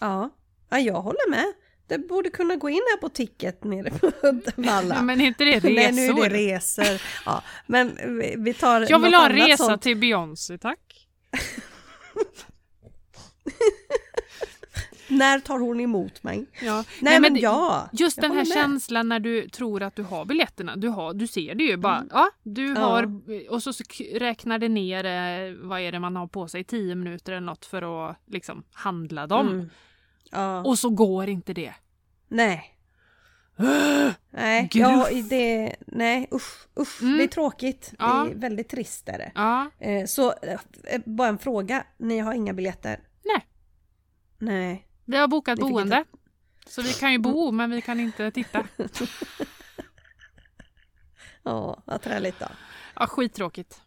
Ja. 0.00 0.30
ja, 0.70 0.78
jag 0.78 1.02
håller 1.02 1.30
med. 1.30 1.44
Det 1.88 1.98
borde 1.98 2.30
kunna 2.30 2.56
gå 2.56 2.68
in 2.68 2.80
här 2.92 2.96
på 3.00 3.08
ticket 3.08 3.64
nere 3.64 3.90
på 3.90 4.10
Uddevalla. 4.22 4.94
Ja, 4.94 5.02
men 5.02 5.20
inte 5.20 5.44
det 5.44 5.56
resor? 5.60 5.70
Nej, 5.74 5.92
nu 5.92 6.06
är 6.22 6.30
det 6.30 6.56
resor. 6.56 7.02
Ja, 7.26 7.42
men 7.66 7.96
vi- 8.44 8.54
tar 8.54 8.86
Jag 8.90 8.98
vill 8.98 9.14
ha 9.14 9.26
en 9.26 9.32
resa 9.36 9.64
sånt. 9.64 9.82
till 9.82 9.96
Beyoncé, 9.96 10.58
tack. 10.58 11.08
När 15.08 15.38
tar 15.40 15.58
hon 15.58 15.80
emot 15.80 16.22
mig? 16.22 16.46
Ja. 16.62 16.84
Nej, 17.00 17.20
men, 17.20 17.34
det- 17.34 17.40
ja. 17.40 17.88
Just 17.92 18.20
den 18.20 18.30
här 18.30 18.38
med. 18.38 18.48
känslan 18.48 19.08
när 19.08 19.20
du 19.20 19.48
tror 19.48 19.82
att 19.82 19.96
du 19.96 20.02
har 20.02 20.24
biljetterna. 20.24 20.76
Du, 20.76 20.88
har, 20.88 21.14
du 21.14 21.26
ser 21.26 21.54
det 21.54 21.64
ju 21.64 21.76
bara. 21.76 21.96
Mm. 21.96 22.08
Ja, 22.12 22.30
du 22.42 22.66
Ja. 22.74 22.80
har... 22.80 23.20
Och 23.50 23.62
så, 23.62 23.72
räknar 24.14 24.58
det 24.58 24.68
ner, 24.68 25.04
eh, 25.04 25.54
vad 25.68 25.80
är 25.80 25.92
det 25.92 25.98
man 26.00 26.16
har 26.16 26.26
på 26.26 26.48
sig, 26.48 26.64
10 26.64 26.94
minuter 26.94 27.32
eller 27.32 27.46
något 27.46 27.64
för 27.66 28.10
att 28.10 28.16
liksom 28.26 28.62
handla 28.72 29.26
dem. 29.26 29.48
Mm. 29.48 29.70
Ja. 30.30 30.60
Och 30.64 30.78
så 30.78 30.90
går 30.90 31.28
inte 31.28 31.52
det. 31.52 31.74
Nej. 32.28 32.72
Nej, 34.30 34.68
ja, 34.72 35.08
det, 35.30 35.76
nej 35.86 36.28
usch, 36.34 36.66
usch 36.80 37.02
Mm. 37.02 37.16
det 37.18 37.24
är 37.24 37.28
tråkigt. 37.28 37.92
Ja. 37.98 38.24
Det 38.28 38.34
är 38.34 38.38
väldigt 38.38 38.68
trist 38.68 39.08
är 39.08 39.18
det. 39.18 39.32
Ja, 39.34 39.70
Eh, 39.78 40.06
så 40.06 40.30
eh, 40.42 41.00
bara 41.04 41.28
en 41.28 41.38
fråga, 41.38 41.84
ni 41.98 42.18
har 42.18 42.34
inga 42.34 42.52
biljetter? 42.52 43.00
Nej. 43.24 43.46
Nej. 44.38 44.85
Vi 45.06 45.16
har 45.16 45.28
bokat 45.28 45.58
boende. 45.58 46.04
Så 46.66 46.82
vi 46.82 46.92
kan 46.92 47.12
ju 47.12 47.18
bo, 47.18 47.50
men 47.52 47.70
vi 47.70 47.80
kan 47.80 48.00
inte 48.00 48.30
titta. 48.30 48.66
Ja, 51.42 51.82
vad 51.84 52.02
träligt 52.02 52.38
då. 52.40 52.46
Ja, 52.96 53.06
skittråkigt. 53.06 53.80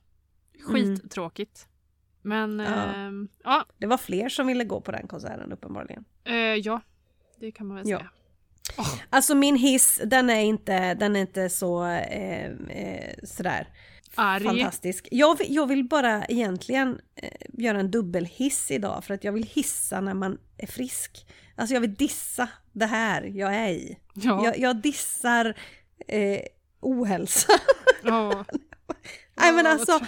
Skittråkigt. 0.63 1.67
Men 2.21 2.59
Mm. 2.59 2.73
Ja. 2.73 2.93
ehm, 2.95 3.27
ja, 3.43 3.65
Det 3.77 3.87
var 3.87 3.97
fler 3.97 4.29
som 4.29 4.47
ville 4.47 4.63
gå 4.63 4.81
på 4.81 4.91
den 4.91 5.07
konserten 5.07 5.51
uppenbarligen. 5.51 6.05
eh, 6.23 6.33
ja, 6.35 6.81
det 7.39 7.51
kan 7.51 7.67
man 7.67 7.77
väl 7.77 7.89
Ja. 7.89 7.97
säga. 7.97 8.09
Alltså 9.09 9.35
min 9.35 9.55
hiss, 9.55 10.01
den 10.05 10.29
är 10.29 10.41
inte, 10.41 10.93
den 10.93 11.15
är 11.15 11.19
inte 11.19 11.49
så 11.49 11.85
eh, 11.85 12.45
eh, 12.51 13.15
sådär 13.23 13.67
Arg. 14.19 14.43
fantastisk. 14.43 15.07
Jag 15.11 15.37
jag 15.47 15.67
vill 15.67 15.83
bara 15.87 16.25
egentligen 16.25 16.99
eh, 17.15 17.29
göra 17.53 17.79
en 17.79 17.91
dubbelhiss 17.91 18.71
idag 18.71 19.03
för 19.03 19.13
att 19.13 19.23
jag 19.23 19.31
vill 19.31 19.43
hissa 19.43 20.01
när 20.01 20.13
man 20.13 20.37
är 20.57 20.67
frisk. 20.67 21.27
Alltså 21.55 21.73
jag 21.73 21.81
vill 21.81 21.95
dissa 21.95 22.49
det 22.71 22.85
här 22.85 23.23
jag 23.23 23.55
är 23.55 23.69
i. 23.69 23.97
Ja. 24.13 24.45
Jag, 24.45 24.59
jag 24.59 24.75
dissar 24.81 25.53
eh, 26.07 26.41
ohälsa. 26.79 27.53
ja. 28.03 28.45
Nej 29.41 29.53
men 29.53 29.67
alltså, 29.67 29.99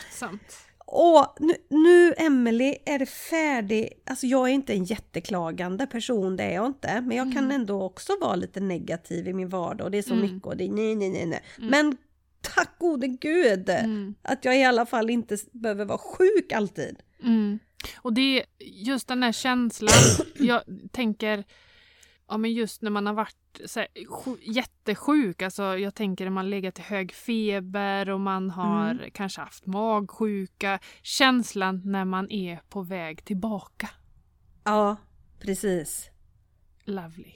och 0.85 1.35
nu, 1.39 1.53
nu 1.69 2.13
Emily 2.17 2.75
är 2.85 2.99
det 2.99 3.05
färdig. 3.05 3.89
Alltså 4.05 4.27
jag 4.27 4.49
är 4.49 4.53
inte 4.53 4.73
en 4.73 4.83
jätteklagande 4.83 5.87
person, 5.87 6.35
det 6.37 6.43
är 6.43 6.53
jag 6.55 6.65
inte. 6.65 7.01
Men 7.01 7.17
jag 7.17 7.33
kan 7.33 7.51
ändå 7.51 7.83
också 7.83 8.13
vara 8.21 8.35
lite 8.35 8.59
negativ 8.59 9.27
i 9.27 9.33
min 9.33 9.49
vardag 9.49 9.85
och 9.85 9.91
det 9.91 9.97
är 9.97 10.01
så 10.01 10.13
Mm. 10.13 10.21
mycket 10.33 10.47
och 10.47 10.57
det 10.57 10.63
är 10.63 10.69
nej, 10.69 10.95
nej, 10.95 11.09
nej, 11.09 11.25
nej. 11.25 11.41
Men 11.57 11.97
tack 12.41 12.79
gode 12.79 13.07
gud 13.07 13.69
Mm. 13.69 14.15
att 14.21 14.45
jag 14.45 14.59
i 14.59 14.63
alla 14.63 14.85
fall 14.85 15.09
inte 15.09 15.37
behöver 15.51 15.85
vara 15.85 15.97
sjuk 15.97 16.51
alltid. 16.51 16.99
Mm. 17.23 17.59
Och 17.97 18.13
det 18.13 18.21
är 18.39 18.45
just 18.59 19.07
den 19.07 19.23
här 19.23 19.31
känslan, 19.31 19.93
jag 20.35 20.61
tänker, 20.91 21.43
ja 22.27 22.37
men 22.37 22.53
just 22.53 22.81
när 22.81 22.91
man 22.91 23.05
har 23.05 23.13
varit 23.13 23.35
så 23.65 23.79
här, 23.79 23.87
sj- 23.95 24.37
jättesjuk, 24.41 25.41
alltså 25.41 25.63
jag 25.77 25.95
tänker 25.95 26.25
när 26.25 26.31
man 26.31 26.49
legat 26.49 26.79
i 26.79 26.81
hög 26.81 27.13
feber 27.13 28.09
och 28.09 28.19
man 28.19 28.49
har 28.49 28.91
Mm. 28.91 29.11
kanske 29.11 29.41
haft 29.41 29.65
magsjuka, 29.65 30.79
känslan 31.01 31.81
när 31.85 32.05
man 32.05 32.31
är 32.31 32.59
på 32.69 32.81
väg 32.81 33.25
tillbaka. 33.25 33.89
Ja, 34.63 34.95
precis. 35.39 36.09
Lovely. 36.85 37.31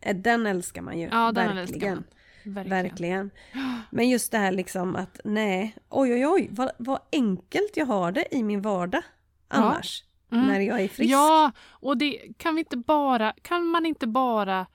Eh, 0.00 0.16
Den 0.16 0.46
älskar 0.46 0.82
man 0.82 0.98
ju. 0.98 1.08
Ja, 1.12 1.32
den 1.32 1.58
älskar 1.58 1.72
verkligen. 1.80 2.04
Verkligen. 2.44 2.82
Verkligen. 2.82 3.30
Men 3.90 4.08
just 4.08 4.32
det 4.32 4.38
här 4.38 4.52
liksom 4.52 4.96
att 4.96 5.20
nej, 5.24 5.76
oj 5.88 6.12
oj 6.12 6.26
oj, 6.26 6.48
vad, 6.50 6.70
vad 6.78 7.00
enkelt 7.12 7.76
jag 7.76 7.86
har 7.86 8.12
det 8.12 8.34
i 8.34 8.42
min 8.42 8.62
vardag 8.62 9.02
annars. 9.48 10.04
Mm. 10.32 10.46
När 10.46 10.60
jag 10.60 10.80
är 10.80 10.88
frisk. 10.88 11.12
Ja, 11.12 11.52
och 11.68 11.96
det 11.96 12.20
kan 12.36 12.54
vi 12.54 12.58
inte 12.58 12.76
bara, 12.76 13.34
kan 13.42 13.66
man 13.66 13.86
inte 13.86 14.06
bara 14.06 14.66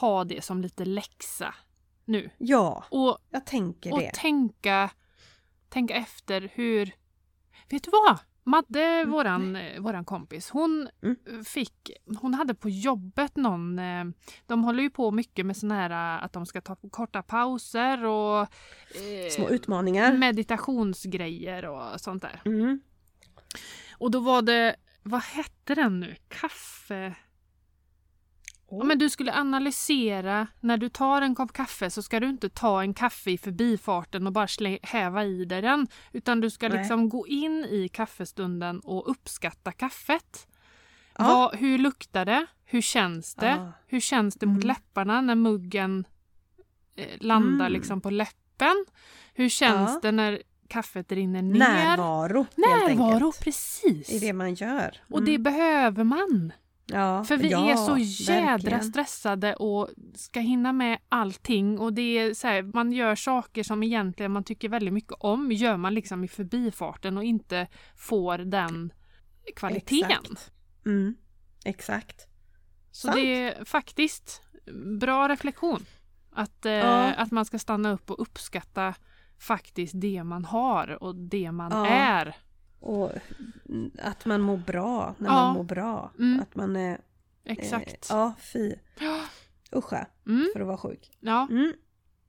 ha 0.00 0.24
det 0.24 0.44
som 0.44 0.62
lite 0.62 0.84
läxa 0.84 1.54
nu? 2.04 2.30
ja 2.38 2.84
Och 2.90 3.18
jag 3.30 3.46
tänker 3.46 3.92
och 3.92 4.00
det. 4.00 4.14
tänka, 4.14 4.90
tänka 5.68 5.94
efter 5.94 6.50
hur... 6.54 6.92
Vet 7.68 7.82
du 7.82 7.90
vad? 7.90 8.18
Madde, 8.48 9.04
våran, 9.04 9.56
eh, 9.56 9.80
våran 9.80 10.04
kompis, 10.04 10.50
hon 10.50 10.88
Mm. 11.02 11.44
fick... 11.44 11.90
Hon 12.20 12.34
hade 12.34 12.54
på 12.54 12.68
jobbet 12.68 13.36
någon... 13.36 13.78
eh, 13.78 14.04
De 14.46 14.64
håller 14.64 14.82
ju 14.82 14.90
på 14.90 15.10
mycket 15.10 15.46
med 15.46 15.56
såna 15.56 15.74
här 15.74 15.90
eh, 16.18 16.24
att 16.24 16.32
de 16.32 16.46
ska 16.46 16.60
ta 16.60 16.76
korta 16.90 17.22
pauser 17.22 18.04
och... 18.04 18.40
eh, 18.40 19.30
Små 19.30 19.48
utmaningar. 19.50 20.12
meditationsgrejer 20.16 21.64
och 21.66 22.00
sånt 22.00 22.22
där. 22.22 22.40
Mm. 22.44 22.80
Och 23.98 24.10
då 24.10 24.20
var 24.20 24.42
det... 24.42 24.76
Vad 25.02 25.22
hette 25.22 25.74
den 25.74 26.00
nu? 26.00 26.16
Kaffe... 26.28 27.14
Ja, 28.70 28.84
men 28.84 28.98
du 28.98 29.10
skulle 29.10 29.32
analysera, 29.34 30.46
när 30.60 30.76
du 30.76 30.88
tar 30.88 31.22
en 31.22 31.34
kopp 31.34 31.52
kaffe 31.52 31.90
så 31.90 32.02
ska 32.02 32.20
du 32.20 32.28
inte 32.28 32.48
ta 32.48 32.82
en 32.82 32.94
kaffe 32.94 33.30
i 33.30 33.38
förbifarten 33.38 34.26
och 34.26 34.32
bara 34.32 34.48
slä, 34.48 34.78
häva 34.82 35.24
i 35.24 35.44
dig 35.44 35.62
den. 35.62 35.86
Utan 36.12 36.40
du 36.40 36.50
ska 36.50 36.68
Nej. 36.68 36.78
liksom 36.78 37.08
gå 37.08 37.26
in 37.26 37.64
i 37.64 37.88
kaffestunden 37.88 38.80
och 38.80 39.10
uppskatta 39.10 39.72
kaffet. 39.72 40.46
Ja. 41.18 41.24
Vad, 41.24 41.54
hur 41.56 41.78
luktar 41.78 42.24
det? 42.24 42.46
Hur 42.64 42.80
känns 42.80 43.34
det? 43.34 43.46
Ja. 43.48 43.72
Hur 43.86 44.00
känns 44.00 44.34
det 44.34 44.46
mot 44.46 44.64
Mm. 44.64 44.66
läpparna 44.68 45.20
när 45.20 45.34
muggen 45.34 46.04
eh, 46.96 47.06
landar 47.20 47.66
Mm. 47.66 47.72
liksom 47.72 48.00
på 48.00 48.10
läppen? 48.10 48.84
Hur 49.34 49.48
känns 49.48 49.90
Ja. 49.90 49.98
det 50.02 50.12
när 50.12 50.42
kaffet 50.68 51.12
rinner 51.12 51.42
ner? 51.42 51.58
Närvaro, 51.58 52.38
helt 52.38 52.56
Närvaro, 52.56 53.14
enkelt. 53.14 53.40
precis! 53.44 54.10
I 54.10 54.18
det 54.18 54.32
man 54.32 54.54
gör. 54.54 54.96
Och 55.10 55.22
det 55.22 55.30
Mm. 55.34 55.42
behöver 55.42 56.04
man. 56.04 56.52
Ja, 56.86 57.24
För 57.24 57.36
vi 57.36 57.48
ja, 57.50 57.70
är 57.70 57.76
så 57.76 57.96
jädra 58.32 58.50
verkligen. 58.50 58.82
stressade 58.82 59.54
och 59.54 59.88
ska 60.14 60.40
hinna 60.40 60.72
med 60.72 60.98
allting 61.08 61.78
och 61.78 61.92
det 61.92 62.02
är 62.18 62.34
så 62.34 62.46
här, 62.46 62.62
man 62.62 62.92
gör 62.92 63.14
saker 63.14 63.62
som 63.62 63.82
egentligen 63.82 64.32
man 64.32 64.44
tycker 64.44 64.68
väldigt 64.68 64.94
mycket 64.94 65.12
om, 65.12 65.52
gör 65.52 65.76
man 65.76 65.94
liksom 65.94 66.24
i 66.24 66.28
förbifarten 66.28 67.16
och 67.16 67.24
inte 67.24 67.66
får 67.96 68.38
den 68.38 68.92
kvaliteten. 69.56 70.10
Exakt. 70.10 70.50
Mm. 70.86 71.14
Exakt. 71.64 72.26
Så 72.90 73.06
Sant. 73.06 73.16
det 73.16 73.42
är 73.42 73.64
faktiskt 73.64 74.42
bra 75.00 75.28
reflektion. 75.28 75.84
Att, 76.32 76.66
eh, 76.66 76.72
Ja. 76.72 77.12
att 77.14 77.30
man 77.30 77.44
ska 77.44 77.58
stanna 77.58 77.90
upp 77.92 78.10
och 78.10 78.20
uppskatta 78.22 78.94
faktiskt 79.38 79.92
det 79.96 80.24
man 80.24 80.44
har 80.44 81.02
och 81.02 81.14
det 81.16 81.52
man 81.52 81.72
är. 81.86 82.36
Och 82.80 83.12
att 83.98 84.24
man 84.24 84.40
mår 84.40 84.56
bra 84.56 85.14
när 85.18 85.28
Ja. 85.28 85.32
man 85.34 85.54
mår 85.56 85.64
bra. 85.64 86.12
Mm. 86.18 86.40
Att 86.40 86.54
man 86.54 86.76
är... 86.76 87.00
Exakt. 87.44 88.10
Eh, 88.10 88.16
ja, 88.16 88.34
fy. 88.52 88.74
Uscha, 89.72 90.06
Mm. 90.26 90.46
för 90.52 90.60
att 90.60 90.66
vara 90.66 90.78
sjuk. 90.78 91.10
Ja, 91.20 91.46
Mm. 91.50 91.72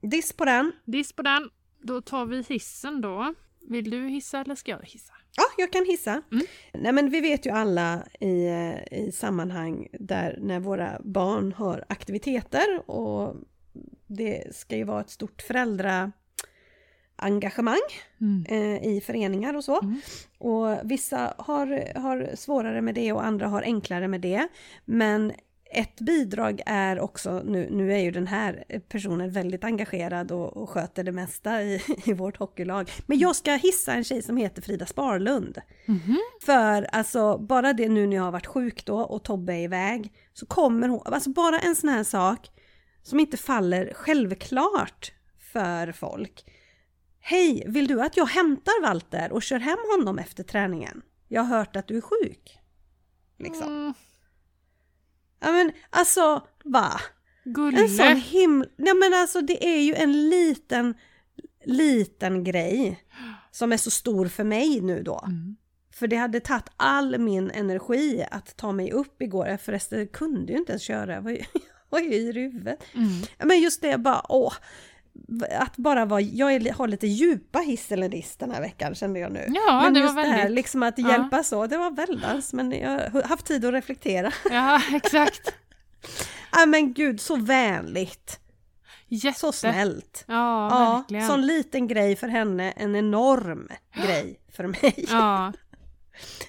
Diss 0.00 0.32
på 0.32 0.44
den. 0.44 0.72
diss 0.84 1.12
på 1.12 1.22
den. 1.22 1.50
Då 1.82 2.00
tar 2.00 2.26
vi 2.26 2.42
hissen 2.42 3.00
då. 3.00 3.34
Vill 3.68 3.90
du 3.90 4.08
hissa 4.08 4.40
eller 4.40 4.54
ska 4.54 4.70
jag 4.70 4.82
hissa? 4.82 5.12
Ja, 5.36 5.44
jag 5.58 5.72
kan 5.72 5.84
hissa. 5.84 6.22
Mm. 6.32 6.44
Nej 6.74 6.92
men 6.92 7.10
vi 7.10 7.20
vet 7.20 7.46
ju 7.46 7.50
alla 7.50 8.02
i, 8.20 8.46
eh, 8.46 8.98
i 8.98 9.12
sammanhang 9.12 9.88
där 9.92 10.38
när 10.40 10.60
våra 10.60 11.00
barn 11.04 11.52
har 11.52 11.84
aktiviteter 11.88 12.90
och 12.90 13.36
det 14.06 14.56
ska 14.56 14.76
ju 14.76 14.84
vara 14.84 15.00
ett 15.00 15.10
stort 15.10 15.42
föräldraengagemang 17.18 17.80
Mm. 18.20 18.44
eh, 18.48 18.88
i 18.88 19.00
föreningar 19.00 19.54
och 19.56 19.64
så. 19.64 19.80
Mm. 19.80 20.00
Och 20.38 20.78
vissa 20.90 21.34
har, 21.38 21.98
har 21.98 22.36
svårare 22.36 22.80
med 22.80 22.94
det 22.94 23.12
och 23.12 23.24
andra 23.24 23.48
har 23.48 23.62
enklare 23.62 24.08
med 24.08 24.20
det. 24.20 24.48
Men 24.84 25.32
ett 25.70 26.00
bidrag 26.00 26.62
är 26.66 27.00
också, 27.00 27.42
nu, 27.44 27.68
nu 27.70 27.92
är 27.92 27.98
ju 27.98 28.10
den 28.10 28.26
här 28.26 28.64
personen 28.88 29.30
väldigt 29.30 29.64
engagerad 29.64 30.32
och, 30.32 30.56
och 30.56 30.70
sköter 30.70 31.04
det 31.04 31.12
mesta 31.12 31.62
i, 31.62 31.80
i 32.04 32.12
vårt 32.12 32.36
hockeylag. 32.36 32.90
Men 33.06 33.18
jag 33.18 33.36
ska 33.36 33.52
hissa 33.52 33.92
en 33.92 34.04
tjej 34.04 34.22
som 34.22 34.36
heter 34.36 34.62
Frida 34.62 34.86
Sparlund. 34.86 35.58
Mhm. 35.86 36.16
För 36.42 36.82
alltså 36.92 37.38
bara 37.38 37.72
det 37.72 37.88
nu 37.88 38.06
när 38.06 38.16
jag 38.16 38.22
har 38.24 38.32
varit 38.32 38.46
sjuk 38.46 38.84
då 38.84 38.98
och 39.00 39.22
Tobbe 39.24 39.52
är 39.52 39.62
iväg 39.62 40.12
så 40.32 40.46
kommer 40.46 40.88
hon, 40.88 41.00
alltså 41.04 41.30
bara 41.30 41.58
en 41.58 41.76
sån 41.76 41.88
här 41.90 42.04
sak 42.04 42.50
som 43.02 43.20
inte 43.20 43.36
faller 43.36 43.92
självklart 43.94 45.12
för 45.52 45.92
folk. 45.92 46.44
Hej, 47.20 47.64
vill 47.66 47.86
du 47.86 48.02
att 48.02 48.16
jag 48.16 48.26
hämtar 48.26 48.82
Walter 48.82 49.32
och 49.32 49.42
kör 49.42 49.58
hem 49.58 49.78
honom 49.96 50.18
efter 50.18 50.42
träningen? 50.42 51.02
Jag 51.28 51.42
har 51.42 51.58
hört 51.58 51.76
att 51.76 51.88
du 51.88 51.96
är 51.96 52.00
sjuk. 52.00 52.58
Liksom. 53.38 53.68
Mm. 53.68 53.94
Ja 55.40 55.52
men 55.52 55.72
alltså, 55.90 56.46
va? 56.64 57.00
Gulle. 57.44 57.80
En 57.80 57.88
sån 57.88 58.16
himla... 58.16 58.66
Nej 58.76 58.94
men 58.94 59.14
alltså 59.14 59.40
det 59.40 59.66
är 59.66 59.80
ju 59.80 59.94
en 59.94 60.30
liten, 60.30 60.94
liten 61.64 62.44
grej 62.44 63.04
som 63.50 63.72
är 63.72 63.76
så 63.76 63.90
stor 63.90 64.26
för 64.26 64.44
mig 64.44 64.80
nu 64.80 65.02
då. 65.02 65.24
Mm. 65.26 65.56
För 65.92 66.06
det 66.06 66.16
hade 66.16 66.40
tagit 66.40 66.68
all 66.76 67.18
min 67.18 67.50
energi 67.50 68.26
att 68.30 68.56
ta 68.56 68.72
mig 68.72 68.92
upp 68.92 69.22
igår. 69.22 69.48
Jag 69.48 69.60
förresten 69.60 70.08
kunde 70.08 70.52
ju 70.52 70.58
inte 70.58 70.72
ens 70.72 70.82
köra, 70.82 71.14
jag 71.14 71.22
var 71.22 71.30
ju, 71.30 71.36
jag 71.52 71.62
var 71.88 72.00
ju 72.00 72.14
i 72.14 72.32
huvudet. 72.32 72.78
Mm. 72.94 73.08
Men 73.38 73.60
just 73.60 73.82
det 73.82 73.98
bara, 73.98 74.22
åh. 74.28 74.54
Att 75.58 75.76
bara 75.76 76.04
vara, 76.04 76.20
jag 76.20 76.72
har 76.74 76.88
lite 76.88 77.06
djupa 77.06 77.58
hiss 77.58 77.92
eller 77.92 78.08
diss 78.08 78.36
den 78.36 78.50
här 78.50 78.60
veckan 78.60 78.94
kände 78.94 79.20
jag 79.20 79.32
nu. 79.32 79.44
Ja, 79.48 79.80
men 79.84 79.94
det 79.94 80.00
just 80.00 80.14
var 80.14 80.22
det 80.22 80.28
här 80.28 80.36
väldigt... 80.38 80.54
liksom 80.54 80.82
att 80.82 80.98
Ja. 80.98 81.10
hjälpas 81.10 81.52
åt, 81.52 81.70
det 81.70 81.78
var 81.78 81.90
väldans 81.90 82.52
men 82.52 82.72
jag 82.72 83.10
har 83.10 83.22
haft 83.22 83.46
tid 83.46 83.64
att 83.64 83.72
reflektera. 83.72 84.32
Ja, 84.50 84.82
exakt. 84.94 85.54
Ja 86.52 86.66
men 86.66 86.92
gud, 86.92 87.20
så 87.20 87.36
vänligt, 87.36 88.40
Jätte. 89.08 89.38
så 89.40 89.52
snällt. 89.52 90.24
Ja, 90.28 90.68
Ja, 90.70 90.96
verkligen. 90.96 91.26
sån 91.26 91.46
liten 91.46 91.88
grej 91.88 92.16
för 92.16 92.28
henne, 92.28 92.70
en 92.72 92.96
enorm 92.96 93.68
grej 93.94 94.40
för 94.52 94.66
mig. 94.66 94.94
Ja. 95.08 95.52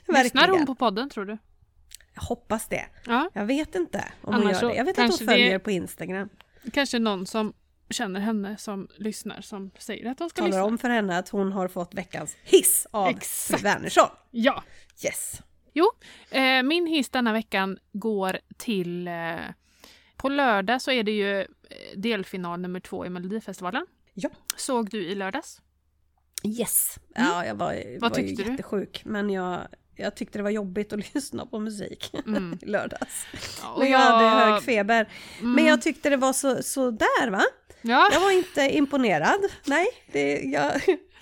Lyssnar 0.07 0.47
hon 0.47 0.65
på 0.65 0.75
podden 0.75 1.09
tror 1.09 1.25
du? 1.25 1.37
Jag 2.15 2.21
hoppas 2.21 2.67
det. 2.67 2.85
Ja. 3.05 3.29
Jag 3.33 3.45
vet 3.45 3.75
inte 3.75 3.97
om 4.21 4.33
hon 4.33 4.43
Annars 4.43 4.51
gör 4.53 4.59
så 4.59 4.67
det. 4.67 4.75
Jag 4.75 4.85
vet 4.85 4.91
att 4.93 4.97
hon 4.97 5.07
kanske 5.07 5.25
det- 5.25 5.31
följer 5.31 5.59
på 5.59 5.71
Instagram. 5.71 6.29
Kanske 6.73 6.99
någon 6.99 7.25
som 7.25 7.53
känner 7.89 8.19
henne 8.19 8.57
som 8.57 8.87
lyssnar 8.95 9.41
som 9.41 9.71
säger 9.79 10.11
att 10.11 10.19
hon 10.19 10.29
ska 10.29 10.35
Talar 10.41 10.47
lyssna. 10.49 10.63
om 10.63 10.77
för 10.77 10.89
henne 10.89 11.17
att 11.17 11.29
hon 11.29 11.51
har 11.51 11.67
fått 11.67 11.93
veckans 11.93 12.37
hiss 12.43 12.87
av 12.91 13.07
Exakt. 13.09 13.27
fru 13.61 13.63
Wernersson. 13.69 14.09
Ja. 14.31 14.63
Yes. 15.05 15.41
Jo, 15.73 15.91
eh, 16.31 16.63
min 16.63 16.87
hiss 16.87 17.09
denna 17.09 17.33
veckan 17.33 17.77
går 17.91 18.39
till... 18.57 19.07
Eh, 19.07 19.35
på 20.17 20.29
lördag 20.29 20.81
så 20.81 20.91
är 20.91 21.03
det 21.03 21.11
ju 21.11 21.39
eh, 21.41 21.45
delfinal 21.95 22.59
nummer 22.59 22.79
två 22.79 23.05
i 23.05 23.09
Melodifestivalen. 23.09 23.85
Ja. 24.13 24.29
Såg 24.57 24.89
du 24.89 25.05
i 25.05 25.15
lördags? 25.15 25.61
Yes. 26.43 26.99
Ja, 27.15 27.45
jag 27.45 27.55
var, 27.55 27.73
Mm. 27.73 27.99
Vad 27.99 28.11
var 28.11 28.19
ju 28.19 28.27
tyckte 28.27 28.43
du? 28.43 28.51
jättesjuk, 28.51 29.01
men 29.05 29.29
jag, 29.29 29.67
jag 29.99 30.15
tyckte 30.15 30.39
det 30.39 30.43
var 30.43 30.49
jobbigt 30.49 30.93
att 30.93 30.99
lyssna 31.15 31.45
på 31.45 31.59
musik 31.59 32.13
Mm. 32.27 32.57
lördags. 32.61 33.25
Ja, 33.61 33.69
Och 33.73 33.85
jag 33.85 33.99
hade 33.99 34.29
hög 34.51 34.63
feber. 34.63 35.09
Men 35.41 35.51
Mm. 35.53 35.65
jag 35.65 35.81
tyckte 35.81 36.09
det 36.09 36.17
var 36.17 36.33
så, 36.33 36.63
så 36.63 36.91
där 36.91 37.29
va? 37.29 37.43
Ja, 37.81 38.09
Jag 38.13 38.19
var 38.21 38.31
inte 38.31 38.61
imponerad. 38.77 39.39
Nej, 39.65 39.85
det, 40.11 40.39
jag, 40.41 40.71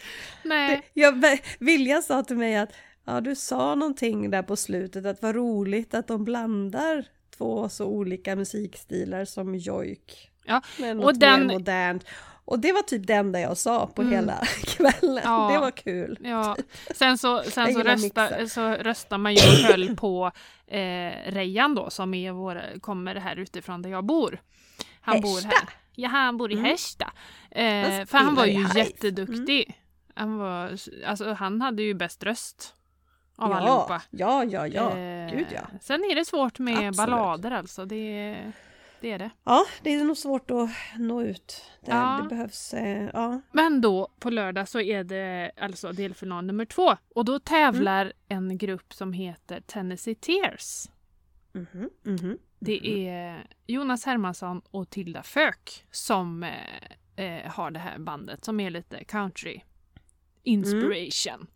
nej. 0.43 0.82
jag, 0.93 1.38
Vilja 1.59 2.01
sa 2.01 2.23
till 2.23 2.38
mig 2.38 2.55
att 2.57 2.69
ja, 3.05 3.21
du 3.21 3.36
sa 3.36 3.75
någonting 3.75 4.30
där 4.30 4.43
på 4.43 4.55
slutet 4.55 5.05
att 5.05 5.21
vad 5.21 5.36
roligt 5.36 5.93
att 5.93 6.07
de 6.07 6.23
blandar 6.23 7.05
två 7.38 7.69
så 7.69 7.86
olika 7.86 8.36
musikstilar 8.36 9.25
som 9.25 9.55
jojk 9.55 10.32
Ja, 10.45 10.61
med 10.80 10.91
och 10.91 10.95
något 11.03 11.19
den- 11.19 11.47
mer 11.47 11.53
modernt. 11.53 12.05
Och 12.48 12.60
det 12.60 12.72
var 12.72 12.82
typ 12.82 13.08
det 13.08 13.14
enda 13.14 13.39
jag 13.39 13.58
sa 13.58 13.88
på 13.88 14.02
Mm. 14.02 14.14
hela 14.14 14.34
kvällen. 14.66 15.24
Ja. 15.24 15.50
Det 15.54 15.60
var 15.60 15.72
kul. 15.72 16.18
Ja, 16.24 16.56
sen 16.95 17.18
så, 17.18 17.43
sen 17.43 17.74
så, 17.74 17.84
rösta, 17.84 18.48
så 18.48 18.70
röstar 18.70 19.18
man 19.18 19.34
ju 19.34 19.39
och 19.48 19.72
höll 19.72 19.95
på 19.95 20.32
eh, 20.68 21.12
Rejan 21.32 21.76
då 21.76 21.89
som 21.89 22.14
är 22.14 22.32
våra, 22.32 22.62
kommer 22.82 23.16
här 23.16 23.36
utifrån 23.36 23.82
där 23.82 23.89
jag 23.89 24.06
bor. 24.06 24.41
Han 25.02 25.22
bor 25.22 25.34
Härsta? 25.36 25.48
här. 25.50 25.70
Ja, 25.95 26.10
han 26.10 26.38
bor 26.38 26.52
i 26.52 26.54
Mm. 26.54 26.66
Härsta. 26.66 27.12
Eh, 27.52 28.06
för 28.06 28.18
han 28.18 28.36
var 28.36 28.45
ju 28.45 28.68
jätteduktig. 28.76 29.76
Han, 30.16 30.38
var, 30.38 30.78
alltså, 31.08 31.34
han 31.34 31.62
hade 31.62 31.84
ju 31.84 31.93
bäst 31.93 32.24
röst 32.24 32.74
av 33.38 33.52
ja, 33.52 33.58
allihopa. 33.58 34.02
ja, 34.10 34.43
ja, 34.43 34.68
ja. 34.68 34.98
Eh, 34.98 35.32
Gud 35.32 35.48
ja. 35.54 35.62
Sen 35.82 36.04
är 36.04 36.16
det 36.16 36.26
svårt 36.26 36.60
med 36.60 36.74
Absolut. 36.89 36.95
ballader 36.98 37.52
alltså. 37.52 37.86
Det, 37.86 38.38
det 39.02 39.12
är 39.12 39.20
det. 39.20 39.30
Ja, 39.43 39.66
det 39.84 39.93
är 39.93 40.04
nog 40.04 40.18
svårt 40.18 40.52
att 40.52 40.70
nå 40.98 41.22
ut. 41.22 41.64
Det, 41.86 41.91
Ja. 41.91 42.20
det 42.24 42.30
behövs, 42.30 42.74
eh, 42.74 43.10
ja. 43.14 43.41
Men 43.52 43.82
då 43.82 44.08
på 44.20 44.30
lördag 44.30 44.68
så 44.68 44.80
är 44.82 45.04
det 45.04 45.52
alltså 45.58 45.91
delfinal 45.91 46.45
nummer 46.45 46.66
två. 46.66 46.95
Och 47.16 47.26
då 47.26 47.39
tävlar 47.39 48.02
Mm. 48.30 48.50
en 48.50 48.58
grupp 48.58 48.93
som 48.93 49.14
heter 49.14 49.62
Tennessee 49.62 50.16
Tears. 50.16 50.88
Mhm, 51.54 51.89
mhm. 52.04 52.38
Det 52.60 53.08
är 53.10 53.48
Jonas 53.68 54.06
Hermansson 54.06 54.62
och 54.72 54.89
Tilda 54.89 55.24
Fök 55.24 55.86
som 55.91 56.43
eh, 56.43 57.26
eh, 57.26 57.52
har 57.52 57.72
det 57.72 57.80
här 57.80 58.00
bandet 58.00 58.45
som 58.45 58.60
är 58.60 58.70
lite 58.70 59.04
country 59.04 59.62
inspiration. 60.43 61.48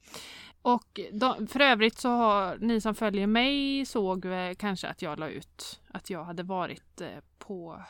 Och 0.62 1.00
de, 1.12 1.48
för 1.48 1.60
övrigt 1.60 1.98
så 2.00 2.10
har 2.10 2.58
ni 2.58 2.82
som 2.82 2.96
följer 2.96 3.28
mig 3.28 3.86
såg 3.86 4.26
eh, 4.26 4.54
kanske 4.58 4.88
att 4.88 5.02
jag 5.02 5.20
la 5.20 5.30
ut 5.30 5.80
att 5.88 6.10
jag 6.10 6.24
hade 6.24 6.44
varit 6.44 7.02
eh, 7.02 7.08
på 7.40 7.84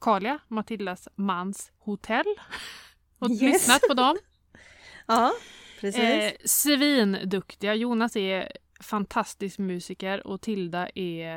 Karlia, 0.00 0.38
Matildas 0.48 1.08
mans 1.14 1.72
hotell 1.78 2.24
och 3.18 3.30
Yes. 3.30 3.40
lyssnat 3.40 3.80
på 3.88 3.94
dem. 3.94 4.16
Ja, 5.08 5.32
precis. 5.80 6.00
Eh, 6.00 6.32
svinduktiga. 6.44 7.74
Jonas 7.74 8.16
är 8.16 8.52
fantastisk 8.80 9.58
musiker 9.58 10.26
och 10.26 10.40
Tilda 10.40 10.88
är 10.94 11.34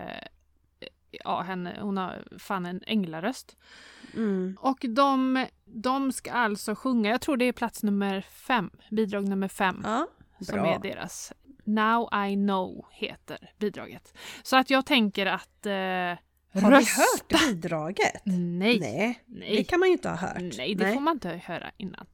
eh, 0.79 0.87
Ja, 1.11 1.41
henne, 1.41 1.77
hon 1.81 1.97
har 1.97 2.23
fan 2.39 2.65
en 2.65 2.81
änglaröst. 2.87 3.57
Mm. 4.13 4.57
Och 4.61 4.77
de, 4.89 5.45
de 5.65 6.11
ska 6.11 6.31
alltså 6.31 6.75
sjunga, 6.75 7.09
jag 7.09 7.21
tror 7.21 7.37
det 7.37 7.45
är 7.45 7.51
plats 7.53 7.83
nummer 7.83 8.21
fem, 8.21 8.69
bidrag 8.91 9.29
nummer 9.29 9.47
fem, 9.47 9.81
Ja, 9.83 10.07
som 10.41 10.59
är 10.59 10.79
deras. 10.79 11.33
Now 11.63 12.09
I 12.29 12.35
know 12.35 12.85
heter 12.91 13.51
bidraget. 13.59 14.13
Så 14.43 14.57
att 14.57 14.69
jag 14.69 14.85
tänker 14.85 15.25
att 15.25 15.65
eh, 15.65 15.71
Har 15.71 16.71
rösta. 16.71 16.79
vi 16.79 16.85
hört 16.85 17.47
bidraget? 17.47 18.21
Nej, 18.25 18.79
Nej, 18.79 19.23
det 19.25 19.39
nej, 19.39 19.63
kan 19.63 19.79
man 19.79 19.89
ju 19.89 19.93
inte 19.93 20.09
ha 20.09 20.15
hört. 20.15 20.41
nej, 20.57 20.75
det 20.75 20.93
får 20.93 20.99
man 21.01 21.13
inte 21.13 21.41
höra 21.45 21.71
innan. 21.77 22.05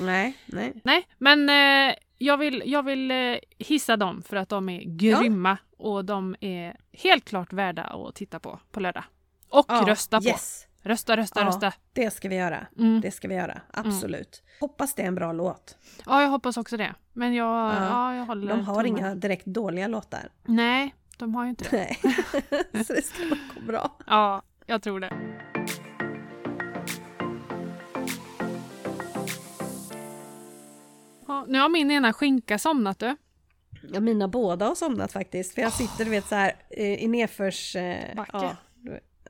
Nej, 0.00 0.36
nej. 0.46 0.72
Nej, 0.84 1.08
men 1.18 1.48
eh, 1.88 1.94
jag 2.18 2.36
vill, 2.36 2.62
jag 2.66 2.82
vill 2.82 3.10
eh, 3.10 3.36
hissa 3.58 3.96
dem 3.96 4.22
för 4.22 4.36
att 4.36 4.48
de 4.48 4.68
är 4.68 4.80
grymma 4.84 5.58
och 5.78 6.04
de 6.04 6.36
är 6.40 6.76
helt 6.92 7.24
klart 7.24 7.52
värda 7.52 7.82
att 7.82 8.14
titta 8.14 8.40
på 8.40 8.60
på 8.70 8.80
lördag. 8.80 9.04
Och 9.48 9.64
Ja, 9.68 9.84
rösta 9.86 10.20
på. 10.20 10.24
Rösta, 10.82 11.16
rösta, 11.16 11.40
Ja. 11.40 11.46
rösta. 11.46 11.72
det 11.92 12.10
ska 12.10 12.28
vi 12.28 12.36
göra. 12.36 12.66
Mm. 12.78 13.00
Det 13.00 13.10
ska 13.10 13.28
vi 13.28 13.34
göra, 13.34 13.60
absolut. 13.72 14.42
Hoppas 14.60 14.94
det 14.94 15.02
är 15.02 15.06
en 15.06 15.14
bra 15.14 15.32
låt. 15.32 15.76
Ja, 16.06 16.22
jag 16.22 16.28
hoppas 16.28 16.56
också 16.56 16.76
det. 16.76 16.94
Men 17.12 17.34
jag, 17.34 17.46
ja. 17.74 17.84
Ja. 17.84 18.14
jag 18.14 18.26
håller 18.26 18.48
De 18.48 18.64
har 18.64 18.74
tummarna. 18.84 18.98
inga 18.98 19.14
direkt 19.14 19.46
dåliga 19.46 19.88
låtar. 19.88 20.28
Nej, 20.44 20.94
de 21.18 21.34
har 21.34 21.44
ju 21.44 21.50
inte 21.50 21.64
det. 21.76 21.96
Nej, 22.72 22.84
så 22.84 22.92
det 22.92 23.02
ska 23.04 23.22
nog 23.24 23.38
gå 23.54 23.60
bra. 23.66 23.90
Ja, 24.06 24.42
jag 24.66 24.82
tror 24.82 25.00
det. 25.00 25.10
Ja, 31.26 31.44
nu 31.48 31.58
har 31.58 31.68
min 31.68 31.90
ena 31.90 32.12
skinka 32.12 32.58
somnat 32.58 32.98
du. 32.98 33.16
Ja, 33.92 34.00
mina 34.00 34.28
båda 34.28 34.66
har 34.66 34.74
somnat 34.74 35.12
faktiskt. 35.12 35.54
För 35.54 35.62
jag 35.62 35.72
sitter 35.72 36.04
du 36.04 36.10
vet 36.10 36.26
så 36.28 36.34
här 36.34 36.52
eh, 36.70 37.04
i 37.04 37.08
nedförs... 37.08 37.76
Eh, 37.76 38.16
Backe. 38.16 38.30
Ja, 38.32 38.56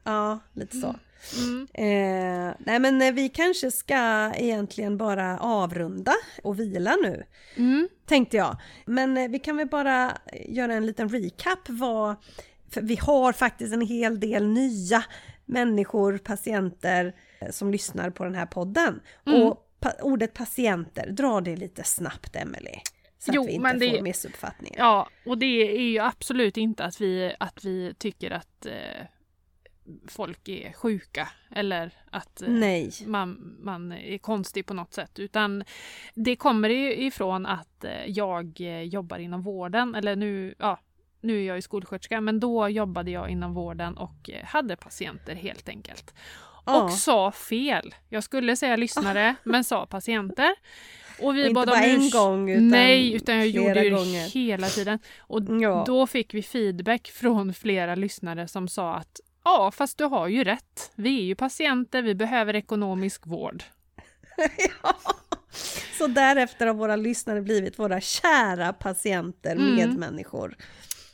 ja, 0.05 0.39
lite 0.53 0.77
så. 0.77 0.95
Mm. 1.39 1.67
Eh, 1.75 2.55
nej 2.59 2.79
men 2.79 3.03
eh, 3.03 3.13
vi 3.13 3.29
kanske 3.29 3.71
ska 3.71 4.33
egentligen 4.35 4.97
bara 4.97 5.39
avrunda 5.39 6.13
och 6.43 6.61
vila 6.61 6.97
nu. 7.03 7.25
Mm. 7.57 7.89
Tänkte 8.07 8.37
jag. 8.37 8.57
Men 8.87 9.17
eh, 9.17 9.29
vi 9.31 9.39
kan 9.39 9.57
väl 9.57 9.69
bara 9.69 10.19
göra 10.47 10.75
en 10.75 10.87
liten 10.87 11.09
recap 11.09 11.59
vad... 11.69 12.17
För 12.71 12.81
vi 12.83 12.97
har 12.97 13.33
faktiskt 13.33 13.75
en 13.75 13.87
hel 13.87 14.21
del 14.21 14.47
nya 14.47 15.05
människor, 15.47 16.19
patienter 16.19 17.15
eh, 17.41 17.51
som 17.51 17.71
lyssnar 17.71 18.11
på 18.11 18.25
den 18.25 18.35
här 18.35 18.47
podden. 18.47 19.01
Mm. 19.27 19.43
Och 19.43 19.67
pa- 19.81 19.93
ordet 20.03 20.35
patienter, 20.35 21.11
dra 21.11 21.41
det 21.41 21.57
lite 21.57 21.85
snabbt 21.85 22.37
Emelie. 22.37 22.81
Så 23.19 23.31
Jo, 23.35 23.43
att 23.43 23.49
vi 23.49 23.53
inte 23.53 23.73
det- 23.73 23.91
får 23.97 24.03
missuppfattningar. 24.03 24.79
Ja, 24.79 25.09
och 25.27 25.39
det 25.39 25.47
är 25.77 25.83
ju 25.91 25.99
absolut 25.99 26.57
inte 26.57 26.85
att 26.85 27.01
vi, 27.01 27.35
att 27.41 27.65
vi 27.65 27.95
tycker 27.99 28.31
att 28.31 28.67
eh, 28.67 28.73
folk 30.09 30.49
är 30.49 30.73
sjuka 30.73 31.29
eller 31.51 31.91
att 32.11 32.43
eh, 32.43 32.49
Nej. 32.49 32.91
man, 33.07 33.57
man 33.61 33.93
är 33.93 34.19
konstig 34.19 34.67
på 34.67 34.75
något 34.75 34.93
sätt. 34.95 35.19
Utan 35.19 35.65
det 36.15 36.37
kommer 36.37 36.71
ifrån 37.01 37.47
att 37.47 37.85
eh, 37.85 38.07
jag 38.07 38.61
eh, 38.61 38.83
jobbar 38.83 39.19
inom 39.19 39.43
vården. 39.43 39.95
Eller 39.95 40.17
nu, 40.17 40.55
ja, 40.59 40.81
nu 41.21 41.41
är 41.43 41.47
jag 41.47 41.57
ju 41.57 41.63
skolsköterska, 41.63 42.21
men 42.21 42.41
då 42.41 42.69
jobbade 42.69 43.11
jag 43.11 43.31
inom 43.31 43.55
vården 43.55 43.97
och 43.97 44.31
hade 44.45 44.77
patienter 44.77 45.35
helt 45.35 45.69
enkelt. 45.69 46.15
Och 46.65 46.93
sa 46.93 47.33
fel. 47.33 47.95
Jag 48.09 48.25
skulle 48.25 48.57
säga 48.57 48.77
lyssnare, 48.77 49.35
men 49.45 49.65
sa 49.65 49.87
patienter. 49.87 50.55
Och 51.23 51.37
vi 51.37 51.43
Och 51.43 51.47
inte 51.47 51.55
bad 51.55 51.69
om 51.69 51.75
bara 51.75 51.85
en 51.85 52.11
gång, 52.11 52.51
utan 52.51 52.69
Nej, 52.69 53.15
utan 53.15 53.37
jag 53.37 53.49
gjorde 53.49 53.75
det 53.75 53.91
gånger. 53.91 54.29
hela 54.29 54.67
tiden. 54.67 54.99
Och 55.19 55.43
Ja. 55.61 55.85
då 55.87 56.07
fick 56.07 56.35
vi 56.35 56.43
feedback 56.43 57.09
från 57.09 57.55
flera 57.55 57.95
lyssnare 57.95 58.49
som 58.49 58.69
sa 58.69 58.95
att 58.95 59.21
ja, 59.45 59.71
fast 59.75 59.99
du 59.99 60.05
har 60.05 60.29
ju 60.29 60.45
rätt. 60.45 60.93
Vi 60.95 61.19
är 61.21 61.25
ju 61.25 61.35
patienter, 61.35 62.03
vi 62.03 62.15
behöver 62.15 62.57
ekonomisk 62.57 63.27
vård. 63.27 63.65
ja. 64.83 64.97
Så 65.99 66.07
därefter 66.07 66.67
har 66.67 66.75
våra 66.75 66.97
lyssnare 66.97 67.43
blivit 67.43 67.79
våra 67.79 68.01
kära 68.01 68.73
patienter, 68.73 69.57
Mm. 69.57 69.75
medmänniskor, 69.75 70.57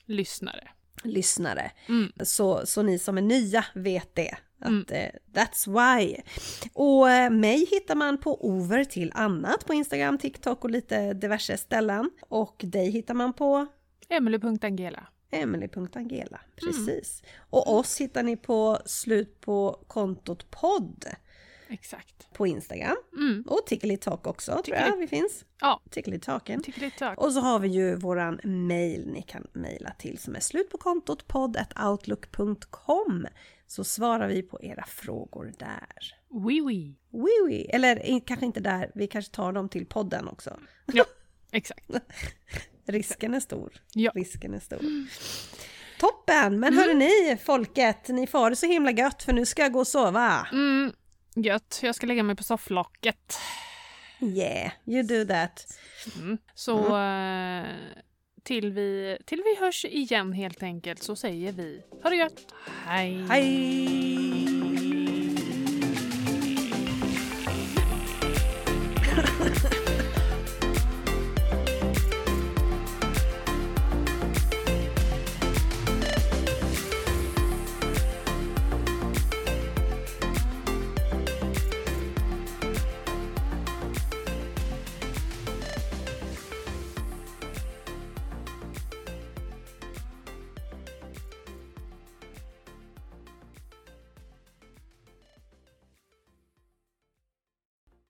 Lyssnare. 0.07 0.69
lyssnare. 1.03 1.71
Mm. 1.89 2.13
Så, 2.25 2.67
så 2.67 2.83
ni 2.83 2.99
som 2.99 3.19
är 3.19 3.23
nya 3.23 3.65
vet 3.75 4.15
det. 4.15 4.35
Att 4.61 4.69
Mm. 4.69 4.85
eh, 4.89 5.11
that's 5.35 5.67
why. 5.99 6.17
Och 6.73 7.11
eh, 7.11 7.31
mig 7.31 7.67
hittar 7.71 7.95
man 7.95 8.19
på 8.19 8.47
over 8.47 8.85
till 8.85 9.13
annat 9.15 9.67
på 9.67 9.75
Instagram, 9.75 10.19
TikTok 10.19 10.65
och 10.65 10.71
lite 10.71 11.13
diverse 11.15 11.57
ställen. 11.59 12.11
Och 12.29 12.61
dig 12.65 12.91
hittar 12.91 13.15
man 13.15 13.33
på 13.33 13.67
Emily.angela. 14.09 15.07
emily.angela. 15.31 16.41
Precis. 16.57 17.23
Och 17.51 17.75
oss 17.77 18.01
hittar 18.01 18.23
ni 18.23 18.37
på 18.37 18.79
slut 18.87 19.41
på 19.41 19.85
kontot 19.87 20.51
podd. 20.51 21.05
Exakt. 21.69 22.33
på 22.33 22.47
Instagram. 22.47 22.97
Mm. 23.17 23.45
Och 23.47 23.61
Tickly 23.67 23.97
Talk 23.97 24.27
också 24.27 24.53
tror 24.53 24.63
Tickly- 24.63 24.89
jag 24.89 24.97
vi 24.97 25.07
finns. 25.07 25.45
Ja, 25.61 25.83
Tickly 25.91 26.19
Talken. 26.21 26.63
tycker 26.63 26.81
det 26.81 26.87
är 26.87 26.91
tack. 26.99 27.19
Och 27.21 27.33
så 27.33 27.41
har 27.41 27.59
vi 27.59 27.69
ju 27.69 27.97
våran 27.97 28.41
mail 28.45 29.07
ni 29.13 29.23
kan 29.23 29.47
mejla 29.53 29.91
till 29.99 30.19
som 30.19 30.37
är 30.37 30.41
slut 30.41 30.71
på 30.71 30.79
kontot 30.79 31.27
podd.outlook.com 31.29 33.27
så 33.67 33.85
svarar 33.85 34.29
vi 34.29 34.43
på 34.43 34.63
era 34.63 34.85
frågor 34.87 35.53
där. 35.59 36.15
Oui, 36.29 36.61
oui. 36.61 36.97
Oui, 37.11 37.31
oui. 37.47 37.67
Eller 37.69 38.21
kanske 38.27 38.47
inte 38.47 38.61
där, 38.61 38.91
vi 38.95 39.07
kanske 39.07 39.33
tar 39.35 39.53
dem 39.53 39.69
till 39.69 39.87
podden 39.87 40.29
också. 40.29 40.59
Ja, 40.87 41.05
exakt. 41.53 41.91
Risken 42.87 43.35
är 43.35 43.41
stor. 43.41 43.73
Ja. 43.93 44.13
Risken 44.15 44.55
är 44.55 44.61
stor. 44.61 44.81
Toppen! 45.99 46.61
Men 46.61 46.75
hörru 46.75 46.95
ni 46.95 47.39
folket, 47.45 48.09
ni 48.09 48.27
får 48.27 48.51
det 48.51 48.57
så 48.57 48.67
himla 48.67 48.91
gött 48.91 49.23
för 49.23 49.33
nu 49.33 49.47
ska 49.47 49.63
jag 49.63 49.73
gå 49.73 49.79
och 49.79 49.87
sova. 49.87 50.49
Mm, 50.53 50.93
gött. 51.35 51.81
Jag 51.83 51.95
ska 51.95 52.07
lägga 52.07 52.23
mig 52.23 52.37
på 52.37 52.43
sofflocket. 52.43 53.39
Yeah, 54.21 54.73
you 54.87 55.03
do 55.03 55.25
that. 55.25 55.79
Mm. 56.17 56.39
Så 56.55 56.97
eh, 56.97 57.65
till, 58.43 58.73
vi, 58.73 59.19
till 59.25 59.43
vi 59.45 59.65
hörs 59.65 59.85
igen 59.85 60.33
helt 60.33 60.63
enkelt 60.63 61.03
så 61.03 61.17
säger 61.17 61.53
vi 61.53 61.83
ha 62.03 62.11
det 62.11 62.17
gött. 62.17 62.55
Hej! 62.87 63.27
Hej! 63.29 64.96